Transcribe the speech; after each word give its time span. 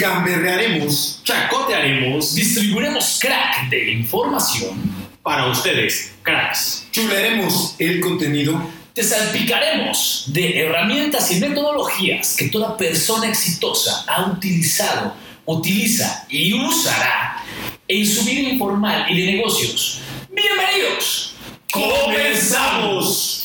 gamberrearemos, 0.00 1.20
chacotearemos, 1.24 2.34
distribuiremos 2.34 3.18
crack 3.20 3.68
de 3.68 3.92
información, 3.92 4.80
para 5.22 5.46
ustedes, 5.46 6.14
cracks. 6.22 6.86
chularemos 6.90 7.74
el 7.78 8.00
contenido 8.00 8.58
Te 8.94 9.02
salpicaremos 9.02 10.24
de 10.28 10.60
herramientas 10.60 11.30
y 11.32 11.40
metodologías 11.40 12.34
que 12.34 12.48
toda 12.48 12.78
persona 12.78 13.28
exitosa 13.28 14.04
ha 14.08 14.30
utilizado, 14.30 15.14
utiliza 15.44 16.24
y 16.30 16.54
usará 16.54 17.44
en 17.86 18.06
su 18.06 18.24
vida 18.24 18.48
informal 18.48 19.06
y 19.10 19.20
de 19.20 19.32
negocios. 19.32 20.00
Bienvenidos. 20.30 21.34
¡Comenzamos! 21.70 23.39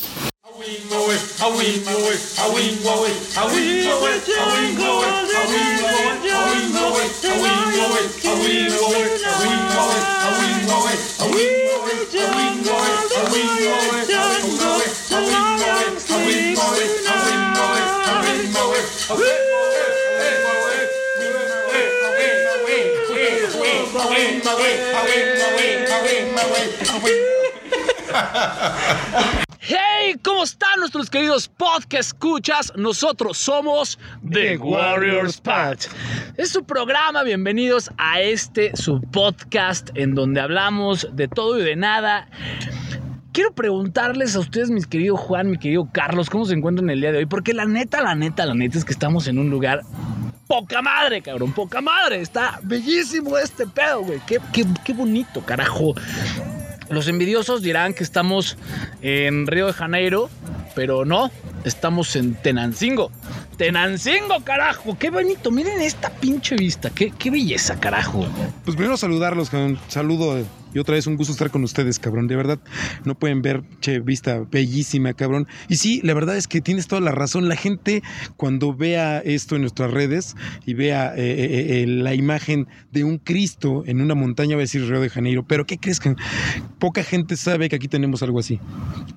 my 0.66 0.98
way, 0.98 1.18
my 1.38 1.48
way, 1.56 1.78
my 1.86 2.50
way, 2.52 2.66
my 26.34 26.46
way, 26.52 26.66
my 26.86 26.98
way. 29.36 29.42
Hey, 30.08 30.14
¿cómo 30.22 30.44
están 30.44 30.78
nuestros 30.78 31.10
queridos 31.10 31.48
podcast 31.48 32.12
escuchas? 32.12 32.72
Nosotros 32.76 33.38
somos 33.38 33.98
The 34.30 34.56
Warriors 34.56 35.40
Patch. 35.40 35.88
Es 36.36 36.50
su 36.50 36.62
programa, 36.62 37.24
bienvenidos 37.24 37.90
a 37.98 38.20
este 38.20 38.76
su 38.76 39.00
podcast 39.00 39.90
en 39.94 40.14
donde 40.14 40.40
hablamos 40.40 41.08
de 41.10 41.26
todo 41.26 41.58
y 41.58 41.64
de 41.64 41.74
nada. 41.74 42.28
Quiero 43.32 43.52
preguntarles 43.52 44.36
a 44.36 44.38
ustedes, 44.38 44.70
mis 44.70 44.86
queridos 44.86 45.18
Juan, 45.18 45.50
mi 45.50 45.58
querido 45.58 45.88
Carlos, 45.90 46.30
cómo 46.30 46.44
se 46.44 46.54
encuentran 46.54 46.88
el 46.88 47.00
día 47.00 47.10
de 47.10 47.18
hoy, 47.18 47.26
porque 47.26 47.52
la 47.52 47.64
neta, 47.64 48.00
la 48.00 48.14
neta, 48.14 48.46
la 48.46 48.54
neta 48.54 48.78
es 48.78 48.84
que 48.84 48.92
estamos 48.92 49.26
en 49.26 49.40
un 49.40 49.50
lugar 49.50 49.80
poca 50.46 50.82
madre, 50.82 51.20
cabrón, 51.20 51.52
poca 51.52 51.80
madre. 51.80 52.20
Está 52.20 52.60
bellísimo 52.62 53.36
este 53.38 53.66
pedo, 53.66 54.02
güey. 54.02 54.20
Qué, 54.24 54.38
qué, 54.52 54.64
qué 54.84 54.92
bonito, 54.92 55.44
carajo. 55.44 55.96
Los 56.88 57.08
envidiosos 57.08 57.62
dirán 57.62 57.94
que 57.94 58.04
estamos 58.04 58.56
en 59.02 59.46
Río 59.46 59.66
de 59.66 59.72
Janeiro, 59.72 60.30
pero 60.74 61.04
no, 61.04 61.30
estamos 61.64 62.14
en 62.16 62.34
Tenancingo. 62.34 63.10
Tenancingo, 63.56 64.42
carajo, 64.44 64.98
qué 64.98 65.10
bonito. 65.10 65.50
Miren 65.50 65.80
esta 65.80 66.10
pinche 66.10 66.56
vista, 66.56 66.90
qué, 66.90 67.12
qué 67.18 67.30
belleza, 67.30 67.80
carajo. 67.80 68.26
Pues 68.64 68.76
primero 68.76 68.96
saludarlos, 68.96 69.48
cabrón. 69.50 69.78
Saludo 69.88 70.44
y 70.74 70.78
otra 70.78 70.94
vez 70.96 71.06
un 71.06 71.16
gusto 71.16 71.32
estar 71.32 71.50
con 71.50 71.64
ustedes, 71.64 71.98
cabrón. 71.98 72.26
De 72.26 72.36
verdad, 72.36 72.58
no 73.06 73.14
pueden 73.14 73.40
ver, 73.40 73.62
che, 73.80 74.00
vista 74.00 74.40
bellísima, 74.50 75.14
cabrón. 75.14 75.46
Y 75.70 75.76
sí, 75.76 76.02
la 76.04 76.12
verdad 76.12 76.36
es 76.36 76.46
que 76.48 76.60
tienes 76.60 76.86
toda 76.86 77.00
la 77.00 77.12
razón. 77.12 77.48
La 77.48 77.56
gente, 77.56 78.02
cuando 78.36 78.74
vea 78.74 79.20
esto 79.20 79.54
en 79.54 79.62
nuestras 79.62 79.90
redes 79.90 80.34
y 80.66 80.74
vea 80.74 81.14
eh, 81.16 81.20
eh, 81.20 81.82
eh, 81.82 81.86
la 81.86 82.12
imagen 82.12 82.66
de 82.92 83.04
un 83.04 83.16
Cristo 83.16 83.84
en 83.86 84.02
una 84.02 84.14
montaña, 84.14 84.56
va 84.56 84.60
a 84.60 84.64
decir 84.64 84.86
Río 84.86 85.00
de 85.00 85.08
Janeiro. 85.08 85.46
Pero 85.48 85.64
¿qué 85.64 85.78
crees 85.78 85.98
que 85.98 86.14
poca 86.78 87.02
gente 87.02 87.36
sabe 87.36 87.70
que 87.70 87.76
aquí 87.76 87.88
tenemos 87.88 88.22
algo 88.22 88.38
así? 88.38 88.60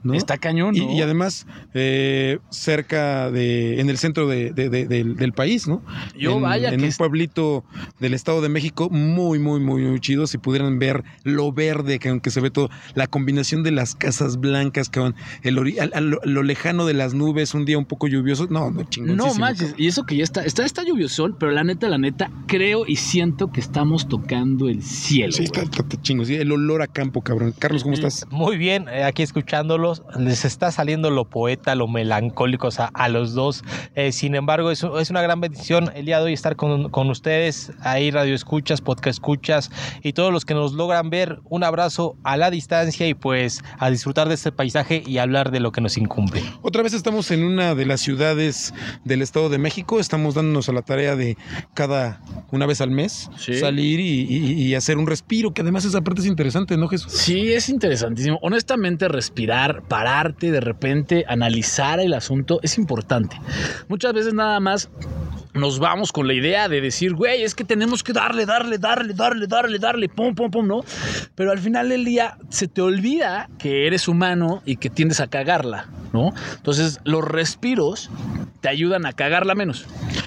¿no? 0.02 0.14
Está 0.14 0.38
cañón, 0.38 0.78
Y, 0.78 0.86
¿no? 0.86 0.94
y 0.94 1.02
además, 1.02 1.46
eh, 1.74 2.40
cerca 2.52 3.30
de, 3.32 3.82
en 3.82 3.90
el 3.90 3.98
centro 3.98 4.28
de- 4.28 4.29
de- 4.30 4.70
de- 4.70 4.86
del, 4.88 5.16
del 5.16 5.34
país, 5.34 5.68
¿no? 5.68 5.82
Yo 6.18 6.36
en, 6.38 6.42
vaya 6.42 6.70
en 6.70 6.80
que 6.80 6.86
un 6.88 6.92
pueblito 6.94 7.64
del 8.00 8.14
Estado 8.14 8.42
de 8.42 8.50
México, 8.50 8.90
muy, 8.90 9.40
muy, 9.40 9.60
muy, 9.60 9.82
muy 9.84 10.00
chido. 10.00 10.28
Si 10.28 10.38
pudieran 10.38 10.80
ver 10.80 11.04
lo 11.24 11.52
verde, 11.52 12.00
que 12.00 12.10
aunque 12.10 12.30
se 12.32 12.40
ve 12.42 12.52
todo, 12.52 12.70
la 12.96 13.08
combinación 13.08 13.64
de 13.64 13.72
las 13.72 13.96
casas 13.96 14.40
blancas, 14.40 14.90
que 14.90 15.00
el 15.44 15.58
ori- 15.58 15.80
al- 15.80 15.92
al- 15.94 16.10
lo, 16.10 16.20
lo 16.24 16.44
lejano 16.44 16.86
de 16.86 16.94
las 16.94 17.14
nubes, 17.14 17.54
un 17.54 17.66
día 17.66 17.78
un 17.78 17.86
poco 17.86 18.08
lluvioso. 18.08 18.48
No, 18.50 18.72
no. 18.72 18.84
No 19.06 19.34
manches, 19.36 19.74
y 19.78 19.88
eso 19.88 20.06
que 20.06 20.16
ya 20.18 20.24
está, 20.24 20.44
está, 20.44 20.66
está 20.66 20.84
lluviosón, 20.84 21.36
pero 21.40 21.52
la 21.52 21.64
neta, 21.64 21.90
la 21.90 21.98
neta, 21.98 22.32
creo 22.48 22.86
y 22.88 22.96
siento 22.98 23.52
que 23.52 23.60
estamos 23.60 24.08
tocando 24.08 24.70
el 24.70 24.84
cielo. 24.84 25.32
Sí, 25.34 25.44
está, 25.44 25.62
está- 25.62 25.82
está 25.82 26.02
chingo. 26.02 26.26
sí, 26.26 26.36
el 26.36 26.52
olor 26.52 26.82
a 26.82 26.88
campo, 26.88 27.22
cabrón. 27.22 27.54
Carlos, 27.58 27.84
¿cómo 27.84 27.96
estás? 27.96 28.26
Muy 28.30 28.58
bien, 28.58 28.88
eh, 28.90 29.04
aquí 29.04 29.24
escuchándolos, 29.24 30.04
les 30.18 30.46
está 30.46 30.72
saliendo 30.72 31.10
lo 31.12 31.26
poeta, 31.26 31.76
lo 31.76 31.88
melancólico 31.88 32.68
o 32.68 32.72
sea, 32.72 32.90
a 32.94 33.10
los 33.10 33.34
dos. 33.34 33.64
Eh, 33.96 34.12
sin 34.20 34.36
embargo, 34.36 34.70
es, 34.70 34.84
es 35.00 35.10
una 35.10 35.22
gran 35.22 35.40
bendición 35.40 35.92
el 35.96 36.06
día 36.06 36.18
de 36.20 36.26
hoy 36.26 36.34
estar 36.34 36.56
con, 36.58 36.90
con 36.90 37.10
ustedes, 37.10 37.72
ahí 37.82 38.12
radio 38.12 38.36
escuchas, 38.36 38.82
podcast 38.82 39.16
escuchas 39.16 39.72
y 40.04 40.12
todos 40.14 40.32
los 40.34 40.44
que 40.46 40.54
nos 40.54 40.74
logran 40.74 41.10
ver. 41.10 41.40
Un 41.46 41.64
abrazo 41.64 42.18
a 42.24 42.36
la 42.36 42.52
distancia 42.52 43.08
y 43.08 43.14
pues 43.14 43.64
a 43.78 43.90
disfrutar 43.90 44.28
de 44.28 44.34
este 44.36 44.52
paisaje 44.52 45.02
y 45.06 45.20
hablar 45.20 45.52
de 45.52 45.60
lo 45.62 45.72
que 45.72 45.80
nos 45.82 45.98
incumbe. 45.98 46.44
Otra 46.62 46.84
vez 46.84 46.94
estamos 46.94 47.32
en 47.32 47.44
una 47.46 47.76
de 47.76 47.86
las 47.86 48.02
ciudades 48.02 48.74
del 49.06 49.22
Estado 49.22 49.48
de 49.50 49.58
México. 49.58 50.00
Estamos 50.00 50.36
dándonos 50.36 50.68
a 50.68 50.74
la 50.74 50.82
tarea 50.82 51.16
de 51.16 51.38
cada 51.74 52.22
una 52.52 52.66
vez 52.66 52.82
al 52.82 52.92
mes 52.92 53.30
Sí. 53.38 53.56
salir 53.60 54.00
y, 54.00 54.22
y- 54.30 54.50
y 54.70 54.76
hacer 54.76 54.98
un 54.98 55.08
respiro, 55.08 55.54
que 55.54 55.62
además 55.62 55.86
esa 55.86 56.02
parte 56.02 56.22
es 56.22 56.28
interesante, 56.28 56.76
¿no, 56.78 56.88
Jesús? 56.90 57.14
Sí, 57.14 57.54
es 57.54 57.70
interesantísimo. 57.70 58.38
Honestamente, 58.42 59.08
respirar, 59.08 59.84
pararte, 59.88 60.52
de 60.52 60.60
repente 60.60 61.24
analizar 61.28 62.00
el 62.00 62.14
asunto 62.14 62.60
es 62.64 62.78
importante. 62.78 63.38
Muchas 63.88 64.09
veces 64.14 64.34
nada 64.34 64.60
más 64.60 64.90
nos 65.54 65.80
vamos 65.80 66.12
con 66.12 66.28
la 66.28 66.34
idea 66.34 66.70
de 66.70 66.80
decir, 66.80 67.14
güey, 67.16 67.42
es 67.44 67.56
que 67.56 67.64
tenemos 67.64 68.04
que 68.04 68.14
darle, 68.14 68.46
darle, 68.46 68.78
darle, 68.78 69.14
darle, 69.14 69.48
darle, 69.48 69.80
darle, 69.80 70.08
pum, 70.10 70.36
pum, 70.36 70.52
pum, 70.52 70.68
¿no? 70.68 70.82
Pero 71.36 71.52
al 71.52 71.60
final 71.60 71.90
del 71.90 72.06
día 72.06 72.38
se 72.50 72.68
te 72.68 72.82
olvida 72.82 73.50
que 73.58 73.88
eres 73.88 74.08
humano 74.08 74.62
y 74.66 74.76
que 74.78 74.90
tiendes 74.92 75.20
a 75.20 75.28
cagarla, 75.28 75.88
¿no? 76.14 76.32
Entonces, 76.58 77.00
los 77.04 77.26
respiros 77.26 78.10
te 78.62 78.70
ayudan 78.70 79.06
a 79.08 79.14
cagarla 79.14 79.56
menos. 79.56 79.86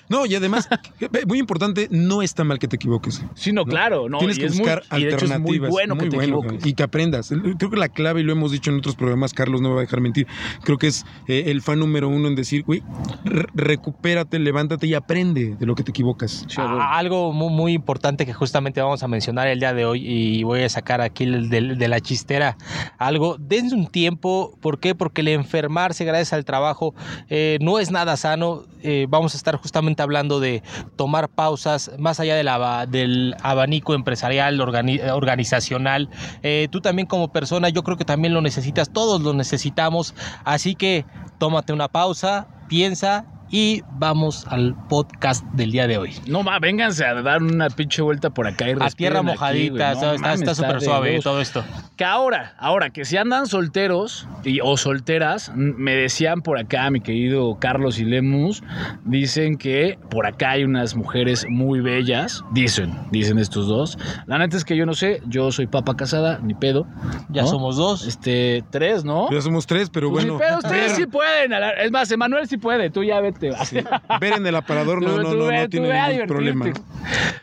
No, 0.08 0.26
y 0.26 0.34
además, 0.34 0.68
muy 1.26 1.38
importante, 1.38 1.86
no 1.90 2.20
está 2.22 2.42
mal 2.44 2.58
que 2.58 2.66
te 2.68 2.76
equivoques. 2.76 3.22
Sí, 3.34 3.52
no, 3.52 3.64
claro, 3.64 4.08
no. 4.08 4.18
Tienes 4.18 4.38
y 4.38 4.40
que 4.40 4.48
muy- 4.48 4.58
buscar 4.58 4.82
y 4.98 5.04
de 5.04 5.08
hecho 5.08 5.14
alternativas. 5.24 5.34
es 5.36 5.40
muy 5.40 5.58
bueno 5.70 5.96
que 5.96 6.08
te 6.10 6.16
equivoques. 6.16 6.66
Y 6.66 6.74
que 6.74 6.82
aprendas. 6.82 7.32
Creo 7.58 7.70
que 7.70 7.76
la 7.76 7.88
clave, 7.88 8.20
y 8.20 8.24
lo 8.24 8.32
hemos 8.32 8.50
dicho 8.52 8.70
en 8.70 8.78
otros 8.78 8.96
programas, 8.96 9.32
Carlos 9.34 9.60
no 9.60 9.68
me 9.68 9.74
va 9.76 9.80
a 9.82 9.84
dejar 9.84 10.00
mentir, 10.00 10.26
creo 10.64 10.78
que 10.78 10.88
es 10.88 11.06
eh, 11.28 11.44
el 11.46 11.62
fan 11.62 11.78
número 11.78 12.08
uno 12.08 12.26
en 12.28 12.34
decir, 12.34 12.64
güey, 12.64 12.82
re- 13.24 13.46
recupérate, 13.54 14.38
levántate 14.40 14.86
y 14.88 14.94
aprende 14.94 15.11
de 15.14 15.66
lo 15.66 15.74
que 15.74 15.82
te 15.82 15.90
equivocas. 15.90 16.44
Sí, 16.48 16.56
güey. 16.56 16.66
A- 16.80 16.96
Algo 16.96 17.32
muy, 17.32 17.50
muy 17.50 17.72
importante 17.72 18.24
que 18.26 18.32
justamente 18.32 18.80
vamos 18.80 19.02
a 19.02 19.08
mencionar 19.08 19.46
el 19.48 19.60
día 19.60 19.74
de 19.74 19.84
hoy 19.84 20.02
y 20.06 20.42
voy 20.42 20.62
a 20.62 20.68
sacar 20.68 21.00
aquí 21.00 21.24
el 21.24 21.50
del- 21.50 21.76
de, 21.78 21.88
la 21.88 22.00
chistera 22.00 22.56
algo. 22.98 23.36
Dense 23.38 23.74
un 23.74 23.86
tiempo, 23.86 24.56
¿por 24.60 24.80
qué? 24.80 24.94
Porque 24.94 25.20
el 25.20 25.28
enfermarse 25.28 26.04
gracias 26.04 26.32
al 26.32 26.44
trabajo 26.44 26.94
eh, 27.28 27.58
no 27.60 27.78
es 27.78 27.90
nada 27.90 28.16
sano. 28.16 28.62
Eh, 28.82 29.06
vamos 29.08 29.34
a 29.34 29.36
estar 29.36 29.56
justamente 29.56 30.02
hablando 30.02 30.40
de 30.40 30.62
tomar 30.96 31.28
pausas 31.28 31.90
más 31.98 32.18
allá 32.18 32.34
de 32.34 32.42
la- 32.42 32.86
del 32.86 33.36
abanico 33.42 33.94
empresarial, 33.94 34.58
organi- 34.60 35.00
organizacional. 35.12 36.08
Eh, 36.42 36.68
tú 36.70 36.80
también 36.80 37.06
como 37.06 37.28
persona, 37.32 37.68
yo 37.68 37.82
creo 37.82 37.96
que 37.96 38.04
también 38.04 38.32
lo 38.34 38.40
necesitas, 38.40 38.90
todos 38.90 39.20
lo 39.20 39.34
necesitamos. 39.34 40.14
Así 40.44 40.74
que 40.74 41.04
tómate 41.38 41.72
una 41.72 41.88
pausa, 41.88 42.46
piensa 42.68 43.26
y 43.52 43.82
vamos 43.92 44.46
al 44.48 44.74
podcast 44.88 45.44
del 45.52 45.70
día 45.70 45.86
de 45.86 45.98
hoy. 45.98 46.14
No, 46.26 46.42
va, 46.42 46.58
vénganse 46.58 47.04
a 47.04 47.14
dar 47.22 47.42
una 47.42 47.68
pinche 47.68 48.00
vuelta 48.02 48.30
por 48.30 48.46
acá 48.48 48.68
y 48.68 48.72
A 48.80 48.88
tierra 48.90 49.18
aquí, 49.20 49.26
mojadita. 49.26 49.88
No 49.88 49.92
está- 49.92 50.14
está 50.14 50.26
mames, 50.26 50.40
está 50.40 50.54
súper 50.54 50.80
suave 50.80 51.20
todo 51.20 51.40
esto. 51.40 51.62
Que 51.96 52.04
ahora, 52.06 52.54
ahora, 52.58 52.88
que 52.90 53.04
si 53.04 53.18
andan 53.18 53.46
solteros 53.46 54.26
y, 54.42 54.60
o 54.62 54.76
solteras, 54.78 55.52
me 55.54 55.94
decían 55.94 56.40
por 56.40 56.58
acá, 56.58 56.90
mi 56.90 57.00
querido 57.02 57.58
Carlos 57.60 57.98
y 58.00 58.04
Lemus, 58.06 58.62
dicen 59.04 59.58
que 59.58 59.98
por 60.10 60.26
acá 60.26 60.52
hay 60.52 60.64
unas 60.64 60.96
mujeres 60.96 61.46
muy 61.48 61.80
bellas. 61.80 62.42
Dicen, 62.52 62.92
dicen 63.10 63.38
estos 63.38 63.66
dos. 63.68 63.98
La 64.26 64.38
neta 64.38 64.56
es 64.56 64.64
que 64.64 64.76
yo 64.76 64.86
no 64.86 64.94
sé, 64.94 65.20
yo 65.26 65.52
soy 65.52 65.66
papa 65.66 65.94
casada, 65.94 66.40
ni 66.42 66.54
pedo. 66.54 66.86
Ya 67.28 67.42
¿no? 67.42 67.48
somos 67.48 67.76
dos. 67.76 68.06
Este, 68.06 68.64
tres, 68.70 69.04
¿no? 69.04 69.30
Ya 69.30 69.42
somos 69.42 69.66
tres, 69.66 69.90
pero 69.90 70.10
Pues 70.10 70.24
bueno. 70.24 70.38
ni 70.38 70.44
pedo, 70.46 70.58
ustedes 70.58 70.92
sí 70.92 71.04
pueden. 71.06 71.52
Es 71.78 71.92
más, 71.92 72.10
Emanuel 72.10 72.48
sí 72.48 72.56
puede, 72.56 72.88
tú 72.88 73.04
ya 73.04 73.20
vete. 73.20 73.41
Sí, 73.64 73.78
ver 74.20 74.32
en 74.34 74.46
el 74.46 74.54
aparador 74.56 75.02
no, 75.02 75.16
Tú- 75.16 75.22
no, 75.22 75.30
tú 75.30 75.36
no, 75.38 75.46
ve- 75.46 75.62
no 75.62 75.68
tiene 75.68 76.08
ningún 76.12 76.26
problema. 76.26 76.64
Pero 76.66 76.84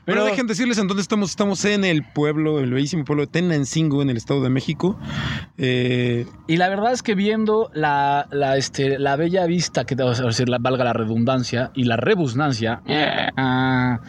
Pero- 0.05 0.25
dejen 0.25 0.47
decirles 0.47 0.77
en 0.77 0.87
dónde 0.87 1.01
estamos. 1.01 1.29
Estamos 1.29 1.63
en 1.65 1.83
el 1.83 2.03
pueblo, 2.03 2.59
el 2.59 2.71
bellísimo 2.73 3.05
pueblo 3.05 3.25
de 3.25 3.31
Tenancingo, 3.31 4.01
en 4.01 4.09
el 4.09 4.17
Estado 4.17 4.41
de 4.41 4.49
México. 4.49 4.99
Eh, 5.57 6.25
Y 6.47 6.57
la 6.57 6.69
verdad 6.69 6.91
es 6.93 7.03
que 7.03 7.15
viendo 7.15 7.69
la, 7.73 8.27
la, 8.31 8.57
este, 8.57 8.97
la 8.99 9.15
bella 9.15 9.45
vista, 9.45 9.85
que 9.85 9.95
o 10.01 10.31
sea, 10.31 10.45
valga 10.59 10.83
la 10.83 10.93
redundancia 10.93 11.71
y 11.75 11.83
la 11.83 11.97
rebusnancia, 11.97 12.81
ah, 13.37 13.99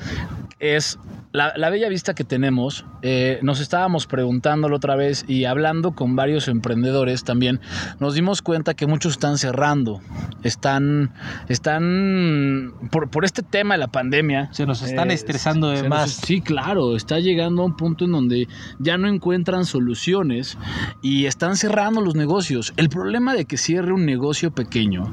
es 0.61 0.99
la, 1.33 1.53
la 1.57 1.71
bella 1.71 1.89
vista 1.89 2.15
que 2.15 2.23
tenemos, 2.25 2.85
eh, 3.03 3.39
nos 3.43 3.61
estábamos 3.61 4.07
preguntándolo 4.07 4.77
otra 4.77 4.95
vez 4.97 5.25
y 5.27 5.45
hablando 5.47 5.93
con 5.93 6.17
varios 6.17 6.49
emprendedores 6.49 7.25
también, 7.25 7.61
nos 7.99 8.15
dimos 8.15 8.43
cuenta 8.43 8.75
que 8.75 8.87
muchos 8.87 9.13
están 9.13 9.39
cerrando, 9.39 10.01
están, 10.43 11.13
están 11.49 12.73
por, 12.91 13.11
por 13.11 13.25
este 13.25 13.43
tema 13.43 13.75
de 13.75 13.79
la 13.79 13.89
pandemia. 13.89 14.49
Se 14.53 14.67
nos 14.67 14.83
están 14.83 15.11
eh, 15.11 15.15
estresando 15.15 15.71
de 15.71 15.81
nos- 15.83 15.89
más. 15.89 16.11
sí, 16.11 16.41
claro, 16.41 16.97
está 16.97 17.19
llegando 17.21 17.63
a 17.63 17.67
un 17.67 17.77
punto 17.77 18.05
en 18.05 18.13
donde 18.13 18.49
ya 18.79 18.99
no 18.99 19.09
encuentran 19.09 19.65
soluciones 19.65 20.59
y 21.03 21.27
están 21.27 21.57
cerrando 21.57 22.01
los 22.01 22.15
negocios. 22.15 22.73
El 22.77 22.89
problema 22.89 23.35
de 23.35 23.45
que 23.45 23.57
cierre 23.57 23.93
un 23.93 24.05
negocio 24.05 24.51
pequeño 24.51 25.13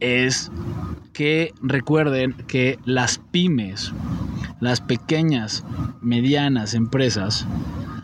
es 0.00 0.50
que 1.12 1.52
recuerden 1.62 2.34
que 2.46 2.78
las 2.84 3.18
pymes, 3.30 3.92
las 4.60 4.80
pequeñas, 4.80 5.64
medianas 6.00 6.74
empresas, 6.74 7.46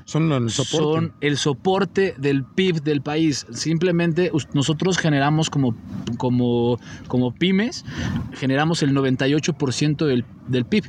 Son 0.06 0.31
el 0.32 0.50
soporte. 0.50 0.76
son 0.76 1.12
el 1.20 1.37
soporte 1.37 2.14
del 2.17 2.44
PIB 2.44 2.81
del 2.82 3.03
país. 3.03 3.44
Simplemente 3.53 4.31
nosotros 4.55 4.99
generamos 4.99 5.50
como, 5.50 5.75
como, 6.17 6.79
como 7.08 7.35
pymes, 7.35 7.85
generamos 8.32 8.82
el 8.85 8.93
98% 8.94 10.06
del, 10.06 10.25
del 10.47 10.64
PIB. 10.64 10.85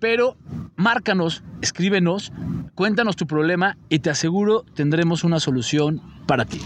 Pero 0.00 0.36
márcanos, 0.76 1.42
escríbenos, 1.60 2.32
cuéntanos 2.74 3.16
tu 3.16 3.26
problema 3.26 3.76
y 3.88 4.00
te 4.00 4.10
aseguro 4.10 4.64
tendremos 4.74 5.22
una 5.24 5.38
solución 5.40 6.00
para 6.26 6.44
ti. 6.44 6.60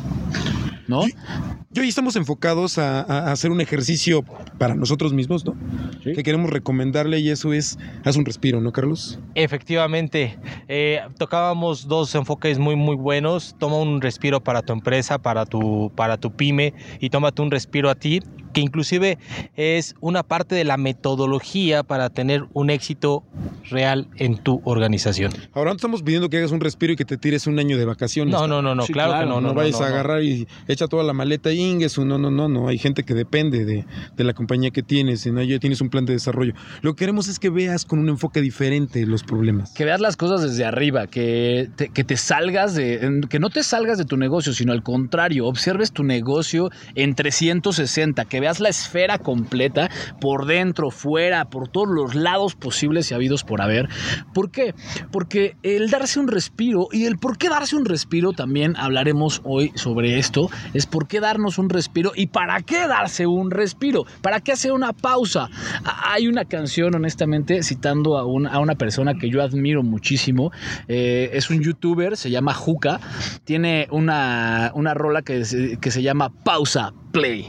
¿No? 0.88 1.04
Y 1.06 1.80
hoy 1.80 1.88
estamos 1.88 2.16
enfocados 2.16 2.78
a, 2.78 3.00
a 3.00 3.32
hacer 3.32 3.50
un 3.50 3.60
ejercicio 3.60 4.24
para 4.58 4.74
nosotros 4.74 5.12
mismos, 5.12 5.44
¿no? 5.44 5.54
Sí. 6.02 6.12
Que 6.12 6.22
queremos 6.22 6.50
recomendarle 6.50 7.18
y 7.18 7.30
eso 7.30 7.52
es, 7.52 7.78
haz 8.04 8.16
un 8.16 8.24
respiro, 8.24 8.60
¿no, 8.60 8.72
Carlos? 8.72 9.18
Efectivamente, 9.34 10.38
eh, 10.68 11.00
tocábamos 11.18 11.88
dos 11.88 12.14
enfoques 12.14 12.58
muy 12.58 12.76
muy 12.76 12.96
buenos. 12.96 13.54
Toma 13.58 13.78
un 13.78 14.00
respiro 14.00 14.42
para 14.42 14.62
tu 14.62 14.72
empresa, 14.72 15.18
para 15.18 15.44
tu, 15.46 15.92
para 15.94 16.16
tu 16.16 16.32
pyme 16.32 16.74
y 17.00 17.10
tómate 17.10 17.42
un 17.42 17.50
respiro 17.50 17.90
a 17.90 17.94
ti, 17.94 18.20
que 18.56 18.62
inclusive 18.62 19.18
es 19.54 19.94
una 20.00 20.22
parte 20.22 20.54
de 20.54 20.64
la 20.64 20.78
metodología 20.78 21.82
para 21.82 22.08
tener 22.08 22.44
un 22.54 22.70
éxito 22.70 23.22
real 23.68 24.08
en 24.16 24.38
tu 24.38 24.62
organización. 24.64 25.30
Ahora 25.52 25.72
no 25.72 25.76
estamos 25.76 26.02
pidiendo 26.02 26.30
que 26.30 26.38
hagas 26.38 26.52
un 26.52 26.60
respiro 26.60 26.94
y 26.94 26.96
que 26.96 27.04
te 27.04 27.18
tires 27.18 27.46
un 27.46 27.58
año 27.58 27.76
de 27.76 27.84
vacaciones. 27.84 28.32
No, 28.32 28.46
no, 28.48 28.62
no, 28.62 28.74
no, 28.74 28.82
Sí, 28.84 28.94
claro, 28.94 29.10
claro, 29.10 29.26
que 29.26 29.28
no, 29.28 29.34
No, 29.34 29.40
no, 29.42 29.48
no, 29.48 29.54
vayas 29.54 29.78
no, 29.78 29.84
a 29.84 29.88
no. 29.90 29.94
agarrar 29.94 30.22
y 30.22 30.48
echa 30.68 30.86
toda 30.88 31.04
la 31.04 31.12
maleta 31.12 31.52
y 31.52 31.60
ingues, 31.60 31.98
no, 31.98 32.16
no, 32.18 32.30
no, 32.30 32.48
no. 32.48 32.68
Hay 32.68 32.78
gente 32.78 33.02
que 33.02 33.12
depende 33.12 33.66
de, 33.66 33.84
de 34.16 34.24
la 34.24 34.32
compañía 34.32 34.70
que 34.70 34.82
tienes, 34.82 35.26
y 35.26 35.32
no 35.32 35.42
ya 35.42 35.58
tienes 35.58 35.82
un 35.82 35.90
plan 35.90 36.06
de 36.06 36.14
desarrollo. 36.14 36.54
Lo 36.80 36.94
que 36.94 37.00
queremos 37.00 37.28
es 37.28 37.38
que 37.38 37.50
veas 37.50 37.84
con 37.84 37.98
un 37.98 38.08
enfoque 38.08 38.40
diferente 38.40 39.04
los 39.04 39.22
problemas. 39.22 39.72
Que 39.74 39.84
veas 39.84 40.00
las 40.00 40.16
cosas 40.16 40.40
desde 40.40 40.64
arriba, 40.64 41.08
que 41.08 41.68
te, 41.76 41.90
que 41.90 42.04
te 42.04 42.16
salgas 42.16 42.74
de. 42.74 43.04
en- 43.04 43.20
que 43.20 43.38
no 43.38 43.50
te 43.50 43.62
salgas 43.62 43.98
de 43.98 44.06
tu 44.06 44.16
negocio, 44.16 44.54
sino 44.54 44.72
al 44.72 44.82
contrario, 44.82 45.46
observes 45.46 45.92
tu 45.92 46.04
negocio 46.04 46.70
en 46.94 47.14
360, 47.14 48.24
que 48.24 48.40
veas 48.40 48.45
la 48.60 48.68
esfera 48.68 49.18
completa, 49.18 49.90
por 50.20 50.46
dentro, 50.46 50.90
fuera, 50.90 51.46
por 51.50 51.68
todos 51.68 51.88
los 51.88 52.14
lados 52.14 52.54
posibles 52.54 53.10
y 53.10 53.14
habidos 53.14 53.44
por 53.44 53.60
haber. 53.60 53.88
¿Por 54.32 54.50
qué? 54.50 54.74
Porque 55.10 55.56
el 55.62 55.90
darse 55.90 56.18
un 56.20 56.28
respiro 56.28 56.88
y 56.92 57.04
el 57.06 57.18
por 57.18 57.38
qué 57.38 57.48
darse 57.48 57.76
un 57.76 57.84
respiro, 57.84 58.32
también 58.32 58.74
hablaremos 58.76 59.40
hoy 59.44 59.72
sobre 59.74 60.18
esto, 60.18 60.48
es 60.74 60.86
por 60.86 61.06
qué 61.08 61.20
darnos 61.20 61.58
un 61.58 61.68
respiro 61.68 62.12
y 62.14 62.28
para 62.28 62.60
qué 62.62 62.86
darse 62.86 63.26
un 63.26 63.50
respiro, 63.50 64.04
para 64.22 64.40
qué 64.40 64.52
hacer 64.52 64.72
una 64.72 64.92
pausa. 64.92 65.48
A- 65.84 66.12
Hay 66.12 66.28
una 66.28 66.44
canción, 66.44 66.94
honestamente, 66.94 67.62
citando 67.62 68.16
a, 68.16 68.24
un- 68.24 68.46
a 68.46 68.58
una 68.60 68.74
persona 68.76 69.14
que 69.14 69.28
yo 69.28 69.42
admiro 69.42 69.82
muchísimo, 69.82 70.52
eh, 70.88 71.30
es 71.32 71.50
un 71.50 71.60
youtuber, 71.62 72.16
se 72.16 72.30
llama 72.30 72.54
Juca, 72.54 73.00
tiene 73.44 73.88
una, 73.90 74.70
una 74.74 74.94
rola 74.94 75.22
que 75.22 75.42
que 75.80 75.90
se 75.90 76.02
llama 76.02 76.30
Pausa, 76.44 76.92
Play. 77.12 77.46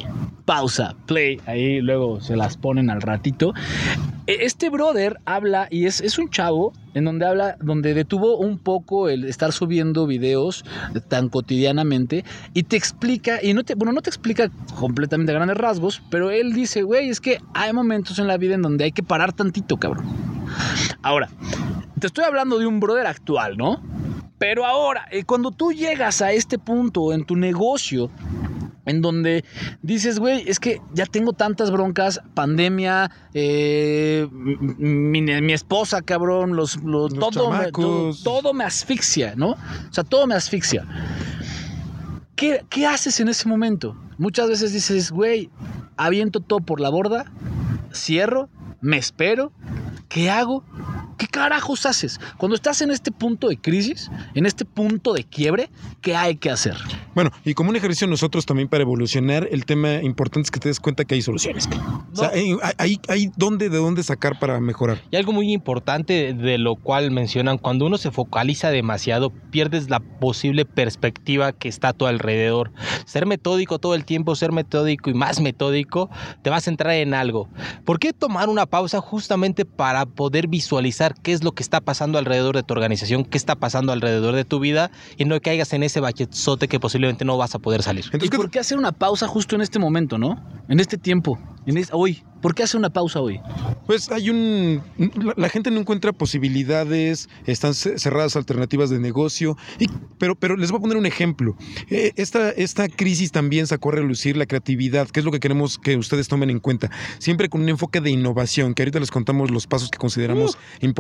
Pausa, 0.47 0.95
play, 1.07 1.41
ahí 1.45 1.81
luego 1.81 2.21
se 2.21 2.37
las 2.37 2.55
ponen 2.55 2.89
al 2.89 3.01
ratito. 3.01 3.53
E- 4.27 4.37
Este 4.45 4.69
brother 4.69 5.19
habla, 5.25 5.67
y 5.69 5.87
es, 5.87 5.99
es 5.99 6.17
un 6.17 6.29
chavo, 6.29 6.71
en 6.93 7.03
donde 7.03 7.25
habla, 7.25 7.57
donde 7.59 7.93
detuvo 7.93 8.37
un 8.37 8.57
poco 8.57 9.09
el 9.09 9.25
estar 9.25 9.51
subiendo 9.51 10.07
videos 10.07 10.63
tan 11.09 11.27
cotidianamente 11.27 12.23
y 12.53 12.63
te 12.63 12.77
explica, 12.77 13.43
y 13.43 13.53
no 13.53 13.65
te, 13.65 13.75
bueno, 13.75 13.91
no 13.91 14.01
te 14.01 14.09
explica 14.09 14.49
completamente 14.79 15.33
a 15.33 15.35
grandes 15.35 15.57
rasgos, 15.57 16.01
pero 16.09 16.31
él 16.31 16.53
dice, 16.53 16.83
güey, 16.83 17.09
es 17.09 17.19
que 17.19 17.39
hay 17.53 17.73
momentos 17.73 18.17
en 18.17 18.27
la 18.27 18.37
vida 18.37 18.55
en 18.55 18.61
donde 18.61 18.85
hay 18.85 18.93
que 18.93 19.03
parar 19.03 19.33
tantito, 19.33 19.75
cabrón. 19.75 20.05
Ahora, 21.01 21.27
te 21.99 22.07
estoy 22.07 22.23
hablando 22.23 22.57
de 22.57 22.67
un 22.67 22.79
brother 22.79 23.07
actual, 23.07 23.57
¿no? 23.57 23.83
Pero 24.39 24.65
ahora, 24.65 25.06
eh, 25.12 25.24
cuando 25.24 25.51
tú 25.51 25.72
llegas 25.72 26.22
a 26.22 26.32
este 26.32 26.60
punto 26.60 27.12
en 27.13 27.25
tu 27.25 27.36
negocio, 27.36 28.10
en 28.86 29.01
donde 29.01 29.44
dices, 29.82 30.20
güey, 30.20 30.44
es 30.48 30.60
que 30.60 30.79
ya 30.94 31.06
tengo 31.06 31.34
tantas 31.34 31.72
broncas, 31.72 32.22
pandemia, 32.36 33.10
eh, 33.34 34.27
mi, 34.32 35.22
mi 35.22 35.53
esposa, 35.53 36.01
cabrón, 36.01 36.56
los, 36.56 36.75
los- 36.84 37.12
Los 37.12 37.20
todo, 37.32 37.51
me, 37.51 37.58
todo 38.24 38.53
me 38.53 38.63
asfixia, 38.63 39.34
¿no? 39.36 39.50
O 39.51 39.58
sea, 39.91 40.03
todo 40.03 40.27
me 40.27 40.36
asfixia. 40.36 40.86
¿Qué, 42.36 42.63
qué 42.70 42.86
haces 42.86 43.20
en 43.20 43.29
ese 43.29 43.50
momento? 43.50 43.98
Muchas 44.20 44.48
veces 44.50 44.72
dices, 44.72 45.12
güey, 45.12 45.50
aviento 45.98 46.39
todo 46.39 46.60
por 46.60 46.79
la 46.79 46.89
borda, 46.89 47.25
cierro, 47.94 48.50
me 48.79 48.98
espero, 48.98 49.51
¿qué 50.08 50.29
hago? 50.29 50.63
¿Qué 51.17 51.27
carajos 51.27 51.86
haces? 51.86 52.19
Cuando 52.38 52.55
estás 52.55 52.81
en 52.81 52.91
este 52.91 53.12
punto 53.12 53.47
de 53.47 53.57
crisis, 53.57 54.12
en 54.36 54.45
este 54.45 54.65
punto 54.65 55.13
de 55.13 55.24
quiebre, 55.24 55.69
¿qué 56.01 56.15
hay 56.15 56.36
que 56.36 56.51
hacer? 56.51 56.75
Bueno, 57.15 57.31
y 57.43 57.55
como 57.55 57.71
un 57.71 57.75
ejercicio 57.75 58.07
nosotros 58.07 58.45
también 58.45 58.67
para 58.67 58.83
evolucionar, 58.83 59.47
el 59.51 59.65
tema 59.65 59.95
importante 59.95 60.47
es 60.47 60.51
que 60.51 60.59
te 60.59 60.69
des 60.69 60.79
cuenta 60.79 61.05
que 61.05 61.15
hay 61.15 61.24
soluciones. 61.24 61.67
O 62.13 62.15
sea, 62.15 62.29
hay, 62.29 62.55
hay, 62.77 63.00
hay 63.07 63.31
dónde, 63.36 63.69
de 63.69 63.77
dónde 63.77 64.03
sacar 64.03 64.38
para 64.38 64.59
mejorar. 64.59 65.01
Y 65.09 65.15
algo 65.15 65.33
muy 65.33 65.51
importante 65.51 66.33
de 66.33 66.57
lo 66.59 66.75
cual 66.75 67.09
mencionan, 67.09 67.57
cuando 67.57 67.88
uno 67.88 67.97
se 67.97 68.12
focaliza 68.12 68.69
demasiado, 68.69 69.31
pierdes 69.31 69.89
la 69.89 70.00
posible 70.00 70.65
perspectiva 70.65 71.51
que 71.51 71.67
está 71.67 71.89
a 71.89 71.93
tu 71.93 72.05
alrededor. 72.05 72.71
Ser 73.05 73.25
metódico 73.25 73.79
todo 73.79 73.95
el 73.95 74.05
tiempo, 74.05 74.36
ser 74.36 74.51
metódico 74.51 75.09
y 75.09 75.15
más 75.15 75.41
metódico, 75.41 76.12
te 76.43 76.51
vas 76.51 76.63
a 76.63 76.65
centrar 76.65 76.93
en 76.93 77.15
algo. 77.15 77.50
¿Por 77.86 77.97
qué 77.97 78.13
tomar 78.13 78.50
una 78.50 78.67
pausa 78.67 79.01
justamente 79.01 79.65
para 79.65 80.05
poder 80.05 80.47
visualizar 80.47 81.06
qué 81.15 81.33
es 81.33 81.43
lo 81.43 81.51
que 81.53 81.63
está 81.63 81.81
pasando 81.81 82.17
alrededor 82.17 82.55
de 82.55 82.63
tu 82.63 82.73
organización, 82.73 83.25
qué 83.25 83.37
está 83.37 83.55
pasando 83.55 83.91
alrededor 83.91 84.35
de 84.35 84.45
tu 84.45 84.59
vida 84.59 84.91
y 85.17 85.25
no 85.25 85.39
caigas 85.41 85.73
en 85.73 85.83
ese 85.83 85.99
bachezote 85.99 86.67
que 86.67 86.79
posiblemente 86.79 87.25
no 87.25 87.37
vas 87.37 87.55
a 87.55 87.59
poder 87.59 87.83
salir? 87.83 88.05
¿Y 88.21 88.29
por 88.29 88.49
qué 88.49 88.59
hacer 88.59 88.77
una 88.77 88.91
pausa 88.91 89.27
justo 89.27 89.55
en 89.55 89.61
este 89.61 89.79
momento, 89.79 90.17
no? 90.17 90.43
En 90.69 90.79
este 90.79 90.97
tiempo, 90.97 91.39
en 91.65 91.77
es- 91.77 91.89
hoy. 91.91 92.23
¿Por 92.41 92.53
qué 92.53 92.61
hacer 92.61 92.77
una 92.77 92.91
pausa 92.91 93.19
hoy? 93.19 93.39
Pues 93.87 94.11
hay 94.11 94.29
un... 94.29 94.83
La, 95.15 95.33
la 95.35 95.49
gente 95.49 95.71
no 95.71 95.79
encuentra 95.79 96.11
posibilidades, 96.13 97.29
están 97.45 97.73
ce- 97.73 97.97
cerradas 97.99 98.35
alternativas 98.35 98.89
de 98.89 98.99
negocio, 98.99 99.57
y- 99.79 99.87
pero, 100.19 100.35
pero 100.35 100.55
les 100.55 100.71
voy 100.71 100.77
a 100.77 100.81
poner 100.81 100.97
un 100.97 101.05
ejemplo. 101.05 101.55
Eh, 101.89 102.11
esta, 102.15 102.51
esta 102.51 102.87
crisis 102.89 103.31
también 103.31 103.65
sacó 103.67 103.89
a 103.89 103.93
relucir 103.93 104.37
la 104.37 104.45
creatividad, 104.45 105.07
que 105.09 105.19
es 105.19 105.25
lo 105.25 105.31
que 105.31 105.39
queremos 105.39 105.77
que 105.77 105.97
ustedes 105.97 106.27
tomen 106.27 106.49
en 106.49 106.59
cuenta, 106.59 106.91
siempre 107.19 107.49
con 107.49 107.61
un 107.61 107.69
enfoque 107.69 108.01
de 108.01 108.11
innovación, 108.11 108.73
que 108.75 108.83
ahorita 108.83 108.99
les 108.99 109.09
contamos 109.11 109.49
los 109.51 109.65
pasos 109.67 109.89
que 109.89 109.97
consideramos 109.97 110.57
importantes, 110.81 110.96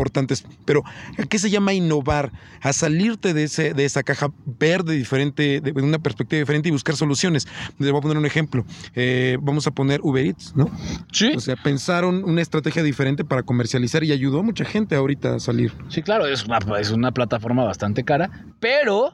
pero 0.65 0.83
¿a 1.17 1.23
qué 1.23 1.39
se 1.39 1.49
llama 1.49 1.73
innovar? 1.73 2.31
A 2.61 2.73
salirte 2.73 3.33
de, 3.33 3.43
ese, 3.43 3.73
de 3.73 3.85
esa 3.85 4.03
caja, 4.03 4.31
ver 4.45 4.83
de 4.83 4.95
diferente, 4.95 5.61
de 5.61 5.71
una 5.81 5.99
perspectiva 5.99 6.39
diferente 6.39 6.69
y 6.69 6.71
buscar 6.71 6.95
soluciones. 6.95 7.47
Les 7.79 7.91
voy 7.91 7.99
a 7.99 8.01
poner 8.01 8.17
un 8.17 8.25
ejemplo. 8.25 8.65
Eh, 8.95 9.37
vamos 9.41 9.67
a 9.67 9.71
poner 9.71 9.99
Uber 10.03 10.25
Eats, 10.25 10.55
¿no? 10.55 10.69
Sí. 11.11 11.31
O 11.35 11.39
sea, 11.39 11.55
pensaron 11.55 12.23
una 12.23 12.41
estrategia 12.41 12.83
diferente 12.83 13.23
para 13.23 13.43
comercializar 13.43 14.03
y 14.03 14.11
ayudó 14.11 14.39
a 14.39 14.43
mucha 14.43 14.65
gente 14.65 14.95
ahorita 14.95 15.35
a 15.35 15.39
salir. 15.39 15.71
Sí, 15.89 16.01
claro, 16.01 16.25
es 16.25 16.45
una, 16.45 16.59
es 16.79 16.91
una 16.91 17.11
plataforma 17.11 17.63
bastante 17.63 18.03
cara, 18.03 18.29
pero 18.59 19.13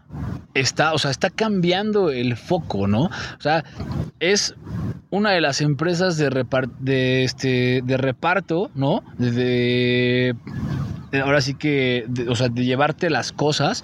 está, 0.54 0.94
o 0.94 0.98
sea, 0.98 1.12
está 1.12 1.30
cambiando 1.30 2.10
el 2.12 2.38
foco, 2.38 2.88
¿no? 2.88 3.04
O 3.06 3.42
sea, 3.42 3.64
es 4.20 4.56
una 5.10 5.32
de 5.32 5.42
las 5.42 5.62
empresas 5.62 6.18
de, 6.18 6.46
de, 6.80 7.24
este, 7.24 7.82
de 7.84 7.98
reparto, 7.98 8.72
¿no? 8.74 9.04
De- 9.18 10.36
ahora 11.22 11.42
sí 11.42 11.54
que, 11.54 12.06
de- 12.08 12.30
o 12.30 12.36
sea, 12.36 12.50
de 12.50 12.66
llevarte 12.66 13.10
las 13.10 13.32
cosas 13.32 13.84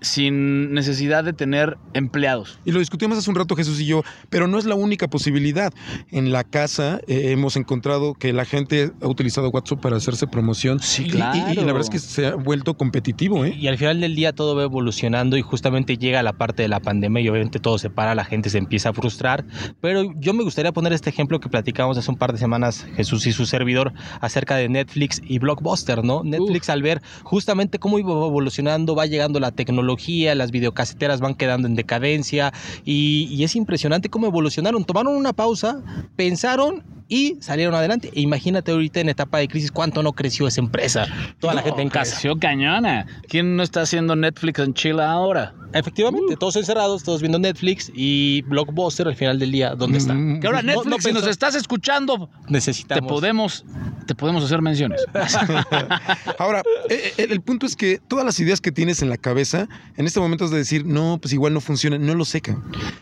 sin 0.00 0.72
necesidad 0.72 1.24
de 1.24 1.32
tener 1.32 1.76
empleados. 1.94 2.58
Y 2.64 2.72
lo 2.72 2.78
discutimos 2.78 3.18
hace 3.18 3.30
un 3.30 3.36
rato 3.36 3.54
Jesús 3.56 3.80
y 3.80 3.86
yo, 3.86 4.02
pero 4.30 4.46
no 4.46 4.58
es 4.58 4.64
la 4.64 4.74
única 4.74 5.08
posibilidad. 5.08 5.72
En 6.10 6.32
la 6.32 6.44
casa 6.44 7.00
eh, 7.06 7.30
hemos 7.32 7.56
encontrado 7.56 8.14
que 8.14 8.32
la 8.32 8.44
gente 8.44 8.92
ha 9.00 9.08
utilizado 9.08 9.50
WhatsApp 9.50 9.80
para 9.80 9.96
hacerse 9.96 10.26
promoción. 10.26 10.80
Sí, 10.80 11.02
Y- 11.02 11.06
y- 11.06 11.10
claro. 11.10 11.52
Y, 11.52 11.54
la 11.56 11.62
verdad 11.64 11.82
es 11.82 11.90
que 11.90 11.98
se 11.98 12.26
ha 12.26 12.34
vuelto 12.34 12.74
competitivo, 12.74 13.44
¿eh? 13.44 13.54
Y 13.56 13.68
al 13.68 13.78
final 13.78 14.00
del 14.00 14.14
día 14.14 14.32
todo 14.32 14.54
va 14.56 14.62
evolucionando 14.64 15.36
y 15.36 15.42
justamente 15.42 15.96
llega 15.98 16.22
la 16.22 16.32
parte 16.32 16.62
de 16.62 16.68
la 16.68 16.80
pandemia 16.80 17.22
y 17.22 17.28
obviamente 17.28 17.58
todo 17.60 17.78
se 17.78 17.90
para, 17.90 18.14
la 18.14 18.24
gente 18.24 18.50
se 18.50 18.58
empieza 18.58 18.90
a 18.90 18.92
frustrar. 18.92 19.44
Pero 19.80 20.12
yo 20.16 20.34
me 20.34 20.42
gustaría 20.44 20.72
poner 20.72 20.92
este 20.92 21.10
ejemplo 21.10 21.40
que 21.40 21.48
platicamos 21.48 21.96
hace 21.98 22.10
un 22.10 22.16
par 22.16 22.32
de 22.32 22.38
semanas 22.38 22.86
Jesús 22.96 23.26
y 23.26 23.32
su 23.32 23.46
servidor 23.46 23.92
acerca 24.20 24.56
de 24.56 24.68
Netflix 24.68 25.20
y 25.24 25.38
Blockbuster, 25.38 26.04
¿no? 26.04 26.22
Netflix 26.24 26.55
al 26.68 26.82
ver 26.82 27.02
justamente 27.22 27.78
cómo 27.78 27.98
iba 27.98 28.10
evolucionando, 28.12 28.94
va 28.94 29.06
llegando 29.06 29.40
la 29.40 29.50
tecnología, 29.52 30.34
las 30.34 30.50
videocaseteras 30.50 31.20
van 31.20 31.34
quedando 31.34 31.68
en 31.68 31.74
decadencia 31.74 32.52
y, 32.84 33.28
y 33.30 33.44
es 33.44 33.54
impresionante 33.56 34.08
cómo 34.08 34.26
evolucionaron. 34.26 34.84
Tomaron 34.84 35.14
una 35.16 35.32
pausa, 35.32 35.82
pensaron 36.16 36.82
y 37.08 37.36
salieron 37.40 37.74
adelante. 37.74 38.10
E 38.14 38.20
imagínate 38.20 38.72
ahorita 38.72 38.98
en 39.00 39.08
etapa 39.08 39.38
de 39.38 39.46
crisis 39.46 39.70
cuánto 39.70 40.02
no 40.02 40.12
creció 40.12 40.48
esa 40.48 40.60
empresa, 40.60 41.06
toda 41.38 41.54
la 41.54 41.62
gente 41.62 41.82
en 41.82 41.88
casa. 41.88 42.12
creció 42.12 42.36
cañona. 42.38 43.06
¿Quién 43.28 43.56
no 43.56 43.62
está 43.62 43.82
haciendo 43.82 44.16
Netflix 44.16 44.58
en 44.58 44.74
Chile 44.74 45.02
ahora? 45.02 45.54
Efectivamente, 45.72 46.36
todos 46.36 46.56
encerrados, 46.56 47.02
todos 47.04 47.20
viendo 47.20 47.38
Netflix 47.38 47.92
y 47.94 48.42
Blockbuster 48.42 49.06
al 49.08 49.14
final 49.14 49.38
del 49.38 49.52
día, 49.52 49.74
¿dónde 49.74 49.98
está? 49.98 50.14
Mm, 50.14 50.40
Que 50.40 50.46
ahora 50.46 50.62
No- 50.62 50.72
no 50.72 50.78
Netflix, 50.84 51.04
si 51.04 51.12
nos 51.12 51.26
estás 51.26 51.54
escuchando, 51.54 52.28
te 52.46 52.52
Necesitamos. 52.52 53.12
podemos, 53.12 53.64
te 54.06 54.14
podemos 54.14 54.44
hacer 54.44 54.62
menciones. 54.62 55.04
Ahora, 56.38 56.62
eh, 56.88 57.12
eh, 57.18 57.26
el 57.30 57.40
punto 57.40 57.66
es 57.66 57.76
que 57.76 58.00
todas 58.08 58.24
las 58.24 58.38
ideas 58.40 58.60
que 58.60 58.72
tienes 58.72 59.02
en 59.02 59.10
la 59.10 59.16
cabeza, 59.16 59.68
en 59.96 60.06
este 60.06 60.20
momento 60.20 60.46
es 60.46 60.50
de 60.50 60.58
decir, 60.58 60.86
no, 60.86 61.18
pues 61.20 61.34
igual 61.34 61.52
no 61.52 61.60
funciona, 61.60 61.98
no 61.98 62.14
lo 62.14 62.24
seca. 62.24 62.58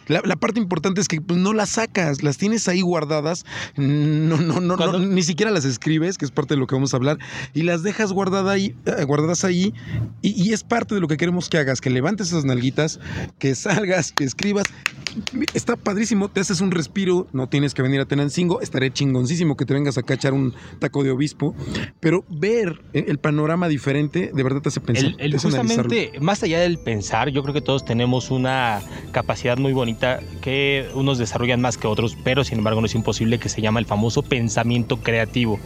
La, 0.08 0.22
la 0.24 0.36
parte 0.36 0.60
importante 0.60 1.00
es 1.00 1.08
que 1.08 1.20
pues, 1.20 1.38
no 1.38 1.52
las 1.52 1.70
sacas, 1.70 2.22
las 2.22 2.38
tienes 2.38 2.66
ahí 2.68 2.80
guardadas, 2.80 3.44
no, 3.76 4.36
no, 4.38 4.60
no, 4.60 4.76
no, 4.76 4.98
ni 4.98 5.22
siquiera 5.22 5.50
las 5.50 5.64
escribes, 5.64 6.18
que 6.18 6.24
es 6.24 6.30
parte 6.30 6.54
de 6.54 6.60
lo 6.60 6.66
que 6.66 6.74
vamos 6.74 6.94
a 6.94 6.96
hablar, 6.96 7.18
y 7.52 7.62
las 7.62 7.82
dejas 7.82 8.12
guardada 8.12 8.52
ahí, 8.52 8.74
eh, 8.86 9.04
guardadas 9.04 9.44
ahí, 9.44 9.74
y, 10.22 10.42
y 10.42 10.52
es 10.52 10.64
parte 10.64 10.94
de 10.94 11.00
lo 11.00 11.08
que 11.08 11.16
queremos 11.16 11.48
que 11.48 11.58
hagas, 11.58 11.80
que 11.80 11.90
levantes 11.90 12.28
esas 12.28 12.44
nalguitas, 12.44 13.00
que 13.38 13.54
salgas, 13.54 14.12
que 14.12 14.24
escribas. 14.24 14.64
Está 15.52 15.76
padrísimo, 15.76 16.28
te 16.28 16.40
haces 16.40 16.60
un 16.60 16.72
respiro, 16.72 17.28
no 17.32 17.48
tienes 17.48 17.72
que 17.72 17.82
venir 17.82 18.00
a 18.00 18.06
Tenancingo, 18.06 18.60
estaré 18.60 18.92
chingoncísimo 18.92 19.56
que 19.56 19.64
te 19.64 19.74
vengas 19.74 19.96
acá 19.96 20.14
a 20.14 20.16
echar 20.16 20.32
un 20.32 20.54
taco 20.80 20.93
de 21.02 21.10
obispo, 21.10 21.54
pero 22.00 22.24
ver 22.28 22.80
eh, 22.92 23.04
el 23.08 23.18
panorama 23.18 23.68
diferente 23.68 24.30
de 24.32 24.42
verdad 24.42 24.62
te 24.62 24.68
hace 24.68 24.80
pensar. 24.80 25.06
El, 25.06 25.16
el 25.18 25.30
te 25.32 25.36
hace 25.36 25.48
analizarlo. 25.48 25.82
justamente, 25.84 26.20
más 26.20 26.42
allá 26.42 26.60
del 26.60 26.78
pensar, 26.78 27.30
yo 27.30 27.42
creo 27.42 27.54
que 27.54 27.60
todos 27.60 27.84
tenemos 27.84 28.30
una 28.30 28.80
capacidad 29.12 29.56
muy 29.58 29.72
bonita 29.72 30.20
que 30.40 30.88
unos 30.94 31.18
desarrollan 31.18 31.60
más 31.60 31.76
que 31.76 31.86
otros, 31.86 32.16
pero 32.22 32.44
sin 32.44 32.58
embargo 32.58 32.80
no 32.80 32.86
es 32.86 32.94
imposible 32.94 33.38
que 33.38 33.48
se 33.48 33.60
llama 33.60 33.80
el 33.80 33.86
famoso 33.86 34.22
pensamiento 34.22 34.98
creativo. 34.98 35.58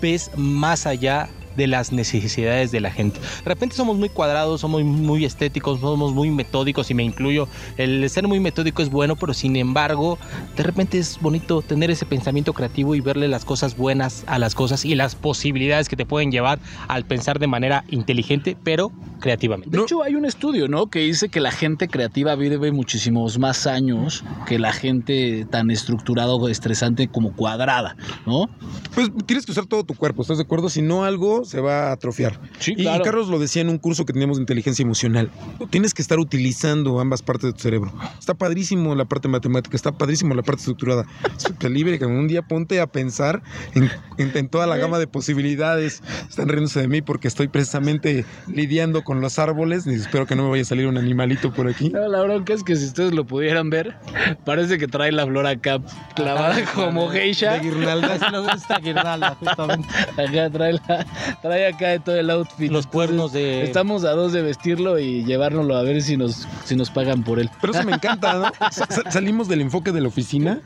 Ves 0.00 0.30
más 0.36 0.86
allá 0.86 1.28
de 1.56 1.66
las 1.66 1.92
necesidades 1.92 2.70
de 2.70 2.80
la 2.80 2.90
gente. 2.90 3.20
De 3.20 3.48
repente 3.48 3.76
somos 3.76 3.96
muy 3.96 4.08
cuadrados, 4.08 4.60
somos 4.60 4.82
muy 4.82 5.24
estéticos, 5.24 5.80
somos 5.80 6.12
muy 6.12 6.30
metódicos 6.30 6.90
y 6.90 6.94
me 6.94 7.02
incluyo. 7.02 7.48
El 7.76 8.08
ser 8.10 8.26
muy 8.28 8.40
metódico 8.40 8.82
es 8.82 8.90
bueno, 8.90 9.16
pero 9.16 9.34
sin 9.34 9.56
embargo, 9.56 10.18
de 10.56 10.62
repente 10.62 10.98
es 10.98 11.20
bonito 11.20 11.62
tener 11.62 11.90
ese 11.90 12.06
pensamiento 12.06 12.52
creativo 12.52 12.94
y 12.94 13.00
verle 13.00 13.28
las 13.28 13.44
cosas 13.44 13.76
buenas 13.76 14.24
a 14.26 14.38
las 14.38 14.54
cosas 14.54 14.84
y 14.84 14.94
las 14.94 15.14
posibilidades 15.14 15.88
que 15.88 15.96
te 15.96 16.06
pueden 16.06 16.30
llevar 16.30 16.58
al 16.88 17.04
pensar 17.04 17.38
de 17.38 17.46
manera 17.46 17.84
inteligente, 17.90 18.56
pero 18.62 18.92
creativamente. 19.20 19.76
De 19.76 19.82
hecho, 19.82 20.02
hay 20.02 20.14
un 20.14 20.24
estudio, 20.24 20.68
¿no? 20.68 20.88
Que 20.88 21.00
dice 21.00 21.28
que 21.28 21.40
la 21.40 21.50
gente 21.50 21.88
creativa 21.88 22.34
vive 22.34 22.72
muchísimos 22.72 23.38
más 23.38 23.66
años 23.66 24.24
que 24.46 24.58
la 24.58 24.72
gente 24.72 25.46
tan 25.50 25.70
estructurada 25.70 26.34
o 26.34 26.48
estresante 26.48 27.08
como 27.08 27.32
cuadrada, 27.32 27.96
¿no? 28.26 28.48
Pues 28.94 29.10
tienes 29.26 29.46
que 29.46 29.52
usar 29.52 29.66
todo 29.66 29.84
tu 29.84 29.94
cuerpo, 29.94 30.22
¿estás 30.22 30.38
de 30.38 30.44
acuerdo? 30.44 30.68
Si 30.68 30.82
no, 30.82 31.04
algo 31.04 31.43
se 31.44 31.60
va 31.60 31.88
a 31.88 31.92
atrofiar. 31.92 32.38
Sí, 32.58 32.74
Y, 32.76 32.82
y 32.88 33.00
Carlos 33.02 33.28
lo 33.28 33.38
decía 33.38 33.62
en 33.62 33.68
un 33.68 33.78
curso 33.78 34.04
que 34.04 34.12
teníamos 34.12 34.36
de 34.38 34.42
inteligencia 34.42 34.82
emocional. 34.82 35.30
Tienes 35.70 35.94
que 35.94 36.02
estar 36.02 36.18
utilizando 36.18 37.00
ambas 37.00 37.22
partes 37.22 37.44
de 37.46 37.52
tu 37.52 37.60
cerebro. 37.60 37.92
Está 38.18 38.34
padrísimo 38.34 38.94
la 38.94 39.04
parte 39.04 39.28
matemática, 39.28 39.76
está 39.76 39.92
padrísimo 39.92 40.34
la 40.34 40.42
parte 40.42 40.60
estructurada. 40.60 41.04
Súper 41.36 41.70
libre, 41.72 41.98
que 41.98 42.06
un 42.06 42.28
día 42.28 42.42
ponte 42.42 42.80
a 42.80 42.86
pensar 42.86 43.42
en, 43.74 43.90
en- 44.18 44.36
en 44.36 44.48
toda 44.48 44.66
la 44.66 44.76
gama 44.76 44.98
de 44.98 45.06
posibilidades. 45.06 46.02
Están 46.28 46.48
riéndose 46.48 46.80
de 46.80 46.88
mí 46.88 47.02
porque 47.02 47.28
estoy 47.28 47.48
precisamente 47.48 48.24
lidiando 48.46 49.02
con 49.04 49.20
los 49.20 49.38
árboles. 49.38 49.86
Y 49.86 49.94
espero 49.94 50.26
que 50.26 50.34
no 50.36 50.44
me 50.44 50.50
vaya 50.50 50.62
a 50.62 50.66
salir 50.66 50.86
un 50.86 50.96
animalito 50.98 51.52
por 51.52 51.68
aquí. 51.68 51.90
No, 51.90 52.06
la 52.08 52.22
bronca 52.22 52.52
es 52.54 52.62
que 52.62 52.76
si 52.76 52.86
ustedes 52.86 53.12
lo 53.12 53.24
pudieran 53.26 53.70
ver, 53.70 53.96
parece 54.44 54.78
que 54.78 54.86
trae 54.88 55.12
la 55.12 55.26
flor 55.26 55.46
acá 55.46 55.78
clavada 56.14 56.64
como 56.74 57.08
geisha. 57.08 57.54
De 57.54 57.60
guirnalda. 57.60 58.30
Nos 58.30 58.52
gusta 58.52 58.78
guirnalda, 58.78 59.36
justamente. 59.40 59.88
Acá 60.16 60.50
trae, 60.50 60.72
la- 60.74 61.06
trae 61.40 61.66
acá 61.66 61.98
todo 61.98 62.16
el 62.16 62.30
outfit. 62.30 62.70
Los 62.70 62.86
cuernos 62.86 63.32
de... 63.32 63.62
Estamos 63.64 64.04
a 64.04 64.10
dos 64.10 64.32
de 64.32 64.42
vestirlo 64.42 64.98
y 64.98 65.24
llevárnoslo 65.24 65.76
a 65.76 65.82
ver 65.82 66.02
si 66.02 66.16
nos, 66.16 66.46
si 66.64 66.76
nos 66.76 66.90
pagan 66.90 67.22
por 67.22 67.38
él. 67.38 67.50
Pero 67.60 67.72
eso 67.72 67.84
me 67.84 67.92
encanta, 67.92 68.34
¿no? 68.34 68.44
Sa- 68.70 68.86
sa- 68.88 69.10
salimos 69.10 69.48
del 69.48 69.60
enfoque 69.60 69.92
de 69.92 70.00
la 70.00 70.08
oficina 70.08 70.60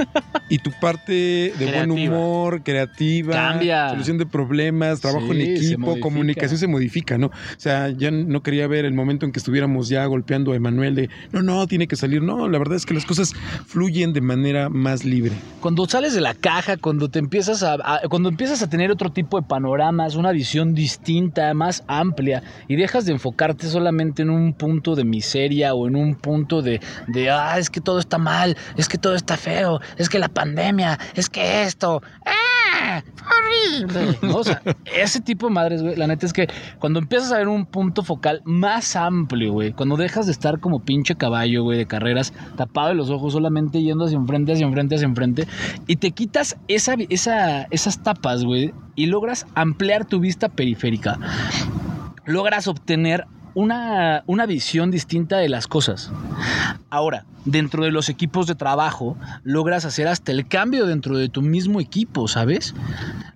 y 0.49 0.59
tu 0.59 0.71
parte 0.81 1.13
de 1.59 1.73
buen 1.75 1.91
humor, 1.91 2.63
creativa, 2.63 3.33
Cambia. 3.35 3.91
solución 3.91 4.19
de 4.19 4.27
problemas, 4.27 5.01
trabajo 5.01 5.33
Sí, 5.33 5.41
en 5.43 5.57
equipo, 5.57 6.01
comunicación 6.01 6.59
se 6.59 6.67
modifica, 6.67 7.19
¿no? 7.19 7.27
O 7.27 7.33
sea, 7.59 7.91
ya 7.91 8.11
no 8.11 8.43
quería 8.43 8.67
ver 8.67 8.85
el 8.85 8.95
momento 8.95 9.27
en 9.27 9.33
que 9.33 9.39
estuviéramos 9.39 9.89
ya 9.89 10.05
golpeando 10.07 10.53
a 10.53 10.57
Emanuel 10.57 10.95
de, 10.95 11.11
no, 11.33 11.43
no, 11.43 11.67
tiene 11.67 11.87
que 11.87 11.97
salir. 11.97 12.23
No, 12.23 12.49
la 12.49 12.59
verdad 12.59 12.77
es 12.77 12.87
que 12.87 12.95
las 12.95 13.05
cosas 13.05 13.35
fluyen 13.67 14.13
de 14.13 14.21
manera 14.21 14.69
más 14.69 15.05
libre. 15.05 15.33
Cuando 15.61 15.87
sales 15.87 16.15
de 16.15 16.21
la 16.21 16.35
caja, 16.35 16.77
cuando 16.77 17.09
te 17.11 17.19
empiezas 17.19 17.63
a, 17.63 17.75
a- 17.75 18.01
cuando 18.09 18.29
empiezas 18.29 18.63
a 18.63 18.69
tener 18.71 18.91
otro 18.91 19.11
tipo 19.11 19.41
de 19.41 19.47
panoramas, 19.47 20.15
una 20.17 20.33
visión 20.33 20.58
distinta, 20.67 21.53
más 21.55 21.85
amplia, 21.87 22.43
y 22.69 22.77
dejas 22.77 23.07
de 23.07 23.13
enfocarte 23.13 23.67
solamente 23.67 24.23
en 24.23 24.31
un 24.31 24.53
punto 24.55 24.95
de 24.95 25.05
miseria 25.05 25.75
o 25.75 25.87
en 25.87 25.97
un 25.97 26.15
punto 26.15 26.63
de, 26.63 26.81
de 27.07 27.31
ah, 27.31 27.59
es 27.59 27.71
que 27.71 27.81
todo 27.81 27.99
está 27.99 28.19
mal, 28.19 28.57
es 28.77 28.89
que 28.89 28.99
todo 28.99 29.15
está 29.15 29.37
feo, 29.37 29.81
es 29.97 30.09
que 30.09 30.19
la 30.19 30.29
pandemia, 30.29 30.99
es 31.15 31.29
que 31.29 31.63
esto. 31.63 32.03
¡ah! 32.25 32.58
O 34.35 34.45
sea, 34.45 34.63
ese 34.97 35.21
tipo 35.21 35.47
de 35.49 35.53
madres, 35.53 35.83
güey, 35.83 35.97
la 35.97 36.07
neta 36.07 36.27
es 36.27 36.33
que 36.33 36.49
cuando 36.79 36.99
empiezas 36.99 37.33
a 37.33 37.39
ver 37.39 37.49
un 37.49 37.67
punto 37.67 38.03
focal 38.03 38.43
más 38.45 38.97
amplio, 38.97 39.53
güey, 39.53 39.73
cuando 39.73 39.97
dejas 39.97 40.27
de 40.27 40.33
estar 40.33 40.61
como 40.61 40.81
pinche 40.81 41.15
caballo, 41.17 41.63
güey, 41.63 41.79
de 41.79 41.87
carreras, 41.87 42.33
tapado 42.57 42.89
de 42.89 42.95
los 42.95 43.11
ojos, 43.11 43.33
solamente 43.33 43.83
yendo 43.83 44.05
hacia 44.05 44.17
enfrente, 44.17 44.53
hacia 44.53 44.67
enfrente, 44.67 44.95
hacia 44.95 45.07
enfrente, 45.07 45.49
y 45.87 45.97
te 45.97 46.11
quitas 46.13 46.57
esa, 46.69 46.95
esa, 47.09 47.63
esas 47.71 48.03
tapas, 48.03 48.45
güey, 48.45 48.73
y 48.95 49.07
logras 49.07 49.47
ampliar 49.55 50.05
tu 50.05 50.21
vista 50.21 50.49
periférica, 50.49 51.19
logras 52.25 52.69
obtener 52.69 53.27
una, 53.59 54.23
una 54.29 54.47
visión 54.47 54.93
distinta 54.93 55.39
de 55.39 55.49
las 55.49 55.67
cosas. 55.67 56.13
Ahora, 56.91 57.25
dentro 57.45 57.83
de 57.83 57.91
los 57.91 58.09
equipos 58.09 58.47
de 58.47 58.55
trabajo, 58.55 59.17
logras 59.43 59.85
hacer 59.85 60.07
hasta 60.07 60.31
el 60.31 60.47
cambio 60.47 60.87
dentro 60.87 61.19
de 61.19 61.29
tu 61.29 61.43
mismo 61.43 61.81
equipo, 61.81 62.29
¿sabes? 62.29 62.73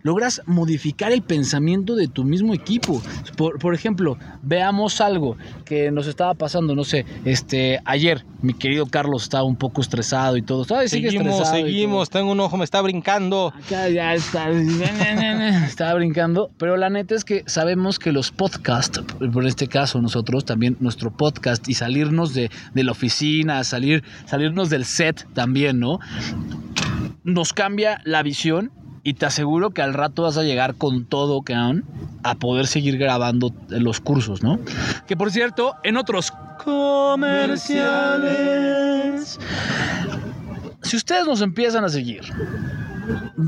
Logras 0.03 0.43
modificar 0.47 1.13
el 1.13 1.23
pensamiento 1.23 1.95
de 1.95 2.09
tu 2.09 2.25
mismo 2.25 2.55
equipo. 2.55 3.03
Por, 3.37 3.59
por 3.59 3.75
ejemplo, 3.75 4.19
veamos 4.43 5.01
algo 5.01 5.37
que 5.65 5.91
nos 5.91 6.07
estaba 6.07 6.35
pasando, 6.35 6.75
no 6.75 6.85
sé, 6.85 7.07
este, 7.25 7.81
ayer 7.85 8.25
mi 8.43 8.55
querido 8.55 8.87
Carlos 8.87 9.23
estaba 9.23 9.45
un 9.45 9.57
poco 9.57 9.81
estresado 9.81 10.37
y 10.37 10.43
todo. 10.43 10.65
Sigue 10.65 11.11
Seguimos, 11.11 11.49
seguimos. 11.49 12.11
Tengo 12.11 12.33
un 12.33 12.41
ojo, 12.41 12.57
me 12.57 12.65
está 12.65 12.83
brincando. 12.83 13.53
Acá 13.65 13.89
ya 13.89 14.15
está, 14.15 14.51
estaba 15.67 15.95
brincando, 15.95 16.51
pero 16.59 16.77
la 16.77 16.91
neta 16.91 17.15
es 17.15 17.25
que 17.25 17.45
sabemos 17.47 17.99
que 17.99 18.13
los 18.13 18.33
podcasts, 18.33 19.01
por 19.33 19.47
este 19.47 19.69
caso 19.69 20.01
nosotros 20.01 20.45
también 20.45 20.77
nuestro 20.81 21.11
podcast 21.13 21.69
y 21.69 21.75
salirnos 21.75 22.35
de, 22.35 22.51
de 22.75 22.85
la 22.85 22.93
oficina, 22.93 23.63
salir, 23.65 24.03
salirnos 24.27 24.71
del 24.71 24.85
set 24.85 25.27
también, 25.35 25.79
¿no? 25.79 26.01
Nos 27.25 27.53
cambia 27.53 28.01
la 28.05 28.23
visión 28.23 28.73
y 29.05 29.15
te 29.15 29.27
aseguro 29.27 29.71
que 29.71 29.83
al 29.83 29.95
rato 29.95 30.23
vas 30.23 30.39
a 30.39 30.43
llegar 30.43 30.75
con 30.77 31.05
todo, 31.05 31.43
cabrón, 31.43 31.85
a 32.23 32.37
poder 32.37 32.67
seguir 32.67 32.99
grabando 32.99 33.53
los 33.69 34.01
cursos, 34.01 34.43
¿no? 34.43 34.59
Que 35.07 35.17
por 35.17 35.31
cierto, 35.31 35.77
en 35.83 35.97
otros 35.97 36.33
comerciales, 36.65 39.39
si 40.83 40.97
ustedes 40.97 41.27
nos 41.27 41.41
empiezan 41.43 41.85
a 41.85 41.89
seguir, 41.89 42.23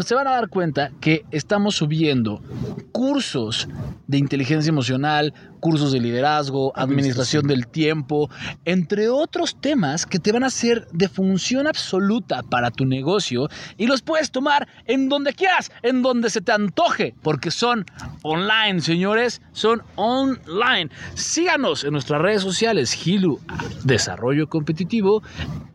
se 0.05 0.15
van 0.15 0.27
a 0.27 0.33
dar 0.33 0.49
cuenta 0.49 0.91
que 1.01 1.25
estamos 1.31 1.77
subiendo 1.77 2.43
cursos 2.91 3.69
de 4.07 4.19
inteligencia 4.19 4.71
emocional, 4.71 5.33
cursos 5.65 5.93
de 5.93 6.01
liderazgo, 6.01 6.73
administración 6.77 7.47
del 7.47 7.67
tiempo, 7.67 8.29
entre 8.67 9.09
otros 9.09 9.57
temas 9.59 10.05
que 10.05 10.19
te 10.19 10.31
van 10.31 10.45
a 10.45 10.51
ser 10.51 10.87
de 10.93 11.09
función 11.09 11.67
absoluta 11.67 12.43
para 12.43 12.71
tu 12.71 12.85
negocio 12.85 13.49
y 13.79 13.87
los 13.87 14.03
puedes 14.03 14.31
tomar 14.31 14.69
en 14.85 15.09
donde 15.09 15.33
quieras, 15.33 15.73
en 15.83 16.03
donde 16.03 16.29
se 16.29 16.43
te 16.43 16.53
antoje, 16.53 17.15
porque 17.23 17.51
son 17.51 17.87
online, 18.23 18.83
señores, 18.83 19.41
son 19.53 19.81
online. 19.97 20.91
Síganos 21.15 21.83
en 21.85 21.93
nuestras 21.93 22.21
redes 22.21 22.43
sociales, 22.43 22.93
Gilu 22.93 23.41
Desarrollo 23.85 24.47
Competitivo, 24.51 25.23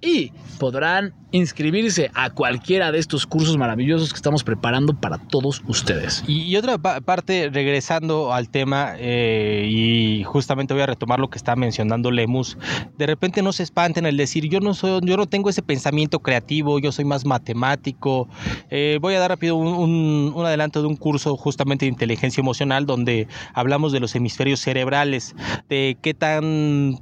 y 0.01 0.31
podrán 0.59 1.13
inscribirse 1.31 2.09
a 2.13 2.29
cualquiera 2.31 2.91
de 2.91 2.99
estos 2.99 3.25
cursos 3.25 3.57
maravillosos 3.57 4.11
que 4.11 4.17
estamos 4.17 4.43
preparando 4.43 4.93
para 4.93 5.17
todos 5.17 5.61
ustedes. 5.67 6.23
Y, 6.27 6.41
y 6.43 6.55
otra 6.57 6.77
pa- 6.77 7.01
parte, 7.01 7.49
regresando 7.51 8.33
al 8.33 8.49
tema, 8.49 8.93
eh, 8.97 9.67
y 9.69 9.78
justamente 10.25 10.73
voy 10.73 10.83
a 10.83 10.87
retomar 10.87 11.19
lo 11.19 11.29
que 11.29 11.37
está 11.37 11.55
mencionando 11.55 12.11
Lemus, 12.11 12.57
de 12.97 13.05
repente 13.05 13.41
no 13.41 13.51
se 13.53 13.63
espanten 13.63 14.05
el 14.05 14.17
decir, 14.17 14.49
yo 14.49 14.59
no, 14.59 14.73
soy, 14.73 14.99
yo 15.03 15.17
no 15.17 15.27
tengo 15.27 15.49
ese 15.49 15.61
pensamiento 15.61 16.19
creativo, 16.19 16.79
yo 16.79 16.91
soy 16.91 17.05
más 17.05 17.25
matemático. 17.25 18.27
Eh, 18.69 18.99
voy 19.01 19.15
a 19.15 19.19
dar 19.19 19.29
rápido 19.31 19.55
un, 19.55 20.33
un- 20.35 20.45
adelanto 20.45 20.81
de 20.81 20.87
un 20.87 20.95
curso 20.95 21.35
justamente 21.37 21.85
de 21.85 21.91
inteligencia 21.91 22.41
emocional 22.41 22.85
donde 22.85 23.27
hablamos 23.53 23.91
de 23.91 23.99
los 23.99 24.15
hemisferios 24.15 24.59
cerebrales, 24.59 25.35
de 25.67 25.97
qué 26.01 26.13
tan 26.13 26.97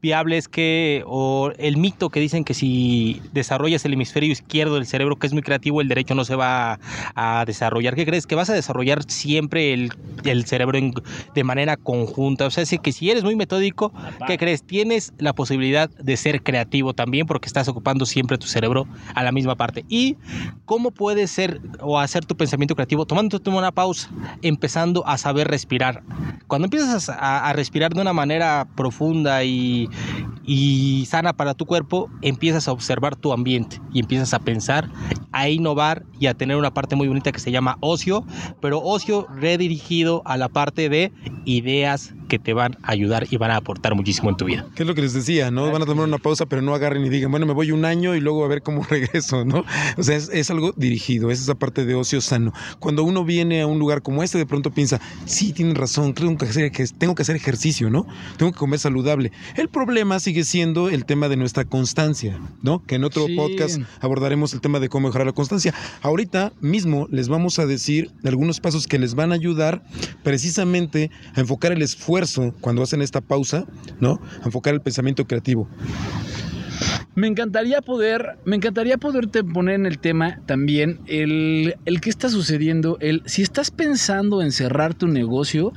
viable 0.00 0.36
es 0.36 0.48
que, 0.48 1.04
o 1.06 1.52
el 1.58 1.76
mito 1.76 2.08
que 2.10 2.18
dicen 2.18 2.44
que 2.44 2.54
si 2.54 3.22
desarrollas 3.32 3.84
el 3.84 3.92
hemisferio 3.92 4.32
izquierdo 4.32 4.74
del 4.74 4.86
cerebro, 4.86 5.16
que 5.16 5.28
es 5.28 5.32
muy 5.32 5.42
creativo, 5.42 5.80
el 5.80 5.88
derecho 5.88 6.14
no 6.14 6.24
se 6.24 6.34
va 6.34 6.80
a, 7.14 7.44
desarrollar. 7.46 7.94
¿Qué 7.94 8.04
crees? 8.04 8.26
Que 8.26 8.34
vas 8.34 8.50
a 8.50 8.54
desarrollar 8.54 9.04
siempre 9.04 9.72
el, 9.72 9.92
el 10.24 10.44
cerebro 10.44 10.78
de 11.34 11.44
manera 11.44 11.76
conjunta. 11.76 12.01
O 12.46 12.50
sea, 12.50 12.62
es 12.62 12.74
que 12.82 12.92
si 12.92 13.10
eres 13.10 13.24
muy 13.24 13.36
metódico, 13.36 13.92
¿qué 14.26 14.38
crees? 14.38 14.62
Tienes 14.62 15.12
la 15.18 15.32
posibilidad 15.32 15.90
de 15.90 16.16
ser 16.16 16.42
creativo 16.42 16.94
también 16.94 17.26
porque 17.26 17.46
estás 17.46 17.68
ocupando 17.68 18.06
siempre 18.06 18.38
tu 18.38 18.46
cerebro 18.46 18.86
a 19.14 19.22
la 19.22 19.32
misma 19.32 19.56
parte. 19.56 19.84
¿Y 19.88 20.16
cómo 20.64 20.90
puedes 20.90 21.30
ser 21.30 21.60
o 21.80 21.98
hacer 21.98 22.24
tu 22.24 22.36
pensamiento 22.36 22.74
creativo? 22.74 23.06
Tomándote 23.06 23.50
una 23.50 23.72
pausa, 23.72 24.10
empezando 24.42 25.06
a 25.06 25.18
saber 25.18 25.48
respirar. 25.48 26.02
Cuando 26.46 26.66
empiezas 26.66 27.08
a, 27.08 27.48
a 27.48 27.52
respirar 27.52 27.92
de 27.94 28.00
una 28.00 28.12
manera 28.12 28.66
profunda 28.76 29.44
y, 29.44 29.88
y 30.44 31.06
sana 31.06 31.32
para 31.32 31.54
tu 31.54 31.66
cuerpo, 31.66 32.10
empiezas 32.20 32.68
a 32.68 32.72
observar 32.72 33.16
tu 33.16 33.32
ambiente 33.32 33.80
y 33.92 34.00
empiezas 34.00 34.34
a 34.34 34.38
pensar, 34.40 34.88
a 35.32 35.48
innovar 35.48 36.04
y 36.18 36.26
a 36.26 36.34
tener 36.34 36.56
una 36.56 36.72
parte 36.72 36.96
muy 36.96 37.08
bonita 37.08 37.32
que 37.32 37.40
se 37.40 37.50
llama 37.50 37.76
ocio, 37.80 38.24
pero 38.60 38.82
ocio 38.82 39.26
redirigido 39.36 40.22
a 40.24 40.36
la 40.36 40.48
parte 40.48 40.88
de 40.88 41.12
ideas 41.44 41.91
que 42.28 42.38
te 42.38 42.52
van 42.52 42.76
a 42.82 42.92
ayudar 42.92 43.26
y 43.30 43.36
van 43.36 43.50
a 43.50 43.56
aportar 43.56 43.94
muchísimo 43.94 44.30
en 44.30 44.36
tu 44.36 44.44
vida. 44.44 44.66
¿Qué 44.74 44.82
es 44.82 44.86
lo 44.86 44.94
que 44.94 45.02
les 45.02 45.12
decía? 45.12 45.50
¿no? 45.50 45.70
Van 45.70 45.82
a 45.82 45.86
tomar 45.86 46.06
una 46.06 46.18
pausa, 46.18 46.46
pero 46.46 46.62
no 46.62 46.74
agarren 46.74 47.04
y 47.04 47.08
digan, 47.08 47.30
bueno, 47.30 47.46
me 47.46 47.52
voy 47.52 47.70
un 47.72 47.84
año 47.84 48.14
y 48.14 48.20
luego 48.20 48.44
a 48.44 48.48
ver 48.48 48.62
cómo 48.62 48.84
regreso, 48.90 49.44
¿no? 49.44 49.64
O 49.96 50.02
sea, 50.02 50.16
es, 50.16 50.28
es 50.32 50.50
algo 50.50 50.72
dirigido, 50.76 51.30
es 51.30 51.40
esa 51.40 51.54
parte 51.54 51.84
de 51.84 51.94
ocio 51.94 52.20
sano. 52.20 52.52
Cuando 52.78 53.04
uno 53.04 53.24
viene 53.24 53.62
a 53.62 53.66
un 53.66 53.78
lugar 53.78 54.02
como 54.02 54.22
este, 54.22 54.38
de 54.38 54.46
pronto 54.46 54.70
piensa, 54.70 55.00
sí, 55.26 55.52
tienen 55.52 55.74
razón, 55.74 56.12
creo 56.12 56.36
que 56.36 56.46
hacer, 56.46 56.70
que 56.72 56.84
tengo 56.98 57.14
que 57.14 57.22
hacer 57.22 57.36
ejercicio, 57.36 57.90
¿no? 57.90 58.06
Tengo 58.36 58.52
que 58.52 58.58
comer 58.58 58.78
saludable. 58.78 59.32
El 59.56 59.68
problema 59.68 60.20
sigue 60.20 60.44
siendo 60.44 60.88
el 60.88 61.04
tema 61.04 61.28
de 61.28 61.36
nuestra 61.36 61.64
constancia, 61.64 62.38
¿no? 62.62 62.84
Que 62.84 62.94
en 62.96 63.04
otro 63.04 63.26
Sí. 63.26 63.36
podcast 63.36 63.80
abordaremos 64.00 64.52
el 64.54 64.60
tema 64.60 64.80
de 64.80 64.88
cómo 64.88 65.08
mejorar 65.08 65.26
la 65.26 65.32
constancia. 65.32 65.74
Ahorita 66.02 66.52
mismo 66.60 67.06
les 67.10 67.28
vamos 67.28 67.58
a 67.58 67.66
decir 67.66 68.10
algunos 68.24 68.60
pasos 68.60 68.86
que 68.86 68.98
les 68.98 69.14
van 69.14 69.32
a 69.32 69.34
ayudar 69.34 69.82
precisamente 70.22 71.10
a 71.34 71.40
enfocar 71.40 71.71
el 71.72 71.82
esfuerzo 71.82 72.54
cuando 72.60 72.82
hacen 72.82 73.02
esta 73.02 73.20
pausa, 73.20 73.66
¿no? 74.00 74.20
Enfocar 74.44 74.74
el 74.74 74.80
pensamiento 74.80 75.26
creativo. 75.26 75.68
Me 77.14 77.26
encantaría 77.26 77.82
poder, 77.82 78.38
me 78.46 78.56
encantaría 78.56 78.96
poderte 78.96 79.44
poner 79.44 79.74
en 79.74 79.84
el 79.86 79.98
tema 79.98 80.38
también 80.46 80.98
el, 81.06 81.76
el 81.84 82.00
qué 82.00 82.08
está 82.08 82.30
sucediendo, 82.30 82.96
el 83.00 83.22
si 83.26 83.42
estás 83.42 83.70
pensando 83.70 84.40
en 84.40 84.50
cerrar 84.50 84.94
tu 84.94 85.08
negocio, 85.08 85.74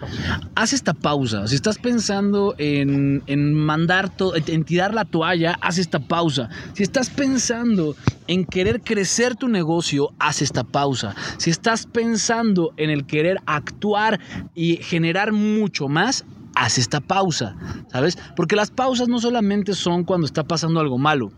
haz 0.55 0.71
esta 0.71 0.93
pausa. 0.93 1.47
Si 1.47 1.55
estás 1.55 1.77
pensando 1.77 2.55
en, 2.57 3.21
en 3.27 3.53
mandar 3.53 4.15
to- 4.15 4.33
en 4.35 4.63
tirar 4.63 4.93
la 4.93 5.03
toalla, 5.03 5.57
haz 5.59 5.77
esta 5.77 5.99
pausa. 5.99 6.49
Si 6.73 6.83
estás 6.83 7.09
pensando 7.09 7.97
en 8.27 8.45
querer 8.45 8.79
crecer 8.81 9.35
tu 9.35 9.49
negocio, 9.49 10.11
haz 10.19 10.41
esta 10.41 10.63
pausa. 10.63 11.15
Si 11.37 11.49
estás 11.49 11.85
pensando 11.85 12.73
en 12.77 12.89
el 12.89 13.05
querer 13.05 13.39
actuar 13.45 14.21
y 14.53 14.77
generar 14.77 15.33
mucho 15.33 15.89
más, 15.89 16.23
haz 16.55 16.77
esta 16.77 16.99
pausa, 17.01 17.55
¿sabes? 17.91 18.17
Porque 18.35 18.55
las 18.55 18.71
pausas 18.71 19.07
no 19.07 19.19
solamente 19.19 19.73
son 19.73 20.03
cuando 20.03 20.25
está 20.25 20.43
pasando 20.43 20.79
algo 20.79 20.97
malo, 20.97 21.31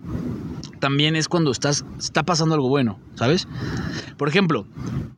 también 0.80 1.16
es 1.16 1.28
cuando 1.28 1.52
estás, 1.52 1.86
está 2.00 2.24
pasando 2.24 2.56
algo 2.56 2.70
bueno, 2.70 3.00
¿sabes? 3.16 3.48
Por 4.18 4.30
ejemplo, 4.30 4.68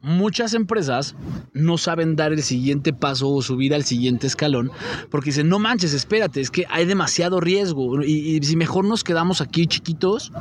muchas 0.02 0.54
empresas 0.54 1.16
no 1.54 1.78
saben 1.78 2.16
dar 2.16 2.32
el 2.32 2.42
siguiente 2.44 2.94
paso 2.94 3.30
o 3.30 3.42
subir 3.42 3.74
al 3.74 3.84
siguiente 3.84 4.28
escalón 4.28 4.72
porque 5.10 5.30
dicen, 5.30 5.50
no 5.50 5.60
manches, 5.60 5.94
espérate, 5.94 6.42
es 6.42 6.52
que 6.52 6.66
hay 6.70 6.86
demasiado 6.86 7.40
riesgo 7.40 8.02
y, 8.04 8.38
y 8.38 8.44
si 8.44 8.56
mejor 8.56 8.86
nos 8.86 9.04
quedamos 9.04 9.42
aquí 9.42 9.68
chiquitos, 9.68 10.32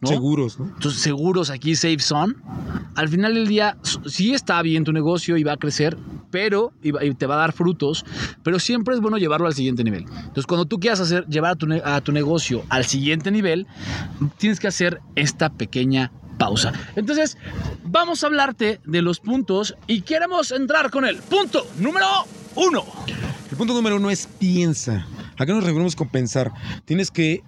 ¿no? 0.00 0.08
Seguros, 0.08 0.58
¿no? 0.58 0.66
Entonces, 0.66 1.00
seguros 1.00 1.50
aquí, 1.50 1.74
safe 1.74 1.98
zone. 1.98 2.34
Al 2.94 3.08
final 3.08 3.34
del 3.34 3.46
día, 3.46 3.76
sí 4.06 4.34
está 4.34 4.60
bien 4.62 4.84
tu 4.84 4.92
negocio 4.92 5.36
y 5.36 5.44
va 5.44 5.52
a 5.52 5.56
crecer, 5.56 5.96
pero 6.30 6.72
y 6.82 6.92
te 7.14 7.26
va 7.26 7.36
a 7.36 7.38
dar 7.38 7.52
frutos, 7.52 8.04
pero 8.42 8.58
siempre 8.58 8.94
es 8.94 9.00
bueno 9.08 9.18
llevarlo 9.18 9.46
al 9.46 9.54
siguiente 9.54 9.84
nivel. 9.84 10.04
Entonces, 10.04 10.46
cuando 10.46 10.66
tú 10.66 10.78
quieras 10.78 11.00
hacer, 11.00 11.26
llevar 11.26 11.52
a 11.52 11.56
tu, 11.56 11.66
a 11.84 12.00
tu 12.00 12.12
negocio 12.12 12.64
al 12.68 12.84
siguiente 12.84 13.30
nivel, 13.30 13.66
tienes 14.36 14.60
que 14.60 14.68
hacer 14.68 15.00
esta 15.14 15.50
pequeña 15.50 16.12
pausa. 16.38 16.72
Entonces, 16.96 17.36
vamos 17.84 18.22
a 18.22 18.28
hablarte 18.28 18.80
de 18.84 19.02
los 19.02 19.20
puntos 19.20 19.74
y 19.86 20.02
queremos 20.02 20.52
entrar 20.52 20.90
con 20.90 21.04
el 21.04 21.16
punto 21.16 21.66
número 21.78 22.06
uno. 22.54 22.84
El 23.50 23.56
punto 23.56 23.74
número 23.74 23.96
uno 23.96 24.10
es 24.10 24.26
piensa. 24.38 25.06
¿A 25.38 25.46
qué 25.46 25.52
nos 25.52 25.64
referimos 25.64 25.96
con 25.96 26.08
pensar? 26.08 26.52
Tienes 26.84 27.10
que 27.10 27.42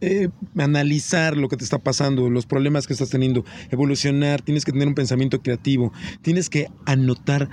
eh, 0.00 0.28
analizar 0.58 1.36
lo 1.36 1.48
que 1.48 1.56
te 1.56 1.64
está 1.64 1.78
pasando, 1.78 2.30
los 2.30 2.46
problemas 2.46 2.86
que 2.86 2.92
estás 2.92 3.10
teniendo, 3.10 3.44
evolucionar, 3.70 4.42
tienes 4.42 4.64
que 4.64 4.72
tener 4.72 4.88
un 4.88 4.94
pensamiento 4.94 5.42
creativo, 5.42 5.92
tienes 6.22 6.48
que 6.48 6.68
anotar 6.86 7.48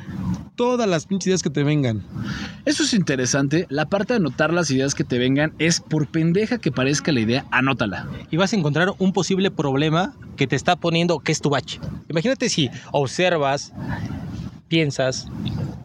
todas 0.56 0.88
las 0.88 1.06
pinches 1.06 1.28
ideas 1.28 1.44
que 1.44 1.50
te 1.50 1.64
vengan. 1.64 2.04
Eso 2.66 2.84
es 2.84 2.94
interesante. 2.94 3.66
La 3.70 3.86
parte 3.86 4.14
de 4.14 4.18
anotar 4.18 4.54
las 4.54 4.72
ideas 4.72 4.96
que 4.96 5.04
te 5.04 5.18
vengan 5.18 5.54
es 5.60 5.80
por 5.80 6.08
pendeja 6.08 6.58
que 6.58 6.72
parezca 6.72 7.12
la 7.12 7.20
idea, 7.20 7.46
anótala. 7.52 8.08
y 8.32 8.38
vas 8.38 8.54
a 8.54 8.56
encontrar 8.56 8.94
un 8.98 9.14
posible 9.14 9.52
problema 9.52 10.14
que 10.36 10.48
te 10.48 10.56
está 10.56 10.76
poniendo 10.76 11.20
que 11.20 11.32
es 11.32 11.42
tu 11.42 11.50
bache. 11.50 11.80
Imagínate 12.10 12.50
si 12.50 12.70
observas, 12.92 13.74
piensas, 14.68 15.28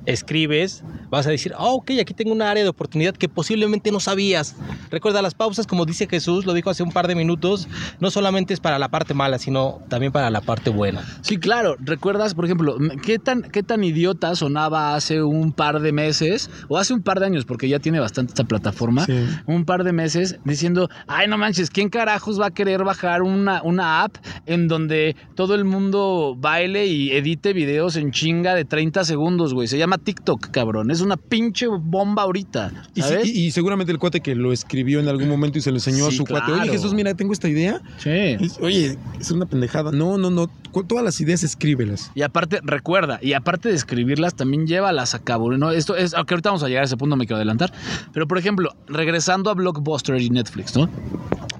escribes, 0.06 0.82
vas 1.10 1.26
a 1.26 1.30
decir, 1.30 1.52
ah, 1.56 1.66
ok, 1.66 1.92
aquí 2.00 2.14
tengo 2.14 2.32
una 2.32 2.50
área 2.50 2.62
de 2.62 2.68
oportunidad 2.68 3.14
que 3.14 3.28
posiblemente 3.28 3.92
no 3.92 4.00
sabías. 4.00 4.56
Recuerda 4.90 5.22
las 5.22 5.34
pausas, 5.34 5.66
como 5.66 5.84
dice 5.86 6.06
Jesús, 6.08 6.44
lo 6.46 6.54
dijo 6.54 6.70
hace 6.70 6.82
un 6.82 6.90
par 6.90 7.06
de 7.06 7.14
minutos, 7.14 7.68
no 8.00 8.10
solamente 8.10 8.54
es 8.54 8.60
para 8.60 8.78
la 8.78 8.88
parte 8.88 9.14
mala, 9.14 9.38
sino 9.38 9.80
también 9.88 10.10
para 10.12 10.30
la 10.30 10.40
parte 10.40 10.70
buena. 10.70 11.02
Sí, 11.20 11.36
claro. 11.38 11.76
¿Recuerdas, 11.78 12.34
por 12.34 12.44
ejemplo, 12.46 12.76
qué 13.04 13.18
tan, 13.18 13.42
qué 13.42 13.62
tan 13.62 13.84
idiota 13.84 14.34
sonaba 14.34 14.94
hace 14.94 15.22
un 15.22 15.52
par 15.52 15.80
de 15.80 15.92
meses, 15.92 16.50
o 16.68 16.78
hace 16.78 16.94
un 16.94 17.02
par 17.02 17.20
de 17.20 17.26
años, 17.26 17.44
porque 17.44 17.68
ya 17.68 17.78
tiene 17.78 18.00
bastante 18.00 18.30
esta 18.30 18.44
plataforma, 18.44 19.04
Sí. 19.06 19.24
un 19.46 19.64
par 19.64 19.84
de 19.84 19.92
meses 19.92 20.38
diciendo, 20.44 20.88
ay, 21.06 21.28
no 21.28 21.38
manches, 21.38 21.70
¿quién 21.70 21.88
carajos 21.88 22.40
va 22.40 22.46
a 22.46 22.50
querer 22.50 22.84
bajar 22.84 23.22
una, 23.22 23.62
una 23.62 24.02
app 24.02 24.16
en 24.46 24.66
donde 24.68 25.14
todo 25.34 25.54
el 25.54 25.64
mundo 25.64 26.34
baile 26.38 26.86
y 26.86 27.10
edite 27.12 27.52
videos 27.52 27.96
en 27.96 28.10
chinga 28.10 28.54
de 28.54 28.64
30 28.72 29.04
segundos, 29.04 29.52
güey? 29.52 29.68
Se 29.68 29.76
llama 29.76 29.98
TikTok, 29.98 30.48
cabrón. 30.50 30.90
Es 30.90 31.02
una 31.02 31.18
pinche 31.18 31.66
bomba 31.66 32.22
ahorita. 32.22 32.72
¿sabes? 32.96 33.26
y- 33.28 33.44
y 33.44 33.50
seguramente 33.50 33.92
el 33.92 33.98
cuate 33.98 34.20
que 34.22 34.34
lo 34.34 34.50
escribió 34.50 34.98
en 34.98 35.08
algún 35.08 35.28
momento 35.28 35.58
y 35.58 35.60
se 35.60 35.70
lo 35.70 35.76
enseñó 35.76 36.08
Sí, 36.08 36.14
a 36.14 36.16
su 36.16 36.24
cuate, 36.24 36.46
claro. 36.46 36.62
oye 36.62 36.72
Jesús, 36.72 36.94
mira, 36.94 37.12
tengo 37.12 37.34
esta 37.34 37.50
idea. 37.50 37.82
Sí. 37.98 38.38
Oye, 38.62 38.96
es 39.20 39.30
una 39.30 39.44
pendejada. 39.44 39.92
No, 39.92 40.16
no, 40.16 40.30
no. 40.30 40.46
Todas 40.88 41.04
las 41.04 41.20
ideas 41.20 41.42
escríbelas. 41.42 42.10
Y 42.14 42.22
aparte, 42.22 42.60
recuerda, 42.62 43.18
y 43.20 43.34
aparte 43.34 43.68
de 43.68 43.74
escribirlas, 43.74 44.34
también 44.36 44.66
llévalas 44.66 45.14
a 45.14 45.18
cabo. 45.18 45.52
¿no? 45.52 45.70
Esto 45.70 45.94
es, 45.94 46.14
aunque 46.14 46.32
ahorita 46.32 46.48
vamos 46.48 46.62
a 46.62 46.68
llegar 46.68 46.84
a 46.84 46.86
ese 46.86 46.96
punto, 46.96 47.14
me 47.16 47.26
quiero 47.26 47.36
adelantar. 47.36 47.74
Pero, 48.14 48.26
por 48.26 48.38
ejemplo, 48.38 48.74
regresando 48.88 49.50
a 49.50 49.54
Blockbuster 49.54 50.18
y 50.18 50.30
Netflix, 50.30 50.74
¿no? 50.74 50.88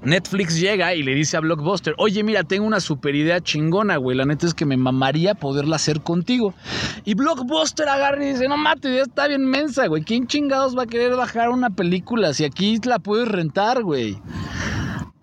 Netflix 0.05 0.59
llega 0.59 0.93
y 0.93 1.01
le 1.01 1.15
dice 1.15 1.37
a 1.37 1.39
Blockbuster, 1.39 1.93
oye, 1.97 2.23
mira, 2.23 2.43
tengo 2.43 2.65
una 2.65 2.81
super 2.81 3.15
idea 3.15 3.39
chingona, 3.39 3.97
güey. 3.97 4.17
La 4.17 4.25
neta 4.25 4.45
es 4.45 4.53
que 4.53 4.65
me 4.65 4.75
mamaría 4.75 5.33
poderla 5.33 5.77
hacer 5.77 6.01
contigo. 6.01 6.53
Y 7.05 7.13
Blockbuster 7.13 7.87
agarra 7.87 8.23
y 8.23 8.33
dice, 8.33 8.47
no 8.47 8.57
mate, 8.57 8.89
idea 8.89 9.03
está 9.03 9.27
bien 9.27 9.45
mensa, 9.45 9.87
güey. 9.87 10.03
¿Quién 10.03 10.27
chingados 10.27 10.77
va 10.77 10.83
a 10.83 10.87
querer 10.87 11.15
bajar 11.15 11.49
una 11.49 11.69
película 11.69 12.33
si 12.33 12.43
aquí 12.43 12.79
la 12.83 12.99
puedes 12.99 13.27
rentar, 13.27 13.81
güey? 13.83 14.17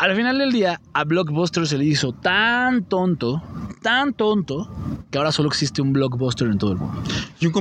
Al 0.00 0.16
final 0.16 0.38
del 0.38 0.50
día, 0.50 0.80
a 0.94 1.04
Blockbuster 1.04 1.66
se 1.66 1.76
le 1.76 1.84
hizo 1.84 2.12
tan 2.12 2.84
tonto, 2.84 3.42
tan 3.82 4.14
tonto, 4.14 4.66
que 5.10 5.18
ahora 5.18 5.30
solo 5.30 5.50
existe 5.50 5.82
un 5.82 5.92
Blockbuster 5.92 6.48
en 6.48 6.56
todo 6.56 6.72
el 6.72 6.78
mundo. 6.78 7.02
Y 7.38 7.46
un 7.46 7.54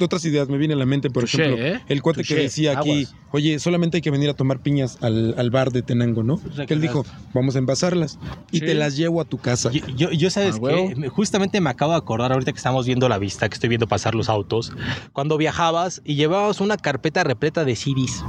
otras 0.00 0.24
ideas 0.24 0.48
me 0.48 0.58
viene 0.58 0.74
a 0.74 0.76
la 0.76 0.84
mente, 0.84 1.10
por 1.10 1.22
Touché, 1.22 1.44
ejemplo, 1.44 1.64
¿eh? 1.64 1.80
el 1.88 2.02
cuate 2.02 2.22
que 2.22 2.28
Touché, 2.28 2.42
decía 2.42 2.76
aquí, 2.76 3.04
aguas. 3.04 3.14
oye, 3.30 3.60
solamente 3.60 3.98
hay 3.98 4.00
que 4.00 4.10
venir 4.10 4.28
a 4.28 4.34
tomar 4.34 4.58
piñas 4.58 4.98
al, 5.00 5.36
al 5.38 5.50
bar 5.52 5.70
de 5.70 5.82
Tenango, 5.82 6.24
¿no? 6.24 6.40
Que 6.66 6.74
él 6.74 6.80
dijo, 6.80 7.06
vamos 7.32 7.54
a 7.54 7.60
envasarlas 7.60 8.18
y 8.50 8.58
Sí. 8.58 8.66
te 8.66 8.74
las 8.74 8.96
llevo 8.96 9.20
a 9.20 9.24
tu 9.24 9.38
casa. 9.38 9.70
Yo, 9.70 9.86
yo, 9.94 10.10
yo 10.10 10.28
sabes 10.30 10.56
Ah, 10.56 10.68
que 10.98 11.08
justamente 11.08 11.60
me 11.60 11.70
acabo 11.70 11.92
de 11.92 11.98
acordar 11.98 12.32
ahorita 12.32 12.50
que 12.50 12.56
estamos 12.58 12.84
viendo 12.84 13.08
la 13.08 13.18
vista, 13.18 13.48
que 13.48 13.54
estoy 13.54 13.68
viendo 13.68 13.86
pasar 13.86 14.16
los 14.16 14.28
autos, 14.28 14.72
cuando 15.12 15.36
viajabas 15.38 16.02
y 16.04 16.16
llevabas 16.16 16.60
una 16.60 16.76
carpeta 16.78 17.22
repleta 17.22 17.64
de 17.64 17.76
CDs. 17.76 18.24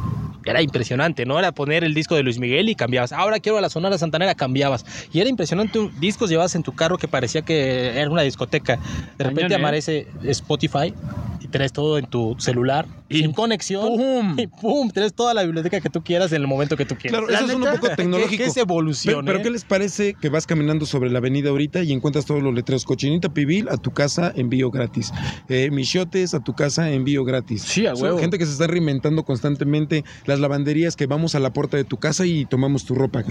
Era 0.48 0.62
impresionante, 0.62 1.26
¿no? 1.26 1.38
Era 1.40 1.52
poner 1.52 1.84
el 1.84 1.94
disco 1.94 2.16
de 2.16 2.24
Luis 2.24 2.40
Miguel 2.40 2.70
y 2.70 2.76
cambiabas. 2.76 3.12
Ahora 3.12 3.40
quiero 3.40 3.58
a 3.58 3.62
la 3.62 3.70
Sonora 3.70 3.98
Santanera, 3.98 4.36
cambiabas. 4.36 4.86
Y 5.12 5.20
era 5.20 5.30
impresionante, 5.30 5.90
discos 6.00 6.30
llevabas 6.30 6.56
en 6.56 6.64
tu 6.64 6.74
carro 6.74 6.98
que 6.98 7.08
parecía 7.08 7.42
que 7.42 8.00
era 8.00 8.10
una 8.10 8.22
discoteca. 8.22 8.78
De 9.18 9.24
repente 9.24 9.42
Cañón, 9.44 9.52
¿eh? 9.52 9.64
aparece 9.64 10.08
Spotify 10.24 10.94
y 11.40 11.48
tenés 11.48 11.72
todo 11.74 11.98
en 11.98 12.06
tu 12.08 12.36
celular, 12.40 12.88
Y 13.10 13.20
sin 13.22 13.32
conexión. 13.32 13.88
¡pum! 13.96 14.36
Y 14.40 14.48
pum, 14.48 14.90
tenés 14.90 15.14
toda 15.14 15.34
la 15.34 15.44
biblioteca 15.44 15.80
que 15.80 15.90
tú 15.90 16.04
quieras 16.04 16.32
en 16.32 16.42
el 16.42 16.48
momento 16.48 16.76
que 16.76 16.86
tú 16.86 16.96
quieras. 16.96 17.20
Claro, 17.20 17.32
La 17.32 17.38
eso 17.40 17.48
es 17.48 17.56
un 17.56 17.62
poco 17.62 17.88
¿Qué, 17.90 17.96
tecnológico. 17.96 18.44
qué 18.44 18.50
es 18.50 18.58
evolución? 18.58 19.24
Pero, 19.24 19.26
pero 19.26 19.40
eh? 19.40 19.44
¿qué 19.44 19.50
les 19.52 19.64
parece 19.64 20.14
que 20.16 20.30
vas 20.30 20.46
caminando 20.48 20.86
sobre 20.86 21.10
la 21.12 21.20
avenida 21.20 21.50
ahorita 21.50 21.84
y 21.84 21.94
encuentras 21.94 22.26
todos 22.26 22.42
los 22.42 22.54
letreros? 22.54 22.86
Cochinita 22.86 23.30
pibil 23.30 23.70
a 23.70 23.78
tu 23.78 23.92
casa, 23.92 24.34
envío 24.36 24.72
gratis. 24.72 25.14
Eh, 25.48 25.70
michotes 25.72 26.34
a 26.34 26.40
tu 26.40 26.54
casa, 26.54 26.90
envío 26.92 27.24
gratis. 27.24 27.62
Sí, 27.62 27.86
a 27.86 27.96
Son 27.96 28.04
huevo. 28.04 28.20
gente 28.20 28.38
que 28.40 28.46
se 28.46 28.52
está 28.54 28.68
reinventando 28.68 29.24
constantemente. 29.24 30.04
Las 30.26 30.37
lavanderías 30.39 30.95
que 30.95 31.06
vamos 31.08 31.36
a 31.36 31.39
la 31.39 31.54
puerta 31.54 31.78
de 31.78 31.84
tu 31.84 31.97
casa 31.97 32.26
y 32.26 32.45
tomamos 32.45 32.86
tu 32.86 32.95
ropa. 32.95 33.23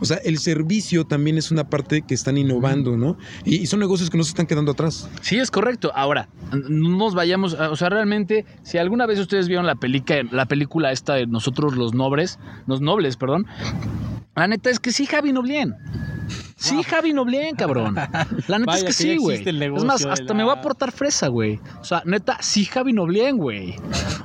O 0.00 0.04
sea, 0.04 0.18
el 0.18 0.38
servicio 0.38 1.06
también 1.06 1.38
es 1.38 1.50
una 1.50 1.64
parte 1.64 2.02
que 2.02 2.14
están 2.14 2.36
innovando, 2.38 2.96
¿no? 2.96 3.16
Y, 3.44 3.66
son 3.66 3.80
negocios 3.80 4.10
que 4.10 4.16
no 4.16 4.24
se 4.24 4.30
están 4.30 4.46
quedando 4.46 4.72
atrás. 4.72 5.08
Sí, 5.20 5.38
es 5.38 5.50
correcto. 5.50 5.92
Ahora, 5.94 6.28
no 6.52 6.90
nos 6.96 7.14
vayamos, 7.14 7.54
o 7.54 7.76
sea, 7.76 7.88
realmente, 7.88 8.44
si 8.62 8.78
alguna 8.78 9.06
vez 9.06 9.18
ustedes 9.18 9.48
vieron 9.48 9.66
la, 9.66 9.74
pelica, 9.74 10.16
la 10.30 10.46
película 10.46 10.92
esta 10.92 11.14
de 11.14 11.26
nosotros 11.26 11.76
los 11.76 11.94
nobles, 11.94 12.38
los 12.66 12.80
nobles, 12.80 13.16
perdón, 13.16 13.46
la 14.36 14.48
neta 14.48 14.70
es 14.70 14.80
que 14.80 14.92
sí, 14.92 15.06
Javi 15.06 15.32
Noblien. 15.32 15.74
Sí, 16.64 16.82
Javi 16.82 17.12
Noblien, 17.12 17.54
cabrón. 17.56 17.94
La 18.48 18.58
neta 18.58 18.72
Vaya 18.72 18.76
es 18.76 18.82
que 18.82 18.86
que 18.88 18.92
sí, 18.92 19.16
güey. 19.16 19.42
Es 19.76 19.84
más, 19.84 20.04
hasta 20.04 20.24
la- 20.24 20.34
me 20.34 20.44
voy 20.44 20.52
a 20.56 20.60
portar 20.60 20.92
fresa, 20.92 21.28
güey. 21.28 21.60
O 21.80 21.84
sea, 21.84 22.02
neta, 22.04 22.38
sí, 22.40 22.64
Javi 22.64 22.92
Noblien, 22.92 23.36
güey. 23.38 23.76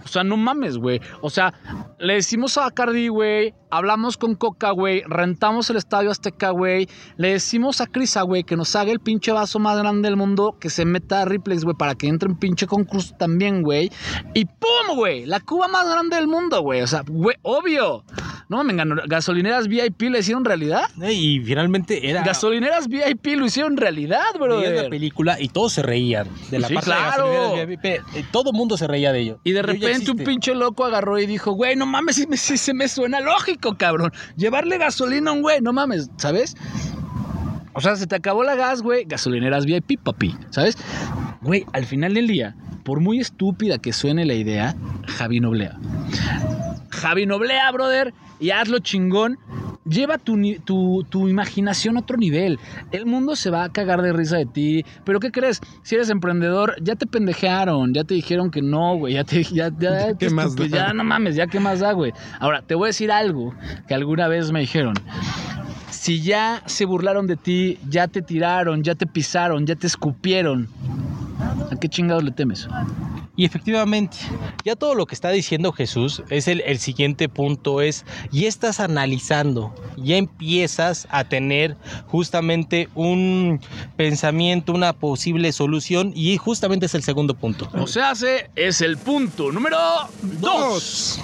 O 0.04 0.08
sea, 0.08 0.24
no 0.24 0.38
mames, 0.38 0.78
güey. 0.78 1.02
O 1.22 1.30
sea, 1.30 1.54
le 2.00 2.16
decimos 2.16 2.58
a 2.58 2.70
Cardi, 2.72 3.10
güey, 3.10 3.54
hablamos 3.70 4.18
con 4.18 4.36
Coca, 4.36 4.72
güey, 4.72 5.04
rentamos 5.08 5.70
el 5.70 5.78
estadio 5.78 6.10
Azteca, 6.10 6.50
güey, 6.50 6.88
le 7.18 7.34
decimos 7.34 7.82
a 7.82 7.86
Crisa, 7.88 8.24
güey, 8.24 8.44
que 8.44 8.56
nos 8.56 8.76
haga 8.76 8.92
el 8.92 9.00
pinche 9.00 9.32
vaso 9.32 9.60
más 9.60 9.78
grande 9.78 10.08
del 10.08 10.18
mundo, 10.18 10.58
que 10.60 10.70
se 10.72 10.86
meta 10.86 11.22
a 11.22 11.26
Riplex, 11.26 11.64
güey, 11.64 11.76
para 11.78 11.94
que 11.96 12.08
entre 12.08 12.30
un 12.30 12.38
pinche 12.40 12.66
concurso 12.66 13.14
también, 13.20 13.62
güey. 13.62 13.92
Y 14.34 14.46
¡pum, 14.46 14.96
güey! 14.96 15.26
La 15.28 15.40
cuba 15.42 15.68
más 15.68 15.88
grande 15.88 16.16
del 16.16 16.28
mundo, 16.28 16.62
güey. 16.62 16.82
O 16.82 16.88
sea, 16.88 17.04
güey, 17.08 17.36
obvio. 17.44 18.04
No 18.48 18.58
mames, 18.58 18.78
ganó- 18.78 19.02
gasolineras 19.08 19.68
VIP 19.68 20.02
le 20.10 20.20
hicieron 20.20 20.44
realidad. 20.44 20.86
Y 21.08 21.40
finalmente 21.42 22.10
era... 22.10 22.24
Gasolineras 22.30 22.88
VIP 22.88 23.38
lo 23.38 23.46
hicieron 23.46 23.78
realidad, 23.78 24.22
bro. 24.40 24.58
Veías 24.60 24.84
la 24.84 24.90
película 24.90 25.38
y 25.40 25.50
todos 25.50 25.74
se 25.74 25.82
reían 25.82 26.28
de 26.52 26.60
la 26.60 26.68
Sí, 26.68 26.74
parte 26.76 26.86
claro. 26.92 27.28
de 27.30 27.36
gasolineras 27.36 27.68
VIP. 27.68 27.86
Eh, 27.86 28.02
Todo 28.32 28.52
mundo 28.54 28.78
se 28.78 28.88
reía 28.88 29.12
de 29.12 29.20
ello. 29.20 29.40
Y 29.44 29.52
de 29.52 29.62
repente 29.62 30.12
un 30.12 30.18
pinche 30.18 30.54
loco 30.56 30.86
agarró 30.86 31.18
y 31.20 31.26
dijo, 31.26 31.52
güey, 31.52 31.76
no 31.76 31.86
mames, 31.86 32.28
me- 32.28 32.38
sí 32.38 32.58
se 32.58 32.74
me 32.74 32.88
suena 32.88 33.20
lógico, 33.20 33.78
cabrón. 33.78 34.12
Llevarle 34.38 34.78
gasolina 34.78 35.32
a 35.32 35.34
un 35.34 35.42
güey, 35.42 35.62
no 35.62 35.74
mames, 35.74 36.10
¿sabes? 36.18 36.56
O 37.74 37.82
sea, 37.82 37.96
se 37.96 38.08
te 38.08 38.16
acabó 38.16 38.44
la 38.44 38.56
gas, 38.56 38.82
güey, 38.82 39.06
gasolineras 39.06 39.66
VIP, 39.66 40.00
papi, 40.04 40.36
¿sabes? 40.50 40.78
Güey, 41.42 41.66
al 41.74 41.86
final 41.86 42.14
del 42.14 42.28
día, 42.28 42.56
por 42.84 43.00
muy 43.00 43.20
estúpida 43.20 43.78
que 43.78 43.94
suene 43.94 44.26
la 44.26 44.34
idea, 44.34 44.76
Javi 45.08 45.40
Noblea. 45.40 45.78
Javi 46.90 47.26
Noblea, 47.26 47.72
brother, 47.72 48.14
y 48.40 48.50
hazlo 48.52 48.80
chingón. 48.80 49.38
Lleva 49.86 50.18
tu, 50.18 50.38
tu, 50.66 51.06
tu 51.10 51.28
imaginación 51.30 51.98
a 51.98 52.02
otro 52.02 52.18
nivel. 52.18 52.60
El 52.92 53.06
mundo 53.06 53.36
se 53.36 53.50
va 53.50 53.64
a 53.64 53.70
cagar 53.70 54.02
de 54.02 54.14
risa 54.14 54.38
de 54.38 54.46
ti. 54.46 54.86
Pero 55.04 55.20
¿qué 55.20 55.32
crees? 55.32 55.62
Si 55.84 55.96
eres 55.96 56.10
emprendedor, 56.10 56.76
ya 56.82 56.96
te 56.96 57.08
pendejearon, 57.08 57.94
ya 57.94 58.04
te 58.04 58.14
dijeron 58.14 58.52
que 58.52 58.62
no, 58.62 58.98
güey. 58.98 59.14
Ya 59.14 59.24
te. 59.24 59.40
Ya, 59.52 59.72
ya, 59.80 60.14
¿Qué 60.14 60.30
más 60.30 60.56
da? 60.56 60.68
Ya 60.68 60.94
no 60.94 61.04
mames, 61.04 61.36
ya 61.36 61.48
qué 61.48 61.60
más 61.60 61.80
da, 61.80 61.92
güey. 61.94 62.14
Ahora, 62.40 62.62
te 62.62 62.76
voy 62.76 62.86
a 62.86 62.90
decir 62.90 63.12
algo 63.12 63.54
que 63.88 63.94
alguna 63.96 64.28
vez 64.28 64.52
me 64.52 64.60
dijeron. 64.60 64.94
Si 65.90 66.22
ya 66.22 66.62
se 66.66 66.86
burlaron 66.86 67.28
de 67.28 67.36
ti, 67.36 67.78
ya 67.90 68.08
te 68.08 68.22
tiraron, 68.22 68.84
ya 68.84 68.96
te 68.96 69.06
pisaron, 69.08 69.66
ya 69.66 69.76
te 69.76 69.88
escupieron, 69.88 70.70
¿a 71.72 71.76
qué 71.76 71.90
chingados 71.90 72.24
le 72.24 72.32
temes? 72.32 72.68
Y 73.40 73.46
efectivamente, 73.46 74.18
ya 74.66 74.76
todo 74.76 74.96
lo 74.96 75.06
que 75.06 75.16
está 75.16 75.30
diciendo 75.30 75.72
Jesús 75.72 76.24
es 76.30 76.50
el, 76.50 76.60
el 76.66 76.78
siguiente 76.78 77.30
punto, 77.30 77.80
es, 77.80 78.04
ya 78.34 78.50
estás 78.50 78.82
analizando, 78.82 79.74
ya 79.96 80.18
empiezas 80.18 81.08
a 81.10 81.24
tener 81.24 81.78
justamente 82.08 82.90
un 82.96 83.62
pensamiento, 83.96 84.74
una 84.74 84.92
posible 84.92 85.54
solución 85.54 86.12
y 86.14 86.36
justamente 86.36 86.88
es 86.88 86.96
el 86.96 87.04
segundo 87.04 87.34
punto. 87.34 87.70
O 87.76 87.88
sea, 87.88 88.14
se 88.14 88.50
es 88.58 88.82
el 88.82 88.98
punto 88.98 89.54
número 89.54 89.78
dos. 90.22 91.22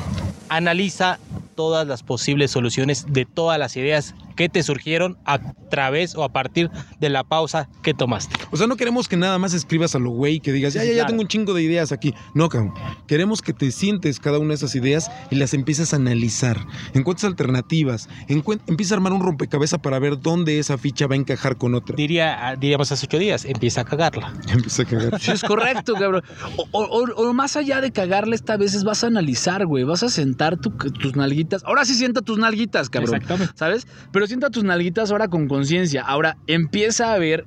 Analiza 0.47 1.19
todas 1.55 1.85
las 1.85 2.01
posibles 2.01 2.49
soluciones 2.49 3.07
de 3.09 3.25
todas 3.25 3.59
las 3.59 3.75
ideas 3.75 4.15
que 4.35 4.49
te 4.49 4.63
surgieron 4.63 5.17
a 5.25 5.39
través 5.69 6.15
o 6.15 6.23
a 6.23 6.29
partir 6.31 6.69
de 6.99 7.09
la 7.09 7.23
pausa 7.23 7.69
que 7.83 7.93
tomaste. 7.93 8.35
O 8.51 8.57
sea, 8.57 8.67
no 8.67 8.75
queremos 8.75 9.07
que 9.07 9.17
nada 9.17 9.37
más 9.39 9.53
escribas 9.53 9.95
a 9.95 9.99
lo 9.99 10.11
güey 10.11 10.39
que 10.39 10.51
digas, 10.51 10.73
ya, 10.73 10.81
ya, 10.83 10.87
ya 10.89 10.93
Claro. 10.95 11.07
tengo 11.09 11.21
un 11.21 11.27
chingo 11.27 11.53
de 11.53 11.63
ideas 11.63 11.91
aquí. 11.91 12.13
No, 12.33 12.49
cabrón. 12.49 12.73
Queremos 13.07 13.41
que 13.41 13.53
te 13.53 13.71
sientes 13.71 14.19
cada 14.19 14.39
una 14.39 14.49
de 14.49 14.55
esas 14.55 14.75
ideas 14.75 15.11
y 15.31 15.35
las 15.35 15.53
empieces 15.53 15.93
a 15.93 15.97
analizar. 15.97 16.59
Encuentres 16.93 17.25
alternativas. 17.25 18.09
encuen- 18.27 18.61
empieza 18.67 18.93
a 18.93 18.97
armar 18.97 19.13
un 19.13 19.21
rompecabezas 19.21 19.79
para 19.79 19.99
ver 19.99 20.19
dónde 20.19 20.59
esa 20.59 20.77
ficha 20.77 21.07
va 21.07 21.15
a 21.15 21.17
encajar 21.17 21.57
con 21.57 21.75
otra. 21.75 21.95
Diría, 21.95 22.55
diríamos 22.59 22.91
hace 22.91 23.05
ocho 23.05 23.17
días, 23.17 23.45
empieza 23.45 23.81
a 23.81 23.85
cagarla. 23.85 24.33
Empieza 24.49 24.83
a 24.83 24.85
cagar. 24.85 25.19
Sí, 25.21 25.31
es 25.31 25.41
correcto, 25.43 25.93
cabrón. 25.93 26.23
O, 26.57 26.67
o- 26.71 26.83
o- 27.01 27.29
o 27.29 27.33
más 27.33 27.55
allá 27.55 27.81
de 27.81 27.91
cagarle 27.91 28.35
esta 28.35 28.57
vez 28.57 28.73
es 28.73 28.83
vas 28.83 29.03
a 29.03 29.07
analizar, 29.07 29.65
güey. 29.65 29.83
Vas 29.83 30.03
a 30.03 30.09
sentar 30.09 30.57
tu- 30.57 30.71
tus 30.71 31.15
nalguitas. 31.15 31.63
Ahora 31.65 31.85
sí 31.85 31.93
sienta 31.95 32.21
tus 32.21 32.37
nalguitas, 32.37 32.89
cabrón. 32.89 33.15
Exactamente. 33.15 33.53
¿Sabes? 33.57 33.87
Pero 34.11 34.24
sienta 34.27 34.49
tus 34.49 34.63
nalguitas 34.63 35.11
ahora 35.11 35.27
con 35.27 35.47
conciencia. 35.47 36.03
Ahora 36.03 36.37
empieza 36.47 37.13
a 37.13 37.17
ver 37.17 37.45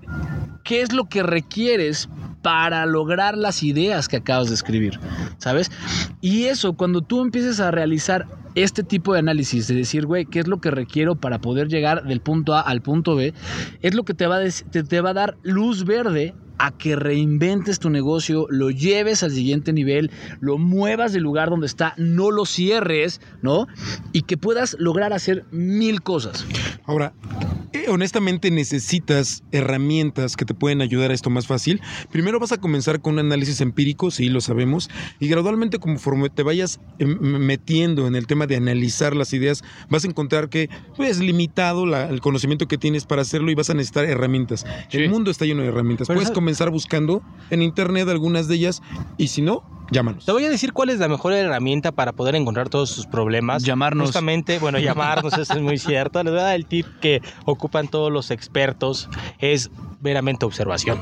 qué 0.65 0.83
es 0.83 0.93
lo 0.93 1.09
que 1.09 1.23
requieres 1.23 2.09
para 2.43 2.87
lograr 2.87 3.37
las 3.37 3.63
ideas 3.63 4.09
que 4.09 4.17
acabas 4.17 4.49
de 4.49 4.55
escribir, 4.55 4.99
¿sabes? 5.39 5.71
Y 6.21 6.45
eso, 6.45 6.75
cuando 6.75 7.01
tú 7.03 7.21
empieces 7.21 7.61
a 7.61 7.71
realizar 7.71 8.27
este 8.55 8.83
tipo 8.83 9.13
de 9.13 9.21
análisis, 9.21 9.67
de 9.69 9.75
decir, 9.75 10.07
güey, 10.07 10.25
¿qué 10.25 10.41
es 10.41 10.47
lo 10.47 10.61
que 10.61 10.71
requiero 10.71 11.17
para 11.17 11.41
poder 11.41 11.69
llegar 11.69 12.05
del 12.05 12.21
punto 12.21 12.55
A 12.55 12.61
al 12.61 12.81
punto 12.81 13.17
B? 13.17 13.35
Es 13.83 13.95
lo 13.95 14.05
que 14.05 14.15
te 14.15 14.27
va 14.27 14.39
a, 14.39 14.43
te 14.71 15.01
va 15.01 15.11
a 15.11 15.15
dar 15.15 15.37
luz 15.43 15.85
verde 15.85 16.35
a 16.59 16.77
que 16.77 16.97
reinventes 16.97 17.79
tu 17.79 17.91
negocio, 17.91 18.47
lo 18.51 18.71
lleves 18.71 19.23
al 19.23 19.31
siguiente 19.31 19.73
nivel, 19.73 20.11
lo 20.41 20.59
muevas 20.59 21.13
del 21.13 21.23
lugar 21.23 21.51
donde 21.51 21.67
está, 21.67 21.95
no 21.97 22.31
lo 22.31 22.45
cierres, 22.45 23.21
¿no? 23.43 23.67
Y 24.13 24.23
que 24.23 24.37
puedas 24.37 24.77
lograr 24.79 25.13
hacer 25.13 25.45
mil 25.51 26.03
cosas. 26.03 26.47
Ahora, 26.85 27.13
eh, 27.73 27.87
honestamente 27.89 28.51
necesitas 28.51 29.43
herramientas 29.53 30.37
que 30.37 30.45
te 30.45 30.55
pueden 30.55 30.81
ayudar 30.81 31.11
a 31.11 31.15
esto 31.15 31.31
más 31.31 31.47
fácil. 31.47 31.81
Primero 32.11 32.39
vas 32.41 32.53
a 32.53 32.59
comenzar 32.59 33.01
con 33.01 33.15
un 33.15 33.19
análisis 33.21 33.61
empírico, 33.61 34.11
sí, 34.11 34.29
lo 34.29 34.41
sabemos, 34.41 34.89
y 35.21 35.29
gradualmente 35.29 35.79
conforme 35.79 36.31
te 36.31 36.43
vayas 36.43 36.81
em, 36.99 37.19
metiendo 37.21 38.07
en 38.07 38.15
el 38.15 38.27
tema 38.27 38.47
de 38.47 38.57
analizar 38.57 39.15
las 39.17 39.33
ideas, 39.33 39.63
vas 39.89 40.05
a 40.05 40.09
encontrar 40.09 40.49
que 40.49 40.69
pues, 40.97 41.11
es 41.11 41.19
limitado 41.21 41.87
la- 41.87 42.09
el 42.09 42.21
conocimiento 42.21 42.67
que 42.69 42.79
tienes 42.79 43.05
para 43.05 43.23
hacerlo 43.23 43.51
y 43.51 43.55
vas 43.55 43.71
a 43.71 43.75
necesitar 43.75 44.05
herramientas. 44.05 44.65
Sí. 44.91 44.99
El 44.99 45.11
mundo 45.11 45.31
está 45.31 45.45
lleno 45.45 45.63
de 45.63 45.69
herramientas. 45.69 46.09
Pero 46.09 46.17
Puedes 46.19 46.29
esa- 46.31 46.35
comenzar 46.35 46.71
buscando 46.71 47.23
en 47.51 47.63
internet 47.63 48.09
algunas 48.09 48.49
de 48.49 48.55
ellas 48.57 48.83
y 49.17 49.29
si 49.29 49.43
no, 49.43 49.63
llámanos. 49.91 50.25
Te 50.25 50.33
voy 50.33 50.45
a 50.45 50.51
decir 50.51 50.73
cuál 50.73 50.91
es 50.91 50.99
la 50.99 51.09
mejor 51.09 51.33
herramienta 51.33 51.93
para 51.93 52.13
poder 52.13 52.35
encontrar 52.35 52.69
todos 52.69 52.91
sus 52.91 53.07
problemas. 53.07 53.63
Llamarnos. 53.65 54.09
Justamente, 54.09 54.59
bueno, 54.59 54.79
llamarnos, 54.79 55.33
eso 55.35 55.55
es 55.55 55.61
muy 55.61 55.79
cierto. 55.79 56.23
Les 56.23 56.33
voy 56.33 56.41
a 56.41 56.45
dar 56.45 56.57
el 56.57 56.67
tip 56.67 56.87
que 57.01 57.23
ocupan 57.45 57.89
todos 57.89 58.13
los 58.13 58.31
expertos, 58.31 59.09
es 59.39 59.71
meramente 60.01 60.47
observación. 60.47 60.99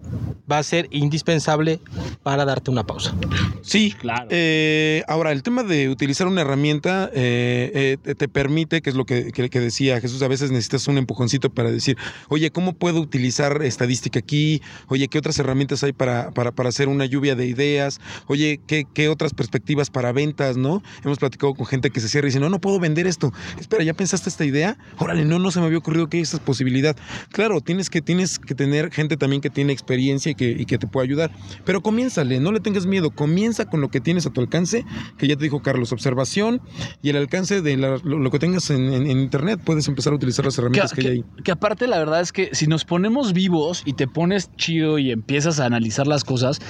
va 0.51 0.59
a 0.59 0.63
ser 0.63 0.89
indispensable 0.91 1.81
para 2.23 2.45
darte 2.45 2.71
una 2.71 2.85
pausa. 2.85 3.15
Sí, 3.63 3.95
Claro. 3.99 4.29
Eh, 4.31 5.03
ahora, 5.09 5.33
el 5.33 5.43
tema 5.43 5.63
de 5.63 5.89
utilizar 5.89 6.27
una 6.27 6.41
herramienta 6.43 7.11
eh, 7.13 7.71
eh, 7.75 7.97
te- 8.03 8.15
te 8.15 8.29
permite, 8.29 8.81
que 8.83 8.91
es 8.91 8.97
lo 8.97 9.05
que, 9.05 9.33
que- 9.33 9.51
que 9.51 9.61
decía 9.61 10.01
Jesús, 10.01 10.23
a 10.23 10.29
veces 10.29 10.51
necesitas 10.51 10.87
un 10.89 10.99
empujoncito 10.99 11.51
para 11.51 11.71
decir, 11.71 11.97
oye, 12.29 12.51
¿cómo 12.51 12.73
puedo 12.75 13.01
utilizar 13.01 13.63
estadística 13.63 14.19
aquí? 14.21 14.63
Oye, 14.89 15.09
¿qué 15.09 15.19
otras 15.19 15.39
herramientas 15.39 15.83
hay 15.85 15.93
para, 15.93 16.31
para, 16.31 16.53
para 16.53 16.69
hacer 16.69 16.89
una 16.89 17.05
lluvia 17.07 17.35
de 17.35 17.47
ideas? 17.47 18.01
Oye, 18.27 18.61
¿qué, 18.67 18.85
¿qué 18.93 19.09
otras 19.09 19.35
perspectivas 19.35 19.91
para 19.91 20.13
ventas, 20.13 20.57
no? 20.57 20.83
Hemos 21.05 21.19
platicado 21.19 21.55
con 21.55 21.67
gente 21.67 21.91
que 21.91 22.01
se 22.01 22.09
cierra 22.09 22.27
y 22.27 22.31
dice, 22.31 22.41
no, 22.41 22.49
no 22.49 22.61
puedo 22.61 22.79
vender 22.81 23.07
esto. 23.07 23.33
Espera, 23.61 23.83
¿ya 23.85 23.95
pensaste 23.95 24.29
esta 24.29 24.45
idea? 24.45 24.79
Órale, 24.99 25.25
no, 25.25 25.39
no 25.39 25.51
se 25.51 25.61
me 25.61 25.67
había 25.67 25.79
ocurrido 25.79 26.09
que 26.09 26.19
hay 26.19 26.23
esta 26.23 26.39
posibilidad. 26.39 26.97
Claro, 27.33 27.61
tienes 27.61 27.91
que, 27.91 28.01
tienes 28.01 28.39
que 28.39 28.55
tener 28.55 28.91
gente 28.91 29.17
también 29.17 29.43
que 29.43 29.51
tiene 29.51 29.73
experiencia 29.73 30.31
y 30.33 30.35
que, 30.39 30.49
y 30.59 30.65
que 30.65 30.79
te 30.79 30.87
pueda 30.87 31.05
ayudar. 31.05 31.31
Pero 31.67 31.83
comiénzale, 31.83 32.41
no 32.41 32.51
le 32.53 32.61
tengas 32.61 32.87
miedo, 32.87 33.11
comienza 33.11 33.67
con 33.67 33.83
lo 33.83 33.91
que 33.91 34.01
tienes 34.01 34.25
a 34.25 34.31
tu 34.31 34.41
alcance, 34.41 34.87
que 35.19 35.29
ya 35.29 35.37
te 35.37 35.45
dijo 35.45 35.61
Carlos, 35.61 35.93
observación 35.93 36.63
y 37.03 37.11
el 37.11 37.17
alcance 37.17 37.61
de 37.61 37.77
la- 37.77 37.99
lo, 38.03 38.19
lo 38.19 38.31
que 38.31 38.39
tengas 38.39 38.71
en, 38.71 38.91
en- 38.95 39.11
en 39.11 39.19
internet, 39.21 39.61
puedes 39.63 39.87
empezar 39.89 40.15
a 40.15 40.17
utilizar 40.17 40.47
las 40.47 40.57
herramientas 40.57 40.95
que, 40.95 41.01
hay 41.03 41.07
ahí. 41.09 41.25
que 41.45 41.53
aparte 41.53 41.87
la 41.87 41.99
verdad 41.99 42.23
es 42.23 42.33
que 42.33 42.49
si 42.55 42.67
nos 42.67 42.87
ponemos 42.87 43.35
vivos 43.35 43.83
y 43.85 43.93
te 43.93 44.07
pones 44.09 44.51
chido 44.57 44.99
y 44.99 45.11
empiezas 45.11 45.61
a 45.61 45.67
analizar 45.67 46.07
las 46.07 46.25
cosas, 46.25 46.61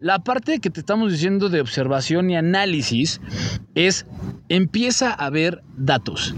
la 0.00 0.18
parte 0.20 0.58
que 0.58 0.70
te 0.70 0.80
estamos 0.80 1.12
diciendo 1.12 1.50
de 1.50 1.60
observación 1.60 2.30
y 2.30 2.36
análisis 2.36 3.20
es 3.74 4.06
empieza 4.48 5.12
a 5.12 5.28
ver 5.28 5.62
datos. 5.76 6.34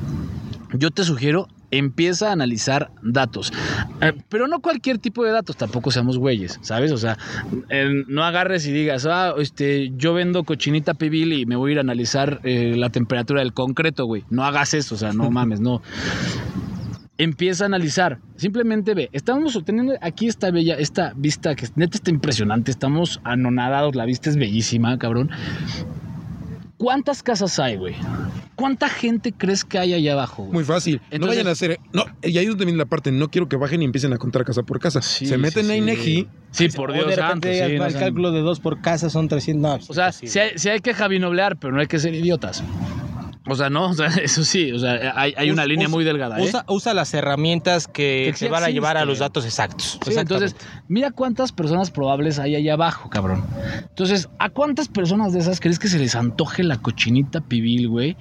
Yo 0.75 0.91
te 0.91 1.05
sugiero 1.05 1.47
empieza 1.71 2.29
a 2.29 2.33
analizar 2.33 2.91
datos. 3.03 3.53
Eh, 4.01 4.13
pero 4.29 4.49
no 4.49 4.61
cualquier 4.61 4.99
tipo 4.99 5.25
de 5.25 5.33
datos, 5.33 5.57
tampoco 5.57 5.91
seamos 5.91 6.19
güeyes, 6.19 6.59
¿sabes? 6.63 6.93
O 6.93 6.99
sea, 6.99 7.19
eh, 7.69 8.05
no 8.09 8.25
agarres 8.25 8.67
y 8.67 8.73
digas, 8.73 9.07
ah, 9.07 9.35
este, 9.39 9.93
yo 9.97 10.15
vendo 10.15 10.45
cochinita 10.45 10.95
pibil 10.95 11.33
y 11.33 11.47
me 11.47 11.57
voy 11.57 11.71
a 11.71 11.73
ir 11.73 11.79
a 11.79 11.83
analizar 11.83 12.41
eh, 12.45 12.75
la 12.77 12.91
temperatura 12.91 13.41
del 13.41 13.53
concreto, 13.53 14.07
güey. 14.07 14.25
No 14.31 14.45
hagas 14.45 14.75
eso, 14.75 14.95
o 14.95 14.99
sea, 14.99 15.13
no 15.13 15.31
mames, 15.31 15.61
no 15.61 15.83
empieza 17.21 17.65
a 17.65 17.67
analizar. 17.67 18.19
Simplemente 18.37 18.95
ve, 18.95 19.11
estamos 19.13 19.63
teniendo 19.65 19.93
aquí 20.01 20.27
esta 20.27 20.51
bella, 20.51 20.77
esta 20.77 21.13
vista 21.15 21.55
que 21.55 21.69
neta 21.77 21.99
está 21.99 22.11
impresionante, 22.11 22.71
estamos 22.71 23.21
anonadados, 23.25 23.95
la 23.95 24.07
vista 24.07 24.31
es 24.31 24.37
bellísima, 24.37 24.99
cabrón. 24.99 25.31
¿Cuántas 26.81 27.23
casas 27.23 27.59
hay, 27.59 27.77
güey? 27.77 27.95
¿Cuánta 28.57 28.89
gente 28.89 29.33
crees 29.37 29.67
que 29.67 29.79
hay 29.79 29.93
allá 29.93 30.15
abajo? 30.15 30.45
güey? 30.45 30.55
Muy 30.55 30.65
fácil. 30.65 30.99
no 31.19 31.27
vayan 31.27 31.47
a 31.47 31.51
hacer. 31.51 31.79
No, 31.93 32.05
y 32.23 32.39
ahí 32.39 32.45
es 32.45 32.49
donde 32.51 32.65
viene 32.65 32.79
la 32.79 32.87
parte. 32.87 33.13
No 33.13 33.31
quiero 33.31 33.51
que 33.51 33.57
bajen 33.57 33.83
y 33.83 33.85
empiecen 33.85 34.15
a 34.15 34.17
contar 34.17 34.47
casa 34.47 34.63
por 34.63 34.81
casa. 34.81 35.03
Sí, 35.03 35.27
Se 35.27 35.37
meten 35.37 35.67
sí, 35.67 35.71
a 35.71 35.75
sí. 35.75 35.79
INEGI. 35.79 36.29
Sí, 36.53 36.69
por 36.71 36.95
Dios 36.95 37.07
de 37.09 37.17
santo, 37.17 37.49
sí, 37.53 37.59
no 37.77 37.85
el 37.85 37.91
sean- 37.93 38.03
cálculo 38.03 38.33
de 38.33 38.41
dos 38.41 38.61
por 38.61 38.81
casa 38.81 39.11
son 39.11 39.29
300. 39.29 39.61
No, 39.63 39.75
O 39.89 39.95
sea, 39.95 40.11
sí 40.11 40.27
hay, 40.39 40.53
sí 40.57 40.71
hay 40.71 40.81
que 40.81 40.95
jabinoblear, 40.95 41.59
pero 41.59 41.75
no 41.75 41.81
hay 41.83 41.87
que 41.87 41.99
ser 41.99 42.15
idiotas. 42.15 42.63
O 43.47 43.55
sea, 43.55 43.71
no, 43.71 43.87
o 43.91 43.95
sea, 43.95 44.09
eso 44.09 44.45
sí, 44.45 44.73
o 44.73 44.79
sea, 44.79 45.15
hay, 45.17 45.35
hay 45.37 45.51
una 45.51 45.65
línea 45.65 45.89
muy 45.89 46.05
delgada, 46.05 46.39
¿eh? 46.39 46.45
Usa, 46.45 46.65
usa 46.69 46.95
las 46.95 47.13
herramientas 47.15 47.87
que, 47.87 48.25
Que 48.27 48.33
te 48.33 48.39
sí 48.39 48.49
van 48.49 48.65
a 48.65 48.71
llevar 48.71 48.97
a 48.97 49.05
los 49.05 49.19
datos 49.19 49.45
exactos. 49.45 49.99
Sí, 50.05 50.13
entonces, 50.17 50.57
mira 50.89 51.11
cuántas 51.11 51.53
personas 51.53 51.91
probables 51.91 52.39
hay 52.39 52.57
allá 52.57 52.75
abajo, 52.75 53.09
cabrón. 53.09 53.45
Entonces, 53.89 54.29
¿a 54.39 54.51
cuántas 54.51 54.89
personas 54.89 55.33
de 55.33 55.41
esas 55.41 55.61
crees 55.61 55.79
que 55.79 55.89
se 55.89 55.99
les 55.99 56.15
antoje 56.15 56.63
la 56.63 56.79
cochinita 56.79 57.41
pibil, 57.41 57.89
güey? 57.89 58.17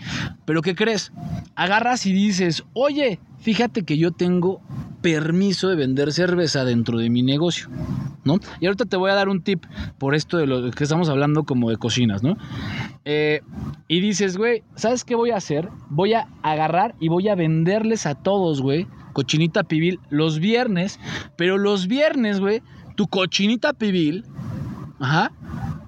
Pero 0.46 0.62
¿qué 0.62 0.76
crees? 0.76 1.12
Agarras 1.56 2.06
y 2.06 2.14
dices, 2.14 2.64
oye, 2.74 3.20
fíjate 3.39 3.84
que 3.84 3.97
yo 3.97 4.12
tengo 4.12 4.62
permiso 5.02 5.69
de 5.69 5.75
vender 5.75 6.12
cerveza 6.12 6.65
dentro 6.65 6.97
de 6.97 7.10
mi 7.10 7.23
negocio, 7.23 7.69
¿no? 8.23 8.39
Y 8.60 8.65
ahorita 8.65 8.86
te 8.86 8.97
voy 8.97 9.12
a 9.12 9.15
dar 9.15 9.30
un 9.30 9.41
tip 9.41 9.65
por 9.97 10.15
esto 10.15 10.38
de 10.38 10.45
lo 10.45 10.71
que 10.71 10.84
estamos 10.84 11.10
hablando 11.10 11.43
como 11.43 11.69
de 11.69 11.78
cocinas, 11.78 12.21
¿no? 12.21 12.38
Eh, 13.06 13.41
y 13.88 14.02
dices, 14.02 14.38
güey, 14.38 14.63
¿sabes 14.75 15.04
qué 15.06 15.15
voy 15.15 15.32
a 15.32 15.38
hacer? 15.38 15.69
Voy 15.89 16.13
a 16.13 16.28
agarrar 16.43 16.95
y 16.99 17.08
voy 17.08 17.30
a 17.30 17.36
venderles 17.36 18.06
a 18.06 18.15
todos, 18.15 18.62
güey, 18.62 18.88
cochinita 19.13 19.63
pibil 19.63 19.99
los 20.10 20.39
viernes, 20.39 20.99
pero 21.36 21.58
los 21.58 21.88
viernes, 21.88 22.39
güey, 22.39 22.62
tu 22.95 23.08
cochinita 23.08 23.73
pibil, 23.73 24.25
ajá, 24.99 25.32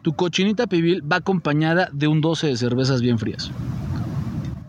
tu 0.01 0.13
cochinita 0.13 0.67
pibil 0.67 1.03
va 1.09 1.17
acompañada 1.17 1.89
de 1.91 2.07
un 2.07 2.21
12 2.21 2.47
de 2.47 2.57
cervezas 2.57 3.01
bien 3.01 3.19
frías. 3.19 3.51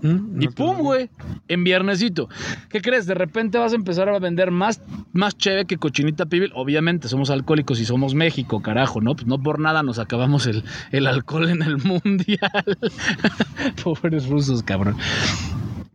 Mm, 0.03 0.43
Y 0.43 0.49
pum, 0.49 0.79
güey, 0.79 1.09
en 1.49 1.65
viernesito. 1.65 2.29
¿Qué 2.69 2.81
crees? 2.81 3.07
De 3.07 3.15
repente 3.15 3.59
vas 3.59 3.73
a 3.73 3.77
empezar 3.77 4.09
a 4.09 4.19
vender 4.19 4.51
más, 4.51 4.81
más 5.13 5.37
cheve 5.39 5.65
que 5.65 5.79
cochinita 5.79 6.27
pibil. 6.27 6.51
Obviamente, 6.55 7.09
somos 7.09 7.31
alcohólicos 7.31 7.81
y 7.81 7.85
somos 7.85 8.15
México, 8.15 8.61
carajo, 8.63 9.01
¿no? 9.01 9.15
Pues 9.15 9.27
no 9.27 9.41
por 9.41 9.61
nada 9.61 9.83
nos 9.83 9.99
acabamos 9.99 10.47
el, 10.47 10.65
el 10.91 11.07
alcohol 11.07 11.49
en 11.49 11.63
el 11.63 11.79
mundial. 11.85 12.79
Pobres 13.85 14.27
rusos, 14.27 14.63
cabrón. 14.63 14.97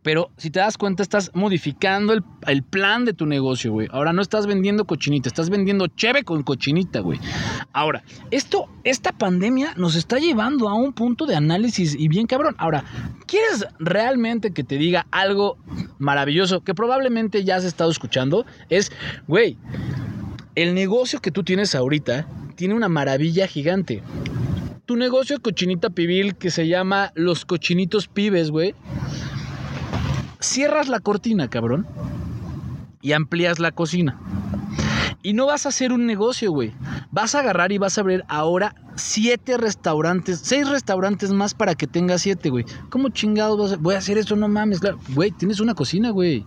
Pero 0.02 0.30
si 0.36 0.50
te 0.50 0.60
das 0.60 0.78
cuenta, 0.78 1.02
estás 1.02 1.30
modificando 1.34 2.12
el, 2.12 2.22
el 2.46 2.62
plan 2.62 3.04
de 3.04 3.12
tu 3.12 3.26
negocio, 3.26 3.72
güey. 3.72 3.88
Ahora 3.90 4.12
no 4.12 4.22
estás 4.22 4.46
vendiendo 4.46 4.84
cochinita, 4.84 5.28
estás 5.28 5.50
vendiendo 5.50 5.88
cheve 5.88 6.22
con 6.22 6.42
cochinita, 6.42 7.00
güey. 7.00 7.18
Ahora, 7.72 8.04
esto, 8.30 8.68
esta 8.84 9.12
pandemia 9.12 9.74
nos 9.76 9.96
está 9.96 10.18
llevando 10.18 10.68
a 10.68 10.74
un 10.74 10.92
punto 10.92 11.26
de 11.26 11.34
análisis 11.34 11.96
y 11.98 12.08
bien 12.08 12.26
cabrón. 12.26 12.54
Ahora, 12.58 12.84
¿quieres 13.26 13.66
realmente 13.78 14.52
que 14.52 14.64
te 14.64 14.78
diga 14.78 15.06
algo 15.10 15.58
maravilloso 15.98 16.62
que 16.62 16.74
probablemente 16.74 17.44
ya 17.44 17.56
has 17.56 17.64
estado 17.64 17.90
escuchando? 17.90 18.46
Es, 18.70 18.92
güey, 19.26 19.58
el 20.54 20.74
negocio 20.74 21.20
que 21.20 21.30
tú 21.30 21.44
tienes 21.44 21.74
ahorita 21.74 22.26
tiene 22.54 22.74
una 22.74 22.88
maravilla 22.88 23.46
gigante. 23.46 24.02
Tu 24.86 24.96
negocio 24.96 25.36
de 25.36 25.42
cochinita 25.42 25.90
pibil 25.90 26.34
que 26.34 26.50
se 26.50 26.66
llama 26.66 27.12
Los 27.14 27.44
Cochinitos 27.44 28.08
Pibes, 28.08 28.50
güey. 28.50 28.74
Cierras 30.40 30.88
la 30.88 31.00
cortina, 31.00 31.48
cabrón. 31.48 31.86
Y 33.00 33.12
amplías 33.12 33.58
la 33.58 33.72
cocina. 33.72 34.18
Y 35.22 35.32
no 35.32 35.46
vas 35.46 35.66
a 35.66 35.70
hacer 35.70 35.92
un 35.92 36.06
negocio, 36.06 36.52
güey. 36.52 36.72
Vas 37.10 37.34
a 37.34 37.40
agarrar 37.40 37.72
y 37.72 37.78
vas 37.78 37.98
a 37.98 38.02
abrir 38.02 38.24
ahora 38.28 38.74
siete 38.94 39.56
restaurantes, 39.56 40.40
seis 40.42 40.68
restaurantes 40.68 41.30
más 41.30 41.54
para 41.54 41.74
que 41.74 41.86
tengas 41.86 42.22
siete, 42.22 42.50
güey. 42.50 42.64
¿Cómo 42.90 43.08
chingados 43.08 43.58
vas 43.58 43.72
a- 43.72 43.76
voy 43.76 43.94
a 43.94 43.98
hacer 43.98 44.18
eso? 44.18 44.36
No 44.36 44.48
mames, 44.48 44.80
claro. 44.80 44.98
Güey, 45.14 45.30
tienes 45.32 45.60
una 45.60 45.74
cocina, 45.74 46.10
güey. 46.10 46.44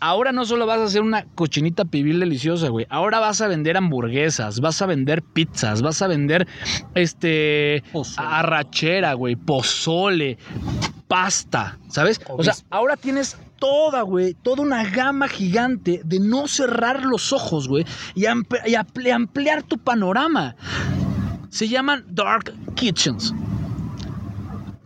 Ahora 0.00 0.32
no 0.32 0.44
solo 0.44 0.66
vas 0.66 0.80
a 0.80 0.84
hacer 0.84 1.02
una 1.02 1.24
cochinita 1.34 1.84
pibil 1.84 2.20
deliciosa, 2.20 2.68
güey. 2.68 2.86
Ahora 2.90 3.20
vas 3.20 3.40
a 3.40 3.48
vender 3.48 3.76
hamburguesas, 3.76 4.60
vas 4.60 4.80
a 4.82 4.86
vender 4.86 5.22
pizzas, 5.22 5.82
vas 5.82 6.00
a 6.02 6.06
vender 6.08 6.46
este 6.94 7.82
Pozole. 7.92 8.28
arrachera, 8.30 9.14
güey, 9.14 9.36
pozole, 9.36 10.38
pasta, 11.08 11.78
¿sabes? 11.88 12.20
O 12.28 12.42
sea, 12.42 12.54
ahora 12.70 12.96
tienes 12.96 13.36
toda, 13.58 14.02
güey, 14.02 14.34
toda 14.34 14.62
una 14.62 14.84
gama 14.84 15.28
gigante 15.28 16.00
de 16.04 16.18
no 16.20 16.48
cerrar 16.48 17.04
los 17.04 17.32
ojos, 17.32 17.68
güey, 17.68 17.84
y, 18.14 18.22
amp- 18.24 18.60
y 18.66 18.72
ampli- 18.74 19.12
ampliar 19.12 19.62
tu 19.62 19.78
panorama. 19.78 20.56
Se 21.50 21.68
llaman 21.68 22.04
dark 22.08 22.52
kitchens. 22.74 23.32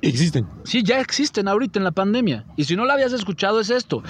Existen. 0.01 0.47
Sí, 0.65 0.83
ya 0.85 1.01
existen 1.01 1.49
ahorita 1.49 1.79
en 1.79 1.85
la 1.85 1.91
pandemia. 1.91 2.45
Y 2.57 2.65
si 2.65 2.77
no 2.77 2.85
la 2.85 2.95
habías 2.95 3.13
escuchado 3.13 3.59
es 3.61 3.71
esto. 3.71 4.03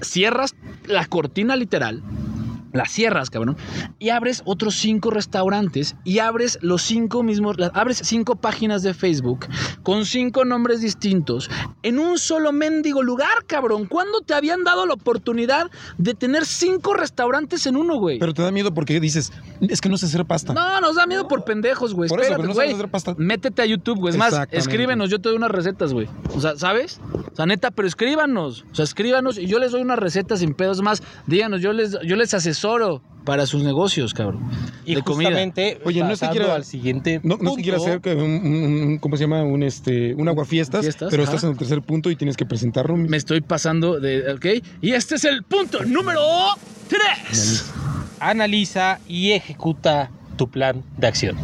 Cierras 0.00 0.54
la 0.86 1.04
cortina 1.06 1.54
literal. 1.54 2.02
La 2.72 2.86
cierras, 2.86 3.28
cabrón. 3.30 3.56
Y 3.98 4.08
abres 4.08 4.42
otros 4.46 4.74
cinco 4.76 5.10
restaurantes. 5.10 5.94
Y 6.04 6.20
abres 6.20 6.58
los 6.62 6.82
cinco 6.82 7.22
mismos. 7.22 7.56
Abres 7.74 8.00
cinco 8.04 8.36
páginas 8.36 8.82
de 8.82 8.94
Facebook. 8.94 9.46
Con 9.82 10.06
cinco 10.06 10.44
nombres 10.44 10.80
distintos. 10.80 11.50
En 11.82 11.98
un 11.98 12.18
solo 12.18 12.50
mendigo 12.52 13.02
lugar, 13.02 13.44
cabrón. 13.46 13.86
¿Cuándo 13.86 14.20
te 14.20 14.32
habían 14.34 14.64
dado 14.64 14.86
la 14.86 14.94
oportunidad 14.94 15.70
de 15.98 16.14
tener 16.14 16.46
cinco 16.46 16.94
restaurantes 16.94 17.66
en 17.66 17.76
uno, 17.76 17.96
güey? 17.98 18.18
Pero 18.18 18.32
te 18.32 18.42
da 18.42 18.50
miedo 18.50 18.72
porque 18.72 18.98
dices, 19.00 19.32
es 19.60 19.80
que 19.80 19.88
no 19.90 19.98
sé 19.98 20.06
hacer 20.06 20.24
pasta. 20.24 20.54
No, 20.54 20.80
nos 20.80 20.96
da 20.96 21.06
miedo 21.06 21.28
por 21.28 21.44
pendejos, 21.44 21.92
güey. 21.92 22.08
Por 22.08 22.20
eso, 22.20 22.32
Espérate, 22.32 22.42
pero 22.42 22.48
no 22.48 22.54
güey. 22.54 22.72
hacer 22.72 22.90
pasta. 22.90 23.14
Métete 23.18 23.60
a 23.60 23.66
YouTube, 23.66 23.98
güey. 23.98 24.12
Es 24.12 24.18
más, 24.18 24.34
escríbenos, 24.50 25.10
yo 25.10 25.20
te 25.20 25.28
doy 25.28 25.36
unas 25.36 25.50
recetas, 25.50 25.92
güey. 25.92 26.08
O 26.34 26.40
sea, 26.40 26.56
¿sabes? 26.56 27.00
O 27.32 27.36
sea, 27.36 27.44
neta, 27.44 27.70
pero 27.70 27.86
escríbanos. 27.86 28.64
O 28.72 28.74
sea, 28.74 28.84
escríbanos 28.84 29.36
y 29.36 29.46
yo 29.46 29.58
les 29.58 29.72
doy 29.72 29.82
unas 29.82 29.98
recetas 29.98 30.40
sin 30.40 30.54
pedos 30.54 30.80
más. 30.80 31.02
Díganos, 31.26 31.60
yo 31.60 31.72
les, 31.74 31.98
yo 32.02 32.16
les 32.16 32.32
asesoro 32.32 32.61
para 33.24 33.46
sus 33.46 33.62
negocios, 33.62 34.14
cabrón. 34.14 34.40
Y 34.84 34.96
de 34.96 35.02
comida. 35.02 35.28
justamente, 35.30 35.80
Oye, 35.84 36.00
no 36.00 36.06
es 36.10 36.18
que 36.18 36.26
pasando 36.26 36.40
quiera- 36.40 36.54
al 36.56 36.64
siguiente 36.64 37.20
No, 37.22 37.36
no 37.40 37.54
se 37.54 37.62
quiere 37.62 37.76
hacer 37.78 38.00
que 38.00 38.14
un, 38.14 38.22
un- 38.22 38.82
un- 38.82 38.98
¿cómo 38.98 39.16
se 39.16 39.22
llama? 39.24 39.42
Un 39.44 39.62
este, 39.62 40.14
un 40.14 40.28
aguafiestas, 40.28 40.80
Fiestas, 40.82 41.08
pero 41.10 41.22
ajá. 41.22 41.30
estás 41.32 41.44
en 41.44 41.50
el 41.50 41.56
tercer 41.58 41.82
punto 41.82 42.10
y 42.10 42.16
tienes 42.16 42.36
que 42.36 42.44
presentarlo. 42.46 42.96
Me 42.96 43.16
estoy 43.16 43.40
pasando 43.40 44.00
de. 44.00 44.32
¿Ok? 44.32 44.46
Y 44.80 44.92
este 44.92 45.14
es 45.14 45.24
el 45.24 45.44
punto 45.44 45.84
número 45.84 46.20
3. 46.88 47.64
Analiza 48.20 48.98
y 49.08 49.32
ejecuta 49.32 50.10
tu 50.36 50.48
plan 50.48 50.82
de 50.98 51.06
acción. 51.06 51.36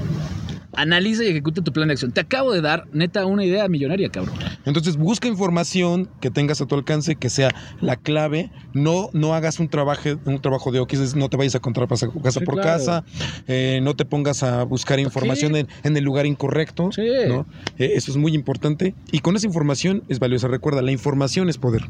Analiza 0.80 1.24
y 1.24 1.28
ejecuta 1.28 1.60
tu 1.62 1.72
plan 1.72 1.88
de 1.88 1.92
acción. 1.94 2.12
Te 2.12 2.20
acabo 2.20 2.52
de 2.52 2.60
dar, 2.60 2.86
neta, 2.92 3.26
una 3.26 3.44
idea 3.44 3.66
millonaria, 3.68 4.08
cabrón. 4.10 4.34
Entonces 4.64 4.96
busca 4.96 5.26
información 5.26 6.08
que 6.20 6.30
tengas 6.30 6.60
a 6.60 6.66
tu 6.66 6.74
alcance, 6.76 7.16
que 7.16 7.30
sea 7.30 7.50
la 7.80 7.96
clave. 7.96 8.50
No, 8.74 9.10
no 9.12 9.34
hagas 9.34 9.58
un 9.58 9.68
trabajo, 9.68 10.08
un 10.24 10.40
trabajo 10.40 10.70
de 10.70 10.78
oquis, 10.78 11.16
no 11.16 11.28
te 11.28 11.36
vayas 11.36 11.54
a 11.56 11.58
encontrar 11.58 11.88
casa, 11.88 12.08
casa 12.22 12.38
Sí, 12.40 12.44
por 12.46 12.54
claro. 12.54 12.68
casa, 12.78 13.04
eh, 13.48 13.80
no 13.82 13.96
te 13.96 14.04
pongas 14.04 14.42
a 14.44 14.62
buscar 14.62 15.00
información 15.00 15.56
en, 15.56 15.68
en 15.82 15.96
el 15.96 16.04
lugar 16.04 16.26
incorrecto. 16.26 16.90
Sí. 16.92 17.02
¿no? 17.26 17.44
Eh, 17.78 17.92
eso 17.96 18.10
es 18.12 18.16
muy 18.16 18.34
importante. 18.34 18.94
Y 19.10 19.18
con 19.18 19.34
esa 19.36 19.46
información 19.46 20.04
es 20.08 20.20
valiosa. 20.20 20.46
Recuerda, 20.46 20.80
la 20.82 20.92
información 20.92 21.48
es 21.48 21.58
poder. 21.58 21.82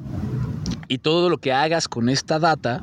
y 0.88 0.98
todo 0.98 1.28
lo 1.28 1.36
que 1.38 1.52
hagas 1.52 1.88
con 1.88 2.08
esta 2.08 2.38
data 2.38 2.82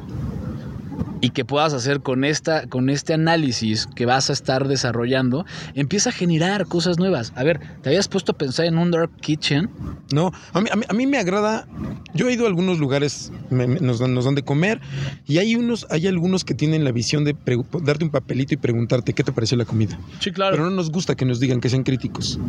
y 1.21 1.29
que 1.31 1.45
puedas 1.45 1.73
hacer 1.73 2.01
con, 2.01 2.23
esta, 2.23 2.67
con 2.67 2.89
este 2.89 3.13
análisis 3.13 3.87
que 3.95 4.05
vas 4.05 4.29
a 4.29 4.33
estar 4.33 4.67
desarrollando, 4.67 5.45
empieza 5.73 6.09
a 6.09 6.13
generar 6.13 6.65
cosas 6.67 6.97
nuevas. 6.99 7.31
A 7.35 7.43
ver, 7.43 7.59
¿te 7.81 7.89
habías 7.89 8.07
puesto 8.07 8.33
a 8.33 8.37
pensar 8.37 8.65
en 8.65 8.77
un 8.77 8.91
dark 8.91 9.09
kitchen? 9.21 9.69
No, 10.13 10.31
a 10.53 10.61
mí, 10.61 10.69
a 10.71 10.75
mí, 10.75 10.83
a 10.87 10.93
mí 10.93 11.07
me 11.07 11.17
agrada. 11.17 11.67
Yo 12.13 12.29
he 12.29 12.33
ido 12.33 12.45
a 12.45 12.47
algunos 12.47 12.79
lugares, 12.79 13.31
me- 13.49 13.67
me- 13.67 13.79
nos, 13.79 13.99
dan, 13.99 14.13
nos 14.13 14.25
dan 14.25 14.35
de 14.35 14.43
comer, 14.43 14.79
y 15.27 15.39
hay 15.39 15.55
unos, 15.55 15.87
hay 15.89 16.07
algunos 16.07 16.43
que 16.45 16.53
tienen 16.53 16.83
la 16.83 16.91
visión 16.91 17.23
de 17.23 17.35
darte 17.81 18.03
un 18.05 18.11
papelito 18.11 18.53
y 18.53 18.57
preguntarte 18.57 19.13
qué 19.13 19.23
te 19.23 19.31
pareció 19.31 19.57
la 19.57 19.65
comida. 19.65 19.97
Sí, 20.19 20.31
Pero 20.31 20.63
no 20.63 20.69
nos 20.69 20.91
gusta 20.91 21.15
que 21.15 21.25
nos 21.25 21.39
digan 21.39 21.59
que 21.59 21.69
sean 21.69 21.83
críticos. 21.83 22.39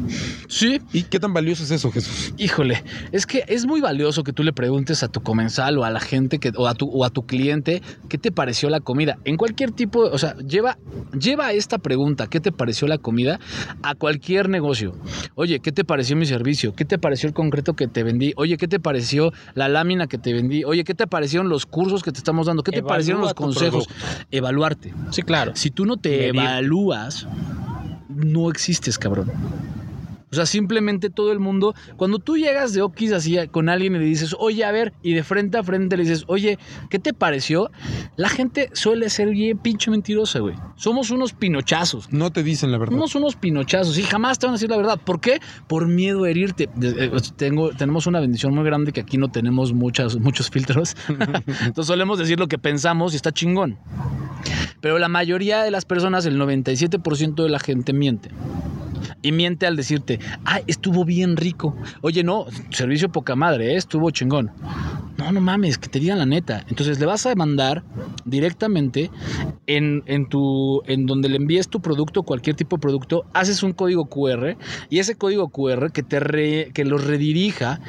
Sí, 0.48 0.80
¿Y 0.92 1.04
qué 1.04 1.18
tan 1.20 1.32
valioso 1.32 1.62
es 1.64 1.70
eso, 1.70 1.90
Jesús? 1.90 2.32
Híjole, 2.36 2.82
es 3.12 3.26
que 3.26 3.44
es 3.48 3.66
muy 3.66 3.80
valioso 3.80 4.22
que 4.24 4.32
tú 4.32 4.42
le 4.42 4.52
preguntes 4.52 5.02
a 5.02 5.08
tu 5.08 5.22
comensal 5.22 5.78
o 5.78 5.84
a 5.84 5.90
la 5.90 6.00
gente 6.00 6.38
que, 6.38 6.52
o, 6.56 6.66
a 6.68 6.74
tu, 6.74 6.88
o 6.88 7.04
a 7.04 7.10
tu 7.10 7.26
cliente 7.26 7.82
qué 8.08 8.18
te 8.18 8.30
pareció 8.32 8.55
la 8.70 8.80
comida. 8.80 9.18
En 9.24 9.36
cualquier 9.36 9.70
tipo, 9.72 10.00
o 10.00 10.18
sea, 10.18 10.34
lleva, 10.38 10.78
lleva 11.18 11.52
esta 11.52 11.78
pregunta, 11.78 12.26
¿qué 12.26 12.40
te 12.40 12.52
pareció 12.52 12.88
la 12.88 12.98
comida? 12.98 13.38
A 13.82 13.94
cualquier 13.94 14.48
negocio. 14.48 14.94
Oye, 15.34 15.60
¿qué 15.60 15.72
te 15.72 15.84
pareció 15.84 16.16
mi 16.16 16.26
servicio? 16.26 16.74
¿Qué 16.74 16.84
te 16.84 16.98
pareció 16.98 17.28
el 17.28 17.34
concreto 17.34 17.74
que 17.74 17.86
te 17.88 18.02
vendí? 18.02 18.32
Oye, 18.36 18.56
¿qué 18.56 18.68
te 18.68 18.80
pareció 18.80 19.32
la 19.54 19.68
lámina 19.68 20.06
que 20.06 20.18
te 20.18 20.32
vendí? 20.32 20.64
Oye, 20.64 20.84
¿qué 20.84 20.94
te 20.94 21.06
parecieron 21.06 21.48
los 21.48 21.66
cursos 21.66 22.02
que 22.02 22.12
te 22.12 22.18
estamos 22.18 22.46
dando? 22.46 22.62
¿Qué 22.62 22.72
te 22.72 22.78
Evalúa 22.78 22.88
parecieron 22.94 23.22
los 23.22 23.34
consejos? 23.34 23.86
producto. 23.86 24.26
Evaluarte. 24.30 24.94
Sí, 25.10 25.22
claro. 25.22 25.52
Si 25.54 25.70
tú 25.70 25.84
no 25.86 25.96
te 25.98 26.10
Medir. 26.10 26.36
evalúas, 26.36 27.26
no 28.08 28.50
existes, 28.50 28.98
cabrón. 28.98 29.30
O 30.36 30.38
sea, 30.38 30.46
simplemente 30.46 31.08
todo 31.08 31.32
el 31.32 31.38
mundo, 31.38 31.74
cuando 31.96 32.18
tú 32.18 32.36
llegas 32.36 32.74
de 32.74 32.82
Okis 32.82 33.12
así 33.12 33.38
con 33.48 33.68
alguien 33.68 33.96
y 33.96 33.98
le 33.98 34.04
dices, 34.04 34.36
oye, 34.38 34.64
a 34.64 34.70
ver, 34.70 34.92
y 35.02 35.14
de 35.14 35.24
frente 35.24 35.56
a 35.56 35.62
frente 35.62 35.96
le 35.96 36.02
dices, 36.02 36.24
oye, 36.26 36.58
¿qué 36.90 36.98
te 36.98 37.14
pareció? 37.14 37.70
La 38.16 38.28
gente 38.28 38.68
suele 38.74 39.08
ser 39.08 39.30
bien 39.30 39.58
pinche 39.58 39.90
mentirosa, 39.90 40.40
güey. 40.40 40.54
Somos 40.76 41.10
unos 41.10 41.32
pinochazos. 41.32 42.12
No 42.12 42.30
te 42.30 42.42
dicen 42.42 42.70
la 42.70 42.78
verdad. 42.78 42.92
Somos 42.92 43.14
unos 43.14 43.36
pinochazos 43.36 43.98
y 43.98 44.02
jamás 44.02 44.38
te 44.38 44.46
van 44.46 44.52
a 44.52 44.56
decir 44.56 44.68
la 44.68 44.76
verdad. 44.76 45.00
¿Por 45.02 45.20
qué? 45.20 45.40
Por 45.66 45.88
miedo 45.88 46.24
a 46.24 46.30
herirte. 46.30 46.68
Eh, 46.82 47.10
Tengo, 47.36 47.70
tenemos 47.70 48.06
una 48.06 48.20
bendición 48.20 48.54
muy 48.54 48.64
grande 48.64 48.92
que 48.92 49.00
aquí 49.00 49.16
no 49.16 49.28
tenemos 49.30 49.72
muchas, 49.72 50.16
muchos 50.16 50.50
filtros. 50.50 50.96
Entonces 51.08 51.86
solemos 51.86 52.18
decir 52.18 52.38
lo 52.38 52.48
que 52.48 52.58
pensamos 52.58 53.12
y 53.12 53.16
está 53.16 53.32
chingón. 53.32 53.78
Pero 54.80 54.98
la 54.98 55.08
mayoría 55.08 55.62
de 55.62 55.70
las 55.70 55.84
personas, 55.84 56.26
el 56.26 56.38
97% 56.38 57.42
de 57.42 57.48
la 57.48 57.58
gente 57.58 57.92
miente. 57.92 58.30
Y 59.22 59.32
miente 59.32 59.66
al 59.66 59.76
decirte, 59.76 60.18
ah, 60.44 60.60
estuvo 60.66 61.04
bien 61.04 61.36
rico. 61.36 61.76
Oye, 62.02 62.22
no, 62.24 62.46
servicio 62.70 63.08
poca 63.10 63.36
madre, 63.36 63.72
¿eh? 63.72 63.76
estuvo 63.76 64.10
chingón. 64.10 64.50
No, 65.18 65.32
no 65.32 65.40
mames, 65.40 65.78
que 65.78 65.88
te 65.88 65.98
digan 65.98 66.18
la 66.18 66.26
neta. 66.26 66.64
Entonces 66.68 67.00
le 67.00 67.06
vas 67.06 67.24
a 67.26 67.34
mandar 67.34 67.82
directamente 68.26 69.10
en, 69.66 70.02
en 70.06 70.28
tu, 70.28 70.82
en 70.86 71.06
donde 71.06 71.28
le 71.28 71.36
envíes 71.36 71.68
tu 71.68 71.80
producto, 71.80 72.22
cualquier 72.22 72.56
tipo 72.56 72.76
de 72.76 72.80
producto, 72.80 73.24
haces 73.32 73.62
un 73.62 73.72
código 73.72 74.06
QR 74.06 74.56
y 74.90 74.98
ese 74.98 75.14
código 75.16 75.48
QR 75.48 75.90
que 75.92 76.02
te 76.02 76.20
re- 76.20 76.70
que 76.74 76.84
los 76.84 77.04
redirija 77.04 77.80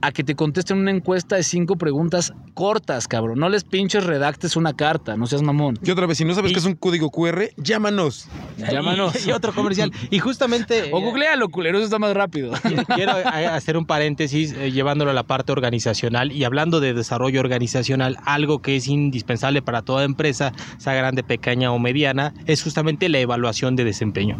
a 0.00 0.10
que 0.10 0.24
te 0.24 0.34
contesten 0.34 0.78
una 0.78 0.90
encuesta 0.90 1.36
de 1.36 1.44
cinco 1.44 1.76
preguntas 1.76 2.32
cortas, 2.54 3.06
cabrón. 3.06 3.38
No 3.38 3.48
les 3.48 3.62
pinches 3.62 4.04
redactes 4.04 4.56
una 4.56 4.72
carta, 4.74 5.16
no 5.16 5.26
seas 5.28 5.42
mamón. 5.42 5.78
Y 5.84 5.90
otra 5.92 6.06
vez, 6.06 6.18
si 6.18 6.24
no 6.24 6.34
sabes 6.34 6.50
Y- 6.50 6.54
qué 6.54 6.58
es 6.60 6.66
un 6.66 6.74
código 6.74 7.10
QR, 7.10 7.50
llámanos. 7.56 8.26
Llámanos. 8.58 9.24
Y, 9.24 9.28
y 9.30 9.32
otro 9.32 9.54
comercial. 9.54 9.92
Y 10.10 10.18
justamente. 10.18 10.61
O 10.70 10.98
eh, 10.98 11.02
googlealo, 11.02 11.48
culero, 11.48 11.78
eso 11.78 11.84
está 11.86 11.98
más 11.98 12.14
rápido. 12.14 12.52
Quiero 12.94 13.12
a- 13.12 13.54
hacer 13.54 13.76
un 13.76 13.86
paréntesis 13.86 14.52
eh, 14.52 14.70
llevándolo 14.72 15.10
a 15.10 15.14
la 15.14 15.22
parte 15.24 15.52
organizacional 15.52 16.32
y 16.32 16.44
hablando 16.44 16.80
de 16.80 16.94
desarrollo 16.94 17.40
organizacional, 17.40 18.16
algo 18.24 18.60
que 18.62 18.76
es 18.76 18.88
indispensable 18.88 19.62
para 19.62 19.82
toda 19.82 20.04
empresa, 20.04 20.52
sea 20.78 20.94
grande, 20.94 21.22
pequeña 21.22 21.72
o 21.72 21.78
mediana, 21.78 22.34
es 22.46 22.62
justamente 22.62 23.08
la 23.08 23.18
evaluación 23.18 23.76
de 23.76 23.84
desempeño. 23.84 24.36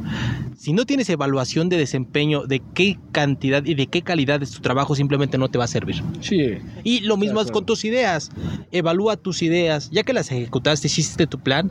Si 0.57 0.73
no 0.73 0.85
tienes 0.87 1.09
evaluación 1.09 1.69
de 1.69 1.77
desempeño 1.77 2.43
de 2.43 2.63
qué 2.75 2.99
cantidad 3.13 3.65
y 3.65 3.75
de 3.75 3.87
qué 3.87 4.03
calidad 4.03 4.43
es 4.43 4.51
tu 4.53 4.61
trabajo, 4.61 4.95
simplemente 4.95 5.39
no 5.39 5.49
te 5.49 5.59
va 5.59 5.65
a 5.65 5.69
servir. 5.69 6.03
Sí. 6.21 6.59
Y 6.85 7.01
lo 7.01 7.17
mismo 7.17 7.41
es 7.41 7.51
con 7.51 7.67
tus 7.67 7.85
ideas. 7.85 8.31
Evalúa 8.71 9.17
tus 9.17 9.43
ideas. 9.43 9.91
Ya 9.91 10.03
que 10.03 10.13
las 10.13 10.31
ejecutaste, 10.31 10.87
hiciste 10.87 11.27
tu 11.27 11.39
plan, 11.39 11.71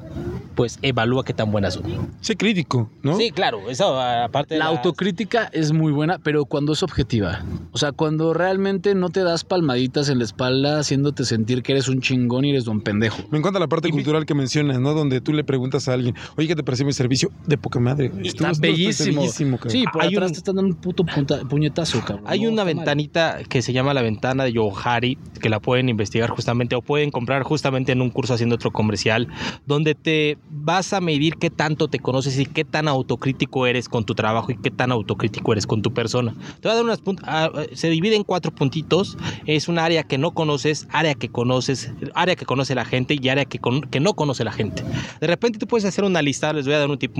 pues 0.55 0.79
evalúa 0.81 1.23
qué 1.23 1.33
tan 1.33 1.51
buenas 1.51 1.75
son. 1.75 2.11
Sé 2.21 2.35
crítico, 2.35 2.89
¿no? 3.01 3.17
Sí, 3.17 3.31
claro, 3.31 3.69
eso 3.69 3.99
aparte 3.99 4.40
de 4.47 4.57
La 4.57 4.65
autocrítica 4.65 5.49
es 5.53 5.71
muy 5.71 5.91
buena, 5.91 6.19
pero 6.19 6.45
cuando 6.45 6.73
es 6.73 6.83
objetiva. 6.83 7.43
O 7.71 7.77
sea, 7.77 7.91
cuando 7.91 8.33
realmente 8.33 8.95
no 8.95 9.09
te 9.09 9.23
das 9.23 9.43
palmaditas 9.43 10.09
en 10.09 10.17
la 10.19 10.23
espalda 10.25 10.79
haciéndote 10.79 11.25
sentir 11.25 11.63
que 11.63 11.71
eres 11.73 11.87
un 11.87 12.01
chingón 12.01 12.45
y 12.45 12.49
eres 12.51 12.65
don 12.65 12.81
pendejo. 12.81 13.21
Me 13.31 13.37
encanta 13.37 13.59
la 13.59 13.67
parte 13.67 13.89
cultural 13.89 14.25
que 14.25 14.33
mencionas, 14.33 14.79
¿no? 14.79 14.93
Donde 14.93 15.21
tú 15.21 15.33
le 15.33 15.43
preguntas 15.43 15.87
a 15.87 15.93
alguien, 15.93 16.15
oye, 16.37 16.47
¿qué 16.47 16.55
te 16.55 16.63
pareció 16.63 16.85
mi 16.85 16.93
servicio? 16.93 17.31
De 17.45 17.57
poca 17.57 17.79
madre. 17.79 18.05
Está 18.07 18.21
Estuvo- 18.21 18.47
estuvo 18.49 18.61
bellísimo. 18.61 19.21
bellísimo, 19.21 19.57
cabrón. 19.57 19.71
Sí, 19.71 19.83
por 19.91 20.01
Hay 20.01 20.13
atrás 20.15 20.27
un- 20.29 20.33
te 20.33 20.37
están 20.39 20.55
dando 20.55 20.69
un 20.71 20.81
puto 20.81 21.03
punta- 21.05 21.39
puñetazo, 21.47 21.99
cabrón. 22.05 22.25
Hay 22.27 22.41
No, 22.41 22.49
una 22.49 22.61
está 22.63 22.65
mal. 22.65 22.75
ventanita 22.75 23.37
que 23.47 23.61
se 23.61 23.73
llama 23.73 23.93
la 23.93 24.01
ventana 24.01 24.43
de 24.43 24.53
Yohari, 24.53 25.17
que 25.39 25.49
la 25.49 25.59
pueden 25.59 25.89
investigar 25.89 26.29
justamente 26.29 26.75
o 26.75 26.81
pueden 26.81 27.11
comprar 27.11 27.43
justamente 27.43 27.91
en 27.91 28.01
un 28.01 28.09
curso 28.09 28.33
haciendo 28.33 28.55
otro 28.55 28.71
comercial, 28.71 29.27
donde 29.65 29.95
te 29.95 30.37
vas 30.49 30.93
a 30.93 31.01
medir 31.01 31.35
qué 31.35 31.49
tanto 31.49 31.87
te 31.87 31.99
conoces 31.99 32.37
y 32.39 32.45
qué 32.45 32.63
tan 32.65 32.87
autocrítico 32.87 33.65
eres 33.67 33.89
con 33.89 34.03
tu 34.05 34.13
trabajo 34.15 34.30
y 34.47 34.55
qué 34.55 34.71
tan 34.71 34.91
autocrítico 34.91 35.51
eres 35.51 35.67
con 35.67 35.81
tu 35.81 35.93
persona. 35.93 36.33
Te 36.59 36.67
voy 36.67 36.71
a 36.71 36.75
dar 36.75 36.83
unas 36.83 37.01
ah, 37.23 37.51
ah, 37.53 37.63
se 37.73 37.89
divide 37.89 38.15
en 38.15 38.23
cuatro 38.23 38.51
puntitos. 38.53 39.17
Es 39.45 39.67
un 39.67 39.79
área 39.79 40.03
que 40.03 40.17
no 40.17 40.31
conoces, 40.31 40.87
área 40.91 41.13
que 41.15 41.29
conoces, 41.29 41.91
área 42.15 42.35
que 42.35 42.45
conoce 42.45 42.75
la 42.75 42.85
gente 42.85 43.17
y 43.19 43.29
área 43.29 43.45
que, 43.45 43.59
con- 43.59 43.81
que 43.81 43.99
no 43.99 44.13
conoce 44.13 44.43
la 44.43 44.51
gente. 44.51 44.83
De 45.19 45.27
repente 45.27 45.59
tú 45.59 45.67
puedes 45.67 45.85
hacer 45.85 46.03
una 46.03 46.21
lista, 46.21 46.53
les 46.53 46.65
voy 46.65 46.73
a 46.75 46.79
dar 46.79 46.89
un 46.89 46.97
tip. 46.97 47.11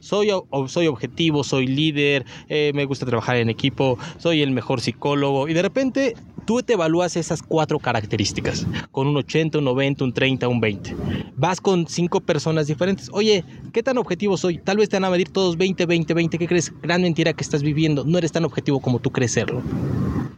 Soy, 0.00 0.28
soy 0.68 0.86
objetivo, 0.86 1.44
soy 1.44 1.66
líder, 1.66 2.24
eh, 2.48 2.72
me 2.74 2.84
gusta 2.84 3.04
trabajar 3.04 3.36
en 3.36 3.50
equipo, 3.50 3.98
soy 4.18 4.42
el 4.42 4.50
mejor 4.52 4.80
psicólogo 4.80 5.48
y 5.48 5.54
de 5.54 5.62
repente 5.62 6.14
tú 6.46 6.62
te 6.62 6.74
evalúas 6.74 7.16
esas 7.16 7.42
cuatro 7.42 7.78
características 7.78 8.66
con 8.90 9.06
un 9.06 9.16
80, 9.16 9.58
un 9.58 9.64
90, 9.64 10.04
un 10.04 10.12
30, 10.12 10.48
un 10.48 10.60
20. 10.60 10.94
Vas 11.36 11.60
con 11.60 11.86
cinco 11.88 12.20
personas 12.20 12.66
diferentes. 12.66 13.08
Oye, 13.12 13.44
¿qué 13.72 13.82
tan 13.82 13.98
objetivo 13.98 14.36
soy? 14.36 14.58
Tal 14.58 14.76
vez 14.76 14.88
te 14.88 14.96
van 14.96 15.04
a 15.04 15.10
medir 15.10 15.28
todos 15.30 15.56
20, 15.56 15.86
20, 15.86 16.14
20. 16.14 16.38
¿Qué 16.44 16.48
crees? 16.48 16.74
Gran 16.82 17.00
mentira 17.00 17.32
que 17.32 17.42
estás 17.42 17.62
viviendo. 17.62 18.04
No 18.04 18.18
eres 18.18 18.30
tan 18.30 18.44
objetivo 18.44 18.78
como 18.78 18.98
tú 18.98 19.10
crees 19.10 19.32
serlo. 19.32 19.62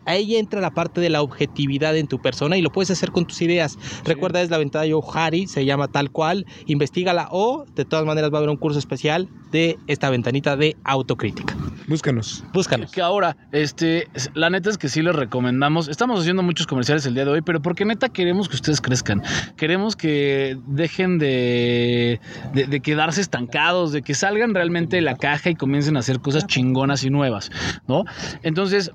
Ahí 0.04 0.36
entra 0.36 0.60
la 0.60 0.70
parte 0.70 1.00
de 1.00 1.10
la 1.10 1.20
objetividad 1.20 1.96
en 1.96 2.06
tu 2.06 2.22
persona 2.22 2.56
y 2.56 2.62
lo 2.62 2.70
puedes 2.70 2.92
hacer 2.92 3.10
con 3.10 3.26
tus 3.26 3.42
ideas. 3.42 3.76
Recuerda, 4.04 4.40
es 4.40 4.48
la 4.48 4.58
ventana 4.58 4.84
de 4.84 4.90
Yohari, 4.90 5.48
se 5.48 5.64
llama 5.64 5.88
tal 5.88 6.12
cual. 6.12 6.46
Investígala 6.66 7.26
o 7.32 7.66
de 7.74 7.84
todas 7.84 8.06
maneras 8.06 8.30
va 8.32 8.36
a 8.36 8.38
haber 8.38 8.50
un 8.50 8.56
curso 8.56 8.78
especial 8.78 9.28
de 9.56 9.78
esta 9.86 10.10
ventanita 10.10 10.54
de 10.54 10.76
autocrítica. 10.84 11.56
Búscanos. 11.88 12.44
Búscanos. 12.52 12.92
Que 12.92 13.00
ahora, 13.00 13.38
este, 13.52 14.06
la 14.34 14.50
neta 14.50 14.68
es 14.68 14.76
que 14.76 14.90
sí 14.90 15.00
les 15.00 15.16
recomendamos. 15.16 15.88
Estamos 15.88 16.20
haciendo 16.20 16.42
muchos 16.42 16.66
comerciales 16.66 17.06
el 17.06 17.14
día 17.14 17.24
de 17.24 17.30
hoy, 17.30 17.40
pero 17.40 17.62
porque 17.62 17.86
neta 17.86 18.10
queremos 18.10 18.50
que 18.50 18.56
ustedes 18.56 18.82
crezcan. 18.82 19.22
Queremos 19.56 19.96
que 19.96 20.58
dejen 20.66 21.16
de, 21.18 22.20
de, 22.52 22.66
de 22.66 22.80
quedarse 22.80 23.22
estancados, 23.22 23.92
de 23.92 24.02
que 24.02 24.14
salgan 24.14 24.52
realmente 24.54 24.96
de 24.96 25.02
la 25.02 25.16
caja 25.16 25.48
y 25.48 25.54
comiencen 25.54 25.96
a 25.96 26.00
hacer 26.00 26.20
cosas 26.20 26.46
chingonas 26.46 27.02
y 27.04 27.08
nuevas, 27.08 27.50
¿no? 27.88 28.04
Entonces, 28.42 28.90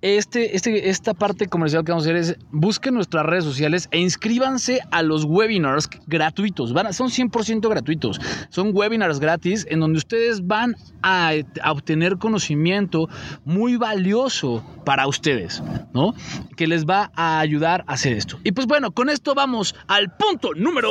este, 0.00 0.56
este, 0.56 0.88
esta 0.90 1.14
parte 1.14 1.46
comercial 1.46 1.84
que 1.84 1.92
vamos 1.92 2.06
a 2.06 2.10
hacer 2.10 2.16
es 2.16 2.36
busquen 2.50 2.94
nuestras 2.94 3.24
redes 3.24 3.44
sociales 3.44 3.88
e 3.92 4.00
inscríbanse 4.00 4.80
a 4.90 5.02
los 5.02 5.24
webinars 5.24 5.88
gratuitos. 6.08 6.72
Van 6.72 6.88
a- 6.88 6.92
son 6.92 7.08
100% 7.08 7.68
gratuitos. 7.68 8.20
Son 8.48 8.70
webinars 8.74 9.20
gratis 9.20 9.64
en 9.70 9.78
donde 9.80 9.91
ustedes 9.96 10.46
van 10.46 10.76
a, 11.02 11.32
a 11.62 11.72
obtener 11.72 12.18
conocimiento 12.18 13.08
muy 13.44 13.76
valioso 13.76 14.64
para 14.84 15.06
ustedes, 15.06 15.62
¿no? 15.92 16.14
Que 16.56 16.66
les 16.66 16.84
va 16.84 17.10
a 17.14 17.40
ayudar 17.40 17.84
a 17.86 17.94
hacer 17.94 18.14
esto. 18.14 18.38
Y 18.44 18.52
pues 18.52 18.66
bueno, 18.66 18.92
con 18.92 19.08
esto 19.08 19.34
vamos 19.34 19.74
al 19.86 20.14
punto 20.16 20.54
número 20.54 20.90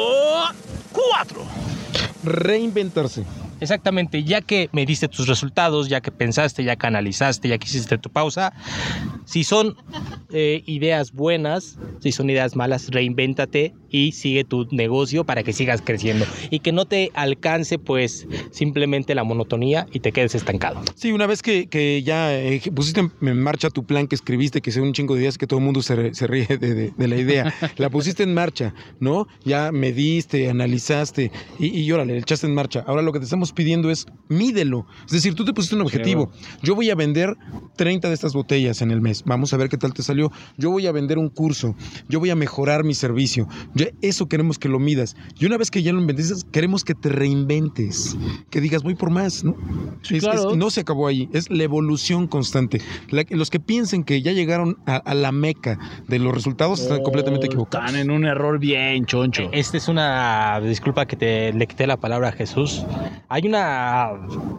4. 0.91 1.41
Reinventarse. 2.23 3.25
Exactamente, 3.61 4.23
ya 4.23 4.41
que 4.41 4.69
mediste 4.73 5.07
tus 5.07 5.27
resultados, 5.27 5.87
ya 5.87 6.01
que 6.01 6.11
pensaste, 6.11 6.63
ya 6.63 6.75
que 6.75 6.87
analizaste, 6.87 7.47
ya 7.47 7.57
que 7.57 7.67
hiciste 7.67 7.97
tu 7.99 8.09
pausa, 8.09 8.53
si 9.25 9.43
son 9.43 9.75
eh, 10.33 10.63
ideas 10.65 11.11
buenas, 11.11 11.77
si 11.99 12.11
son 12.11 12.29
ideas 12.31 12.55
malas, 12.55 12.87
reinvéntate 12.89 13.75
y 13.87 14.13
sigue 14.13 14.43
tu 14.43 14.65
negocio 14.71 15.23
para 15.25 15.43
que 15.43 15.53
sigas 15.53 15.81
creciendo 15.83 16.25
y 16.49 16.61
que 16.61 16.71
no 16.71 16.85
te 16.85 17.11
alcance 17.13 17.77
pues 17.77 18.25
simplemente 18.49 19.13
la 19.13 19.23
monotonía 19.23 19.85
y 19.91 19.99
te 19.99 20.11
quedes 20.11 20.33
estancado. 20.33 20.79
Sí, 20.95 21.11
una 21.11 21.27
vez 21.27 21.41
que, 21.43 21.67
que 21.67 22.01
ya 22.01 22.33
eh, 22.33 22.59
pusiste 22.73 23.01
en- 23.01 23.37
marcha 23.37 23.69
tu 23.69 23.85
plan 23.85 24.07
que 24.07 24.15
escribiste, 24.15 24.61
que 24.61 24.71
sea 24.71 24.81
un 24.81 24.93
chingo 24.93 25.13
de 25.13 25.21
ideas, 25.21 25.37
que 25.37 25.45
todo 25.45 25.59
el 25.59 25.65
mundo 25.65 25.81
se, 25.83 26.13
se 26.15 26.25
ríe 26.25 26.47
de, 26.47 26.57
de- 26.73 26.93
de 26.95 27.07
la 27.07 27.17
idea, 27.17 27.53
la 27.77 27.89
pusiste 27.91 28.23
en 28.23 28.33
marcha, 28.33 28.73
¿no? 28.99 29.27
Ya 29.43 29.71
mediste, 29.71 30.49
analizaste 30.49 31.31
y, 31.59 31.81
y 31.81 31.91
órale, 31.91 32.13
le 32.13 32.19
echaste 32.19 32.47
en 32.47 32.55
marcha. 32.55 32.83
Ahora 32.87 33.01
lo 33.03 33.11
que 33.11 33.19
te 33.19 33.25
estamos 33.25 33.50
pidiendo 33.53 33.89
es 33.91 34.05
mídelo. 34.29 34.85
Es 35.05 35.11
decir, 35.11 35.35
tú 35.35 35.43
te 35.45 35.53
pusiste 35.53 35.75
un 35.75 35.81
objetivo. 35.81 36.31
Yo 36.61 36.75
voy 36.75 36.89
a 36.89 36.95
vender 36.95 37.35
30 37.75 38.07
de 38.07 38.13
estas 38.13 38.33
botellas 38.33 38.81
en 38.81 38.91
el 38.91 39.01
mes. 39.01 39.23
Vamos 39.25 39.53
a 39.53 39.57
ver 39.57 39.69
qué 39.69 39.77
tal 39.77 39.93
te 39.93 40.03
salió. 40.03 40.31
Yo 40.57 40.71
voy 40.71 40.87
a 40.87 40.91
vender 40.91 41.17
un 41.17 41.29
curso. 41.29 41.75
Yo 42.09 42.19
voy 42.19 42.29
a 42.29 42.35
mejorar 42.35 42.83
mi 42.83 42.93
servicio. 42.93 43.47
Yo- 43.75 43.87
eso 44.01 44.27
queremos 44.27 44.57
que 44.57 44.69
lo 44.69 44.79
midas. 44.79 45.15
Y 45.39 45.45
una 45.45 45.57
vez 45.57 45.69
que 45.71 45.83
ya 45.83 45.91
lo 45.93 45.99
inventes, 45.99 46.45
queremos 46.51 46.83
que 46.83 46.95
te 46.95 47.09
reinventes. 47.09 48.15
Que 48.49 48.61
digas, 48.61 48.83
voy 48.83 48.95
por 48.95 49.09
más, 49.09 49.43
¿no? 49.43 49.55
Sí, 50.01 50.17
Es- 50.17 50.23
claro. 50.23 50.51
es- 50.51 50.57
no 50.57 50.69
se 50.69 50.81
acabó 50.81 51.07
ahí, 51.07 51.29
es 51.33 51.49
la 51.49 51.63
evolución 51.63 52.27
constante. 52.27 52.81
La- 53.09 53.25
los 53.29 53.49
que 53.49 53.59
piensen 53.59 54.03
que 54.03 54.21
ya 54.21 54.31
llegaron 54.31 54.77
a, 54.85 54.95
a 54.97 55.13
la 55.13 55.31
meca 55.31 55.77
de 56.07 56.19
los 56.19 56.33
resultados 56.33 56.79
están 56.81 57.01
completamente 57.03 57.47
equivocados. 57.47 57.87
Están 57.89 58.01
en 58.01 58.11
un 58.11 58.25
error 58.25 58.59
bien 58.59 59.05
choncho. 59.05 59.49
Esta 59.51 59.77
es 59.77 59.87
una 59.87 60.59
disculpa 60.61 61.05
que 61.05 61.15
te 61.15 61.53
le 61.53 61.67
quité 61.67 61.87
la 61.87 61.97
palabra 61.97 62.29
a 62.29 62.31
Jesús. 62.31 62.83
Hay 63.29 63.40
una, 63.47 64.11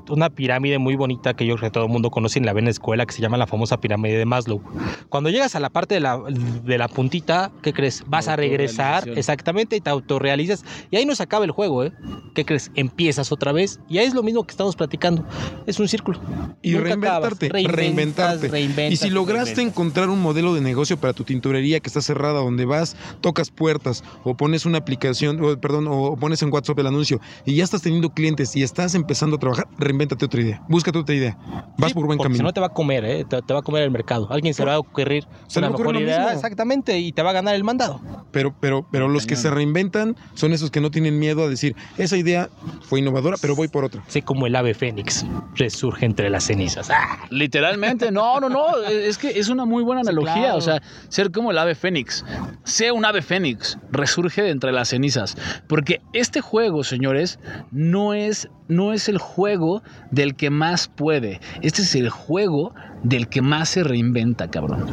una 0.08 0.30
pirámide 0.30 0.78
muy 0.78 0.96
bonita 0.96 1.34
que 1.34 1.46
yo 1.46 1.56
creo 1.56 1.70
que 1.70 1.72
todo 1.72 1.84
el 1.84 1.90
mundo 1.90 2.10
conoce 2.10 2.38
en 2.38 2.46
la 2.46 2.52
vena 2.52 2.70
escuela 2.70 3.06
que 3.06 3.12
se 3.12 3.22
llama 3.22 3.36
la 3.36 3.46
famosa 3.46 3.80
pirámide 3.80 4.18
de 4.18 4.24
Maslow. 4.24 4.60
Cuando 5.08 5.30
llegas 5.30 5.54
a 5.54 5.60
la 5.60 5.70
parte 5.70 5.94
de 5.94 6.00
la, 6.00 6.18
de 6.18 6.78
la 6.78 6.88
puntita, 6.88 7.52
¿qué 7.62 7.72
crees? 7.72 8.04
Vas 8.06 8.28
a 8.28 8.36
regresar 8.36 9.08
exactamente 9.08 9.76
y 9.76 9.80
te 9.80 9.90
autorrealizas. 9.90 10.64
Y 10.90 10.96
ahí 10.96 11.06
no 11.06 11.14
se 11.14 11.22
acaba 11.22 11.44
el 11.44 11.50
juego, 11.50 11.84
¿eh? 11.84 11.92
¿Qué 12.34 12.44
crees? 12.44 12.70
Empiezas 12.74 13.32
otra 13.32 13.52
vez 13.52 13.80
y 13.88 13.98
ahí 13.98 14.06
es 14.06 14.14
lo 14.14 14.22
mismo 14.22 14.44
que 14.44 14.52
estamos 14.52 14.76
platicando. 14.76 15.24
Es 15.66 15.78
un 15.80 15.88
círculo. 15.88 16.20
Y 16.62 16.72
Nunca 16.72 16.84
reinventarte. 16.84 17.48
Reinventas, 17.48 17.76
reinventarte. 17.76 18.48
reinventas, 18.48 18.92
y 18.92 18.96
si 18.96 19.10
lograste 19.10 19.54
reinventas. 19.54 19.72
encontrar 19.72 20.08
un 20.08 20.20
modelo 20.20 20.54
de 20.54 20.60
negocio 20.60 20.96
para 20.96 21.12
tu 21.12 21.24
tintorería 21.24 21.80
que 21.80 21.88
está 21.88 22.00
cerrada, 22.00 22.40
donde 22.40 22.64
vas, 22.64 22.96
tocas 23.20 23.50
puertas 23.50 24.02
o 24.24 24.36
pones 24.36 24.66
una 24.66 24.78
aplicación, 24.78 25.42
o, 25.44 25.60
perdón, 25.60 25.86
o 25.88 26.16
pones 26.16 26.42
en 26.42 26.52
WhatsApp 26.52 26.78
el 26.78 26.86
anuncio 26.86 27.20
y 27.44 27.56
ya 27.56 27.64
estás 27.64 27.82
teniendo 27.82 28.10
clientes 28.10 28.54
y 28.56 28.61
estás 28.62 28.94
empezando 28.94 29.36
a 29.36 29.38
trabajar, 29.38 29.66
reinvéntate 29.78 30.24
otra 30.24 30.40
idea. 30.40 30.62
Búscate 30.68 30.98
otra 30.98 31.14
idea. 31.14 31.36
Vas 31.78 31.90
Sí, 31.90 31.94
por 31.94 32.06
buen 32.06 32.18
camino. 32.18 32.38
Si 32.38 32.42
no 32.42 32.52
te 32.52 32.60
va 32.60 32.68
a 32.68 32.72
comer, 32.72 33.04
¿eh? 33.04 33.24
te, 33.24 33.40
te 33.42 33.52
va 33.54 33.60
a 33.60 33.62
comer 33.62 33.82
el 33.82 33.90
mercado. 33.90 34.26
Alguien 34.30 34.54
se 34.54 34.62
le 34.62 34.70
va 34.70 34.74
a 34.74 34.78
ocurrir 34.78 35.26
Se 35.46 35.58
una 35.58 35.68
ocurre 35.68 35.88
mejor 35.88 36.02
idea, 36.02 36.18
mismo. 36.20 36.32
exactamente, 36.32 36.98
y 36.98 37.12
te 37.12 37.22
va 37.22 37.30
a 37.30 37.32
ganar 37.34 37.54
el 37.54 37.64
mandado. 37.64 38.00
Pero, 38.30 38.54
pero, 38.60 38.86
pero 38.90 39.08
los 39.08 39.26
que 39.26 39.36
se 39.36 39.50
reinventan 39.50 40.16
son 40.34 40.52
esos 40.52 40.70
que 40.70 40.80
no 40.80 40.90
tienen 40.90 41.18
miedo 41.18 41.42
a 41.44 41.48
decir, 41.48 41.76
esa 41.98 42.16
idea 42.16 42.48
fue 42.82 43.00
innovadora, 43.00 43.36
pero 43.40 43.54
voy 43.54 43.68
por 43.68 43.84
otra. 43.84 44.02
Sé 44.08 44.22
como 44.22 44.46
el 44.46 44.56
ave 44.56 44.74
fénix 44.74 45.26
resurge 45.54 46.06
entre 46.06 46.30
las 46.30 46.44
cenizas. 46.44 46.90
¡Ah! 46.90 47.18
Literalmente, 47.30 48.10
no, 48.10 48.40
no, 48.40 48.48
no, 48.48 48.76
es 48.88 49.18
que 49.18 49.38
es 49.38 49.48
una 49.48 49.64
muy 49.64 49.82
buena 49.82 50.00
analogía, 50.02 50.34
claro. 50.34 50.56
o 50.58 50.60
sea, 50.60 50.82
ser 51.08 51.30
como 51.30 51.50
el 51.50 51.58
ave 51.58 51.74
fénix, 51.74 52.24
sea 52.64 52.92
un 52.92 53.04
ave 53.04 53.22
fénix, 53.22 53.78
resurge 53.90 54.42
de 54.42 54.50
entre 54.50 54.72
las 54.72 54.88
cenizas, 54.88 55.36
porque 55.68 56.00
este 56.12 56.40
juego, 56.40 56.84
señores, 56.84 57.38
no 57.70 58.14
es, 58.14 58.48
no 58.68 58.92
es 58.92 59.08
el 59.08 59.18
juego 59.18 59.82
del 60.10 60.34
que 60.34 60.50
más 60.50 60.88
puede, 60.88 61.40
este 61.62 61.82
es 61.82 61.94
el 61.94 62.08
juego 62.08 62.74
del 63.02 63.28
que 63.28 63.42
más 63.42 63.68
se 63.70 63.84
reinventa, 63.84 64.48
cabrón, 64.50 64.86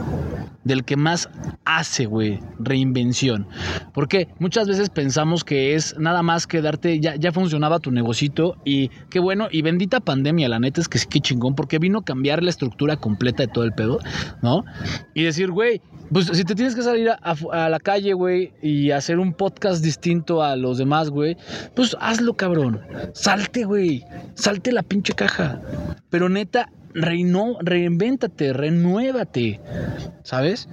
del 0.63 0.83
que 0.83 0.97
más 0.97 1.29
hace, 1.65 2.05
güey, 2.05 2.39
reinvención, 2.59 3.47
porque 3.93 4.27
muchas 4.39 4.67
veces 4.67 4.89
pensamos 4.89 5.43
que 5.43 5.75
es 5.75 5.97
nada 5.97 6.21
más 6.21 6.47
que 6.47 6.61
darte, 6.61 6.99
ya, 6.99 7.15
ya 7.15 7.31
funcionaba 7.31 7.79
tu 7.79 7.91
negocito 7.91 8.57
y 8.65 8.89
qué 9.09 9.19
bueno, 9.19 9.47
y 9.51 9.61
bendita 9.61 9.99
pandemia, 9.99 10.49
la 10.49 10.59
neta 10.59 10.81
es 10.81 10.87
que 10.89 10.97
sí, 10.99 11.07
qué 11.09 11.19
chingón, 11.19 11.55
porque 11.55 11.79
vino 11.79 11.99
a 11.99 12.03
cambiar 12.03 12.43
la 12.43 12.49
estructura 12.49 12.97
completa 12.97 13.43
de 13.43 13.47
todo 13.47 13.63
el 13.63 13.73
pedo, 13.73 13.99
¿no? 14.41 14.65
Y 15.13 15.23
decir, 15.23 15.51
güey, 15.51 15.81
pues 16.11 16.25
si 16.27 16.43
te 16.43 16.55
tienes 16.55 16.75
que 16.75 16.81
salir 16.81 17.09
a- 17.09 17.35
a 17.51 17.69
la 17.69 17.79
calle, 17.79 18.13
güey, 18.13 18.51
y 18.61 18.91
hacer 18.91 19.19
un 19.19 19.33
podcast 19.33 19.83
distinto 19.83 20.43
a 20.43 20.55
los 20.55 20.77
demás, 20.79 21.09
güey, 21.11 21.37
pues 21.75 21.95
hazlo, 21.99 22.35
cabrón. 22.35 22.81
Salte, 23.13 23.63
güey. 23.65 24.03
Salte 24.33 24.71
la 24.71 24.81
pinche 24.81 25.13
caja. 25.13 25.61
Pero 26.09 26.27
neta, 26.27 26.71
reino, 26.93 27.57
reinvéntate, 27.61 28.53
renuévate. 28.53 29.59
¿Sabes? 30.23 30.69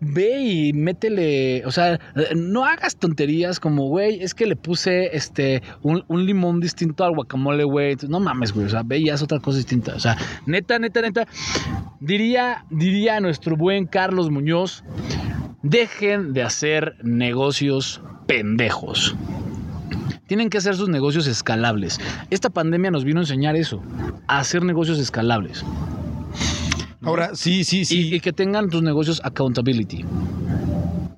Ve 0.00 0.40
y 0.42 0.72
métele, 0.72 1.64
o 1.66 1.70
sea, 1.70 1.98
no 2.36 2.64
hagas 2.64 2.96
tonterías 2.96 3.58
como, 3.60 3.88
güey, 3.88 4.22
es 4.22 4.34
que 4.34 4.46
le 4.46 4.56
puse 4.56 5.16
este 5.16 5.62
un, 5.82 6.04
un 6.08 6.26
limón 6.26 6.60
distinto 6.60 7.04
al 7.04 7.14
guacamole, 7.14 7.64
güey. 7.64 7.96
No 8.08 8.20
mames, 8.20 8.52
güey, 8.52 8.66
o 8.66 8.70
sea, 8.70 8.82
ve 8.84 8.98
y 8.98 9.10
haz 9.10 9.22
otra 9.22 9.40
cosa 9.40 9.58
distinta. 9.58 9.94
O 9.94 10.00
sea, 10.00 10.16
neta, 10.46 10.78
neta, 10.78 11.00
neta. 11.00 11.26
Diría, 12.00 12.64
diría 12.70 13.20
nuestro 13.20 13.56
buen 13.56 13.86
Carlos 13.86 14.30
Muñoz, 14.30 14.84
dejen 15.62 16.32
de 16.32 16.42
hacer 16.42 16.96
negocios 17.02 18.02
pendejos. 18.26 19.16
Tienen 20.32 20.48
que 20.48 20.56
hacer 20.56 20.74
sus 20.76 20.88
negocios 20.88 21.26
escalables. 21.26 22.00
Esta 22.30 22.48
pandemia 22.48 22.90
nos 22.90 23.04
vino 23.04 23.20
a 23.20 23.24
enseñar 23.24 23.54
eso, 23.54 23.82
a 24.26 24.38
hacer 24.38 24.64
negocios 24.64 24.98
escalables. 24.98 25.62
Ahora, 27.02 27.34
sí, 27.34 27.64
sí, 27.64 27.84
sí. 27.84 28.08
Y, 28.08 28.14
y 28.14 28.20
que 28.20 28.32
tengan 28.32 28.70
tus 28.70 28.82
negocios 28.82 29.20
accountability. 29.24 30.06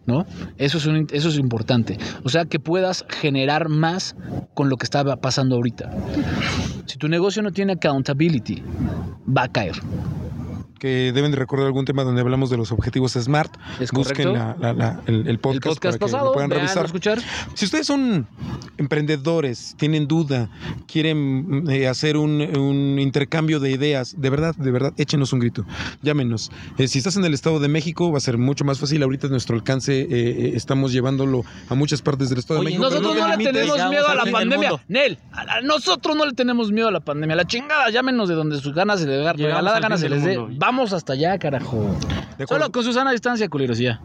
¿No? 0.06 0.26
Eso 0.58 0.78
es, 0.78 0.86
un- 0.86 1.06
eso 1.12 1.28
es 1.28 1.38
importante. 1.38 1.96
O 2.24 2.28
sea, 2.28 2.44
que 2.46 2.58
puedas 2.58 3.04
generar 3.08 3.68
más 3.68 4.16
con 4.52 4.68
lo 4.68 4.76
que 4.78 4.82
está 4.84 5.04
pasando 5.18 5.54
ahorita. 5.54 5.92
Si 6.86 6.98
tu 6.98 7.06
negocio 7.06 7.40
no 7.40 7.52
tiene 7.52 7.74
accountability, 7.74 8.64
va 9.28 9.44
a 9.44 9.48
caer. 9.48 9.76
Que 10.84 11.12
deben 11.14 11.30
de 11.30 11.38
recordar 11.38 11.66
algún 11.66 11.86
tema 11.86 12.04
donde 12.04 12.20
hablamos 12.20 12.50
de 12.50 12.58
los 12.58 12.70
objetivos 12.70 13.12
SMART. 13.12 13.56
¿Es 13.80 13.90
Busquen 13.90 14.34
la- 14.34 14.54
la- 14.60 14.74
la- 14.74 15.00
el, 15.06 15.26
el 15.26 15.38
podcast, 15.38 15.64
el 15.64 15.70
podcast 15.72 15.98
para 15.98 16.12
que 16.12 16.24
lo 16.26 16.32
puedan 16.34 16.50
revisar. 16.50 16.84
escuchar. 16.84 17.22
Si 17.54 17.64
ustedes 17.64 17.86
son 17.86 18.26
emprendedores, 18.76 19.74
tienen 19.78 20.06
duda, 20.06 20.50
quieren 20.86 21.64
mm, 21.64 21.70
eh, 21.70 21.88
hacer 21.88 22.18
un, 22.18 22.42
un 22.58 22.98
intercambio 22.98 23.60
de 23.60 23.70
ideas, 23.70 24.14
de 24.20 24.28
verdad, 24.28 24.54
de 24.56 24.70
verdad, 24.70 24.92
échenos 24.98 25.32
un 25.32 25.40
grito, 25.40 25.64
llámenos. 26.02 26.50
Eh, 26.76 26.86
si 26.86 26.98
estás 26.98 27.16
en 27.16 27.24
el 27.24 27.32
Estado 27.32 27.60
de 27.60 27.68
México, 27.68 28.12
va 28.12 28.18
a 28.18 28.20
ser 28.20 28.36
mucho 28.36 28.64
más 28.66 28.78
fácil. 28.78 29.02
Ahorita 29.02 29.28
nuestro 29.28 29.56
alcance, 29.56 30.06
eh, 30.10 30.52
estamos 30.54 30.92
llevándolo 30.92 31.44
a 31.70 31.74
muchas 31.74 32.02
partes 32.02 32.28
del 32.28 32.40
Estado 32.40 32.60
Oye, 32.60 32.72
de 32.72 32.78
México. 32.78 32.90
Nosotros 32.90 33.16
no 33.16 33.28
le 33.36 33.44
tenemos 33.44 33.88
miedo 33.88 34.06
a 34.08 34.14
la 34.14 34.24
pandemia. 34.30 34.70
Nel, 34.88 35.18
a- 35.32 35.60
nosotros 35.62 36.14
no 36.14 36.26
le 36.26 36.32
tenemos 36.34 36.70
miedo 36.70 36.88
a 36.88 36.92
la 36.92 37.00
pandemia. 37.00 37.36
La 37.36 37.46
chingada, 37.46 37.88
llámenos 37.90 38.28
de 38.28 38.34
donde 38.34 38.60
sus 38.60 38.74
ganas 38.74 39.00
se 39.00 39.06
les 39.06 39.24
regalada 39.36 39.76
al 39.76 39.82
ganas 39.82 40.00
se 40.00 40.08
les 40.10 40.22
dé. 40.22 40.38
mundo. 40.38 40.54
Vamos 40.74 40.92
hasta 40.92 41.12
allá, 41.12 41.38
carajo. 41.38 41.76
De 42.36 42.42
acuerdo. 42.42 42.64
Solo 42.64 42.72
con 42.72 42.82
Susana 42.82 43.10
a 43.10 43.12
distancia, 43.12 43.48
culeros, 43.48 43.78
ya. 43.78 44.00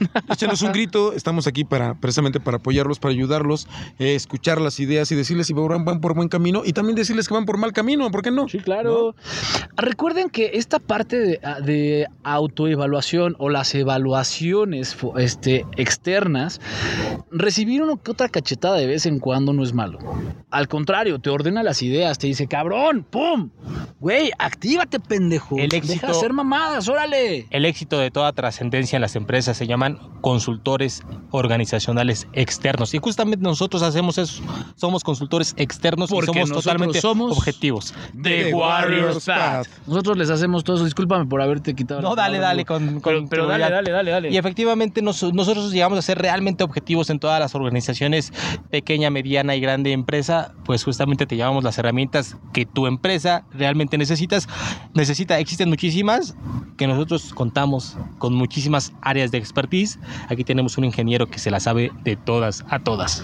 Échenos 0.30 0.60
un 0.60 0.72
grito, 0.72 1.14
estamos 1.14 1.46
aquí 1.46 1.64
para 1.64 1.94
precisamente 1.94 2.40
para 2.40 2.58
apoyarlos, 2.58 2.98
para 2.98 3.12
ayudarlos, 3.12 3.66
eh, 3.98 4.14
escuchar 4.14 4.60
las 4.60 4.80
ideas 4.80 5.10
y 5.12 5.14
decirles 5.14 5.46
si 5.46 5.54
van, 5.54 5.84
van 5.86 6.00
por 6.00 6.14
buen 6.14 6.28
camino 6.28 6.62
y 6.64 6.74
también 6.74 6.96
decirles 6.96 7.26
que 7.26 7.34
van 7.34 7.46
por 7.46 7.56
mal 7.56 7.72
camino, 7.72 8.10
¿por 8.10 8.22
qué 8.22 8.30
no? 8.30 8.48
Sí, 8.48 8.58
claro. 8.58 9.14
Recuerden 9.76 10.28
que 10.28 10.50
esta 10.54 10.78
parte 10.78 11.18
de, 11.18 11.40
de 11.64 12.06
autoevaluación 12.22 13.36
o 13.38 13.48
las 13.48 13.74
evaluaciones 13.74 14.96
este, 15.16 15.64
externas, 15.76 16.60
recibir 17.30 17.82
una 17.82 17.96
que 17.96 18.10
otra 18.10 18.28
cachetada 18.28 18.76
de 18.76 18.86
vez 18.86 19.06
en 19.06 19.20
cuando 19.20 19.54
no 19.54 19.62
es 19.62 19.72
malo. 19.72 19.98
Al 20.50 20.68
contrario, 20.68 21.18
te 21.18 21.30
ordena 21.30 21.62
las 21.62 21.82
ideas, 21.82 22.18
te 22.18 22.26
dice, 22.26 22.46
cabrón, 22.46 23.06
¡pum! 23.08 23.50
Güey, 24.00 24.30
actívate, 24.38 24.98
pendejo. 24.98 25.56
El 25.58 25.68
éxito- 26.10 26.18
hacer 26.18 26.32
mamadas, 26.32 26.88
órale. 26.88 27.46
El 27.50 27.64
éxito 27.64 27.98
de 27.98 28.10
toda 28.10 28.32
trascendencia 28.32 28.96
en 28.96 29.02
las 29.02 29.16
empresas 29.16 29.56
se 29.56 29.66
llaman 29.66 29.98
consultores 30.20 31.02
organizacionales 31.30 32.26
externos. 32.32 32.94
Y 32.94 32.98
justamente 32.98 33.42
nosotros 33.42 33.82
hacemos 33.82 34.18
eso. 34.18 34.42
Somos 34.76 35.02
consultores 35.02 35.54
externos 35.56 36.10
Porque 36.10 36.30
y 36.30 36.34
somos 36.34 36.48
nosotros 36.50 36.64
totalmente 36.64 37.00
somos 37.00 37.36
objetivos. 37.36 37.94
The 38.22 38.52
Warriors 38.54 39.24
Path. 39.24 39.66
Nosotros 39.86 40.16
les 40.18 40.30
hacemos 40.30 40.62
todo 40.64 40.76
eso. 40.76 40.84
Discúlpame 40.84 41.26
por 41.26 41.40
haberte 41.42 41.74
quitado. 41.74 42.00
No, 42.02 42.14
dale, 42.14 42.38
palabra, 42.38 42.48
dale, 42.48 42.64
con, 42.64 43.00
con 43.00 43.28
Pero, 43.28 43.28
pero 43.28 43.46
dale, 43.46 43.70
dale, 43.70 43.90
dale, 43.90 44.10
dale. 44.10 44.30
Y 44.30 44.36
efectivamente 44.36 45.02
nos- 45.02 45.22
nosotros 45.32 45.72
llegamos 45.72 45.98
a 45.98 46.02
ser 46.02 46.18
realmente 46.18 46.64
objetivos 46.64 47.10
en 47.10 47.18
todas 47.18 47.40
las 47.40 47.54
organizaciones, 47.54 48.32
pequeña, 48.70 49.10
mediana 49.10 49.54
y 49.56 49.60
grande 49.60 49.92
empresa, 49.92 50.52
pues 50.64 50.84
justamente 50.84 51.26
te 51.26 51.36
llevamos 51.36 51.64
las 51.64 51.78
herramientas 51.78 52.36
que 52.52 52.66
tu 52.66 52.86
empresa 52.86 53.44
realmente 53.52 53.98
necesitas. 53.98 54.48
Necesita, 54.94 55.38
existen 55.38 55.68
muchísimas 55.68 55.89
que 56.76 56.86
nosotros 56.86 57.32
contamos 57.34 57.96
con 58.18 58.34
muchísimas 58.34 58.92
áreas 59.02 59.30
de 59.30 59.38
expertise. 59.38 59.98
Aquí 60.28 60.44
tenemos 60.44 60.78
un 60.78 60.84
ingeniero 60.84 61.26
que 61.26 61.38
se 61.38 61.50
la 61.50 61.60
sabe 61.60 61.92
de 62.04 62.16
todas 62.16 62.64
a 62.70 62.78
todas. 62.78 63.22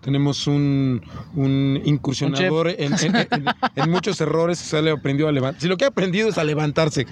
Tenemos 0.00 0.46
un, 0.46 1.00
un 1.34 1.80
incursionador 1.84 2.68
en, 2.68 2.92
en- 2.92 3.16
en- 3.16 3.44
en 3.74 3.90
muchos 3.90 4.20
errores, 4.20 4.58
se 4.58 4.82
le 4.82 4.90
aprendió 4.90 5.28
a 5.28 5.32
levantar. 5.32 5.60
Si 5.62 5.66
lo 5.68 5.76
que 5.78 5.84
ha 5.86 5.88
aprendido 5.88 6.28
es 6.28 6.36
a 6.36 6.44
levantarse. 6.44 7.06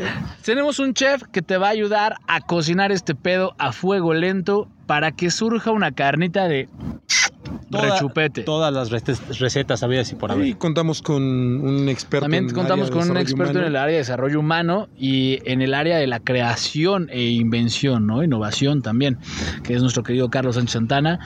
Tenemos 0.45 0.79
un 0.79 0.93
chef 0.93 1.23
que 1.33 1.41
te 1.41 1.57
va 1.57 1.69
a 1.69 1.71
ayudar 1.71 2.17
a 2.27 2.41
cocinar 2.43 2.93
este 2.93 3.15
pedo 3.15 3.55
a 3.59 3.73
fuego 3.73 4.13
lento 4.13 4.69
para 4.93 5.11
que 5.13 5.31
surja 5.31 5.71
una 5.71 5.93
carnita 5.93 6.49
de 6.49 6.69
Toda- 7.71 7.95
rechupete. 7.95 8.43
Todas 8.43 8.71
las 8.75 8.91
recetas, 8.91 9.83
habidas 9.83 10.13
y 10.13 10.17
por 10.17 10.29
Y 10.29 10.33
haber. 10.35 10.59
contamos 10.59 11.01
con 11.01 11.23
un 11.23 11.89
experto. 11.89 12.25
También 12.25 12.45
en 12.45 12.51
el 12.51 12.55
contamos 12.55 12.89
área 12.91 12.95
de 13.01 13.01
con 13.07 13.11
un 13.11 13.17
experto 13.17 13.59
en 13.61 13.65
el 13.65 13.77
área 13.77 13.93
de 13.93 13.99
desarrollo 14.01 14.39
humano 14.39 14.91
y 14.99 15.39
en 15.51 15.63
el 15.63 15.73
área 15.73 15.97
de 15.97 16.07
la 16.07 16.21
creación 16.21 17.09
e 17.11 17.23
invención, 17.23 18.07
¿no? 18.07 18.23
Innovación 18.23 18.83
también, 18.83 19.17
que 19.63 19.73
es 19.73 19.81
nuestro 19.81 20.03
querido 20.03 20.29
Carlos 20.29 20.57
Sánchez 20.57 20.73
Santana. 20.75 21.21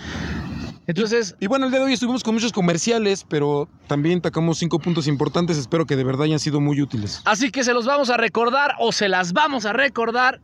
Entonces, 0.87 1.35
Y 1.41 1.49
bueno, 1.49 1.65
el 1.65 1.73
día 1.73 1.81
de 1.81 1.87
hoy 1.87 1.95
estuvimos 1.95 2.23
con 2.23 2.35
muchos 2.35 2.53
comerciales, 2.53 3.27
pero 3.29 3.69
también 3.89 4.21
tocamos 4.21 4.59
cinco 4.59 4.79
puntos 4.79 5.09
importantes. 5.09 5.59
Espero 5.59 5.85
que 5.87 5.97
de 5.97 6.05
verdad 6.05 6.23
hayan 6.27 6.39
sido 6.39 6.61
muy 6.61 6.81
útiles. 6.81 7.21
así 7.25 7.51
que 7.51 7.65
se 7.65 7.75
los 7.75 7.85
vamos 7.87 8.11
a 8.11 8.17
recordar 8.17 8.75
o 8.79 8.93
se 8.93 9.09
las 9.09 9.33
vamos 9.33 9.67
a 9.67 9.73
recordar. 9.73 10.41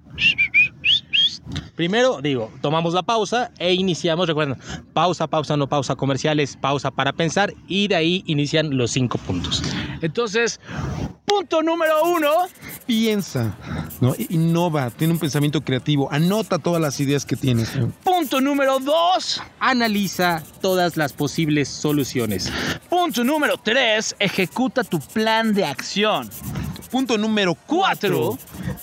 Primero, 1.74 2.20
digo, 2.22 2.51
tomamos 2.61 2.95
la 2.95 3.03
pausa 3.03 3.51
e 3.59 3.74
iniciamos, 3.74 4.28
recuerden, 4.28 4.57
pausa, 4.93 5.26
pausa, 5.26 5.57
no 5.57 5.68
pausa, 5.68 5.97
comerciales, 5.97 6.57
pausa 6.57 6.90
para 6.90 7.12
pensar 7.12 7.53
y 7.66 7.88
de 7.88 7.97
ahí 7.97 8.22
inician 8.26 8.76
los 8.76 8.93
cinco 8.93 9.18
puntos. 9.18 9.62
Entonces, 10.01 10.61
punto 11.24 11.62
número 11.62 12.05
uno. 12.05 12.30
Piensa, 12.86 13.57
¿no? 14.01 14.14
innova, 14.28 14.90
tiene 14.90 15.14
un 15.14 15.18
pensamiento 15.18 15.62
creativo, 15.62 16.11
anota 16.12 16.59
todas 16.59 16.80
las 16.80 17.01
ideas 17.01 17.24
que 17.24 17.36
tienes. 17.36 17.72
Punto 18.05 18.40
número 18.40 18.78
dos. 18.78 19.43
Analiza 19.59 20.43
todas 20.61 20.97
las 20.97 21.12
posibles 21.12 21.68
soluciones. 21.68 22.53
Punto 22.88 23.24
número 23.24 23.57
tres. 23.57 24.14
Ejecuta 24.18 24.84
tu 24.84 25.01
plan 25.01 25.55
de 25.55 25.64
acción. 25.64 26.28
Punto 26.90 27.16
número 27.16 27.55
cuatro. 27.66 28.38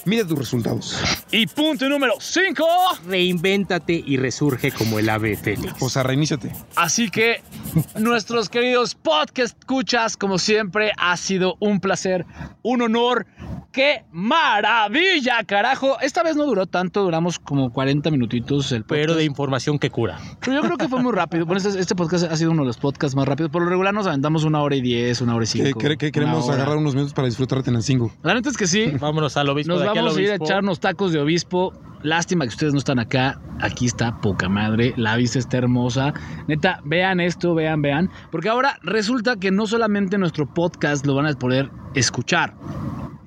Mira 0.05 0.25
tus 0.25 0.37
resultados. 0.37 0.95
Y 1.31 1.47
punto 1.47 1.87
número 1.89 2.13
5. 2.19 2.65
Reinvéntate 3.07 4.01
y 4.05 4.17
resurge 4.17 4.71
como 4.71 4.99
el 4.99 5.09
ave 5.09 5.35
fénix. 5.35 5.73
O 5.81 5.89
sea, 5.89 6.03
reiníciate. 6.03 6.51
Así 6.75 7.09
que, 7.09 7.41
nuestros 7.97 8.49
queridos 8.49 8.95
podcast 8.95 9.57
escuchas, 9.59 10.17
como 10.17 10.37
siempre, 10.37 10.91
ha 10.97 11.15
sido 11.17 11.55
un 11.59 11.79
placer, 11.79 12.25
un 12.63 12.81
honor. 12.81 13.27
¡Qué 13.71 14.03
maravilla, 14.11 15.43
carajo! 15.45 15.99
Esta 16.01 16.23
vez 16.23 16.35
no 16.35 16.45
duró 16.45 16.65
tanto, 16.65 17.03
duramos 17.03 17.37
como 17.37 17.71
40 17.71 18.09
minutitos 18.09 18.71
el 18.71 18.83
Pero 18.83 19.13
de 19.13 19.19
podcast. 19.19 19.25
información 19.25 19.77
que 19.79 19.91
cura. 19.91 20.17
Pero 20.39 20.53
yo 20.55 20.61
creo 20.61 20.77
que 20.77 20.87
fue 20.87 21.01
muy 21.03 21.11
rápido. 21.11 21.45
Bueno, 21.45 21.61
este, 21.61 21.79
este 21.79 21.93
podcast 21.95 22.31
ha 22.31 22.35
sido 22.35 22.49
uno 22.51 22.63
de 22.63 22.67
los 22.67 22.77
podcasts 22.77 23.15
más 23.15 23.27
rápidos. 23.27 23.51
Por 23.51 23.61
lo 23.61 23.69
regular 23.69 23.93
nos 23.93 24.07
aventamos 24.07 24.43
una 24.43 24.61
hora 24.63 24.75
y 24.75 24.81
diez, 24.81 25.21
una 25.21 25.35
hora 25.35 25.43
y 25.43 25.47
cinco. 25.47 25.77
que- 25.79 25.97
que 25.97 26.11
queremos 26.11 26.45
hora. 26.45 26.55
agarrar 26.55 26.77
unos 26.77 26.95
minutos 26.95 27.13
para 27.13 27.27
disfrutar 27.27 27.59
de 27.59 27.65
Tenancingo. 27.65 28.11
La 28.23 28.33
neta 28.33 28.49
es 28.49 28.57
que 28.57 28.65
sí. 28.65 28.87
Vámonos 28.99 29.37
al 29.37 29.49
obispo. 29.49 29.73
Nos 29.73 29.81
de 29.83 29.89
aquí 29.89 29.97
al 29.99 30.05
vamos 30.05 30.17
a 30.17 30.21
ir 30.21 30.31
a 30.31 30.35
echarnos 30.35 30.79
tacos 30.79 31.11
de 31.11 31.19
obispo. 31.19 31.73
Lástima 32.01 32.45
que 32.45 32.49
ustedes 32.49 32.73
no 32.73 32.79
están 32.79 32.97
acá. 32.97 33.39
Aquí 33.61 33.85
está 33.85 34.19
poca 34.21 34.49
madre. 34.49 34.93
La 34.97 35.15
vista 35.15 35.37
está 35.37 35.57
hermosa. 35.57 36.13
Neta, 36.47 36.79
vean 36.85 37.19
esto, 37.19 37.53
vean, 37.53 37.81
vean. 37.83 38.09
Porque 38.31 38.49
ahora 38.49 38.79
resulta 38.81 39.35
que 39.35 39.51
no 39.51 39.67
solamente 39.67 40.17
nuestro 40.17 40.47
podcast 40.51 41.05
lo 41.05 41.13
van 41.13 41.27
a 41.27 41.33
poder 41.33 41.69
escuchar. 41.93 42.53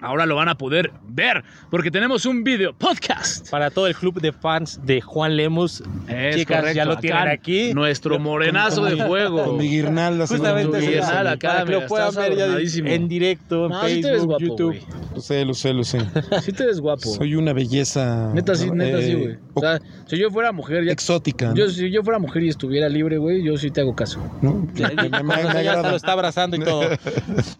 Ahora 0.02 0.26
lo 0.26 0.34
van 0.36 0.48
a 0.48 0.56
poder 0.56 0.92
ver. 1.04 1.44
Porque 1.70 1.90
tenemos 1.90 2.26
un 2.26 2.42
video 2.44 2.72
podcast. 2.74 3.48
Para 3.50 3.70
todo 3.70 3.86
el 3.86 3.94
club 3.94 4.20
de 4.20 4.32
fans 4.32 4.80
de 4.84 5.00
Juan 5.00 5.36
Lemus. 5.36 5.82
Es 6.08 6.36
Chicas, 6.36 6.58
correcto. 6.58 6.76
ya 6.76 6.84
lo 6.84 6.92
Acá, 6.92 7.00
tienen 7.00 7.28
aquí. 7.28 7.72
Nuestro 7.74 8.18
morenazo 8.18 8.84
de 8.84 8.96
fuego. 9.06 9.44
Con 9.44 9.58
mi 9.58 9.68
guirnalda. 9.68 10.26
Justamente 10.26 10.80
se 10.80 10.90
guirnalda 10.90 11.32
acá, 11.32 11.48
para 11.52 11.64
que 11.64 11.72
lo 11.72 11.86
puedan 11.86 12.14
ver 12.14 12.36
ya 12.36 12.46
en 12.92 13.08
directo, 13.08 13.66
en 13.66 13.70
No, 13.70 13.80
sí 13.88 14.00
te 14.00 14.10
ves 14.10 14.10
Facebook, 14.10 14.26
guapo, 14.26 14.44
YouTube. 14.44 14.66
güey. 14.80 14.86
Lo 15.14 15.20
sé, 15.20 15.44
lo 15.44 15.54
sé, 15.54 15.72
lo 15.72 15.84
sé. 15.84 16.00
Sí 16.42 16.52
te 16.52 16.66
ves 16.66 16.80
guapo. 16.80 17.02
Soy 17.08 17.34
una 17.36 17.52
belleza. 17.52 18.30
Neta 18.34 18.54
sí, 18.54 18.70
neta 18.70 18.98
sí, 19.02 19.10
Eh, 19.12 19.14
güey. 19.16 19.36
O 19.54 19.60
sea, 19.60 19.80
si 20.06 20.18
yo 20.18 20.30
fuera 20.30 20.50
mujer, 20.52 20.84
ya 20.84 20.92
exótica. 20.92 21.50
¿no? 21.50 21.54
Yo, 21.54 21.68
si 21.68 21.90
yo 21.90 22.02
fuera 22.02 22.18
mujer 22.18 22.42
y 22.42 22.48
estuviera 22.48 22.88
libre, 22.88 23.18
güey, 23.18 23.42
yo 23.44 23.56
sí 23.56 23.70
te 23.70 23.82
hago 23.82 23.94
caso. 23.94 24.18
¿no? 24.40 24.66
Ya, 24.74 24.88
Me- 24.88 25.08
me- 25.10 25.22
me- 25.22 25.44
me 25.54 25.64
ya 25.64 25.82
lo 25.82 25.94
está 25.96 26.12
abrazando 26.12 26.56
y 26.56 26.60
todo. 26.60 26.82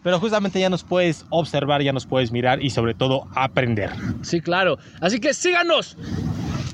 Pero 0.03 0.19
justamente 0.19 0.59
ya 0.59 0.69
nos 0.69 0.83
puedes 0.83 1.25
observar, 1.29 1.81
ya 1.81 1.93
nos 1.93 2.05
puedes 2.05 2.31
mirar 2.33 2.61
y 2.61 2.69
sobre 2.69 2.93
todo 2.93 3.27
aprender. 3.33 3.91
Sí, 4.21 4.41
claro. 4.41 4.77
Así 4.99 5.21
que 5.21 5.33
síganos. 5.33 5.95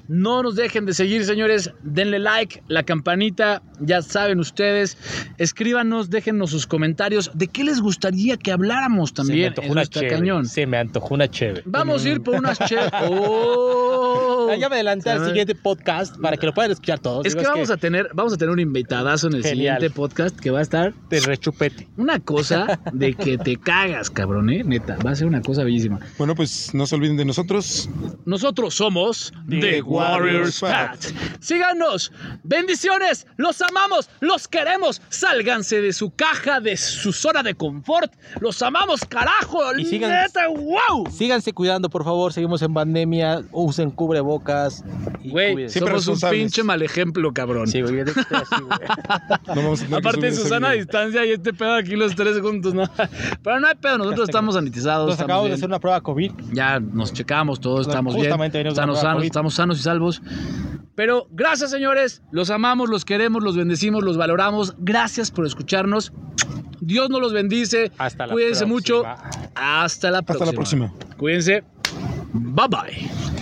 No 0.08 0.42
nos 0.42 0.56
dejen 0.56 0.88
de 0.88 0.96
seguir, 0.96 1.24
señores. 1.24 1.72
Denle 1.84 2.18
like, 2.18 2.64
la 2.68 2.82
campanita, 2.82 3.62
ya 3.80 4.02
saben 4.02 4.40
ustedes. 4.40 4.98
Escríbanos, 5.38 6.10
déjennos 6.10 6.52
sus 6.52 6.68
comentarios 6.68 7.32
de 7.34 7.48
qué 7.48 7.64
les 7.64 7.80
gustaría 7.82 8.38
que 8.38 8.52
habláramos 8.52 9.10
Se 9.10 9.14
me 9.24 9.28
también. 9.28 9.48
antojó 9.50 9.72
una 9.72 9.86
chévere. 9.86 10.16
cañón. 10.16 10.46
Se 10.46 10.66
me 10.66 10.78
antojó 10.78 11.14
una 11.16 11.28
chévere. 11.30 11.64
Vamos 11.66 12.06
a 12.06 12.10
ir 12.10 12.22
por 12.22 12.36
unas 12.36 12.58
che. 12.60 12.78
¡Oh! 13.04 14.50
Ah, 14.52 14.56
Ya 14.56 14.70
me 14.70 14.76
adelanté 14.76 15.10
al 15.12 15.26
siguiente 15.26 15.56
podcast 15.56 16.18
para 16.20 16.38
que 16.38 16.46
lo 16.46 16.54
puedan 16.54 16.72
escuchar 16.72 17.00
todos. 17.00 17.26
Es 17.26 17.34
que 17.36 17.42
Digo, 17.42 17.52
vamos 17.54 17.70
a 17.70 17.78
tener, 17.78 18.10
vamos 18.14 18.34
a 18.34 18.38
tener 18.38 18.52
un 18.52 18.60
invitadazo 18.60 19.28
en 19.28 19.36
el 19.36 19.44
Genial. 19.44 19.78
siguiente 19.78 19.96
podcast 19.96 20.38
que 20.40 20.50
va 20.52 20.60
a 20.60 20.62
estar 20.62 20.94
de 21.10 21.20
rechupete. 21.22 21.88
una 21.98 22.20
cosa 22.20 22.80
de 22.94 23.14
que 23.16 23.38
te 23.38 23.58
cagas, 23.58 24.10
cabrón, 24.10 24.50
¿eh? 24.50 24.64
Neta, 24.64 24.98
va 25.06 25.12
a 25.12 25.16
ser 25.16 25.28
una 25.28 25.42
cosa 25.42 25.64
bellísima. 25.64 26.00
Bueno, 26.18 26.36
pues 26.36 26.74
no 26.74 26.86
se 26.88 26.96
olviden 26.96 27.18
de 27.18 27.26
nosotros. 27.26 27.90
nosotros 28.26 28.74
somos 28.76 29.32
The 29.50 29.60
The 29.60 29.82
Warriors 29.82 30.60
Warriors 30.60 30.60
Path. 30.62 31.06
Síganos. 31.40 32.12
Bendiciones. 32.44 33.28
Los 33.38 33.62
amamos. 33.70 34.10
Los 34.20 34.48
queremos. 34.48 35.02
Sálganse 35.10 35.82
de 35.82 35.94
su 35.94 36.12
caja, 36.12 36.60
de 36.60 36.76
su 36.78 37.14
zona 37.14 37.44
de 37.44 37.56
confort. 37.56 38.12
Los 38.42 38.62
amamos, 38.62 39.02
carajo. 39.08 39.60
Y 39.78 39.86
sigan- 39.86 40.10
Neta, 40.12 40.48
wow. 40.50 41.10
Síganse 41.12 41.54
cuidando, 41.54 41.90
por 41.90 42.04
favor. 42.04 42.34
Seguimos 42.34 42.62
en 42.62 42.74
pandemia. 42.74 43.44
Usen 43.52 43.92
cubrebocas. 43.92 44.84
Güey, 45.24 45.70
somos 45.70 46.08
un 46.08 46.20
pinche 46.30 46.64
mal 46.64 46.82
ejemplo, 46.82 47.34
cabrón. 47.34 47.68
Sí, 47.68 47.82
güey, 47.82 48.02
así, 48.02 48.12
güey. 48.62 48.80
No 49.48 49.56
vamos 49.56 49.84
a 49.92 49.98
Aparte, 49.98 50.32
Susana 50.34 50.70
a 50.70 50.74
distancia 50.74 51.26
y 51.26 51.32
este 51.32 51.54
pedo 51.54 51.76
aquí 51.76 51.96
los 51.96 52.16
tres 52.16 52.40
juntos, 52.40 52.74
¿no? 52.74 52.84
Pero 53.44 53.60
no 53.60 53.68
hay 53.68 53.76
pedo, 53.76 53.98
nosotros 53.98 54.30
estamos 54.30 54.56
sanitizados. 54.56 55.08
Nos 55.08 55.14
estamos 55.14 55.30
acabamos 55.30 55.50
de 55.50 55.56
hacer 55.56 55.68
una 55.70 55.80
prueba 55.80 56.02
COVID. 56.02 56.32
Ya 56.54 56.80
nos 56.80 57.14
checamos, 57.14 57.60
todos 57.60 57.88
Bueno, 57.88 57.92
estamos 57.92 58.16
bien. 58.16 58.68
Estamos 58.68 59.00
sanos, 59.02 59.24
estamos 59.24 59.54
sanos 59.54 59.80
y 59.80 59.84
salvos. 59.84 60.22
Pero 60.96 61.28
gracias, 61.32 61.72
señores. 61.72 62.22
Los 62.32 62.50
amamos, 62.50 62.90
los 62.90 63.06
queremos, 63.06 63.42
los 63.42 63.56
bendecimos, 63.60 64.04
los 64.04 64.18
valoramos. 64.18 64.76
Gracias 64.80 65.30
por 65.32 65.46
escucharnos. 65.46 66.12
Dios 66.82 67.10
nos 67.10 67.22
los 67.22 67.34
bendice. 67.34 67.92
Hasta 67.98 68.26
la 68.28 68.34
Cuídense 68.34 68.66
mucho. 68.66 69.02
próxima. 69.04 69.52
Hasta 69.56 70.12
la 70.12 70.22
próxima. 70.22 70.46
Hasta 70.46 70.46
la 70.46 70.56
próxima. 70.56 70.94
Cuídense. 71.18 71.64
Bye 72.34 72.68
bye. 72.70 73.39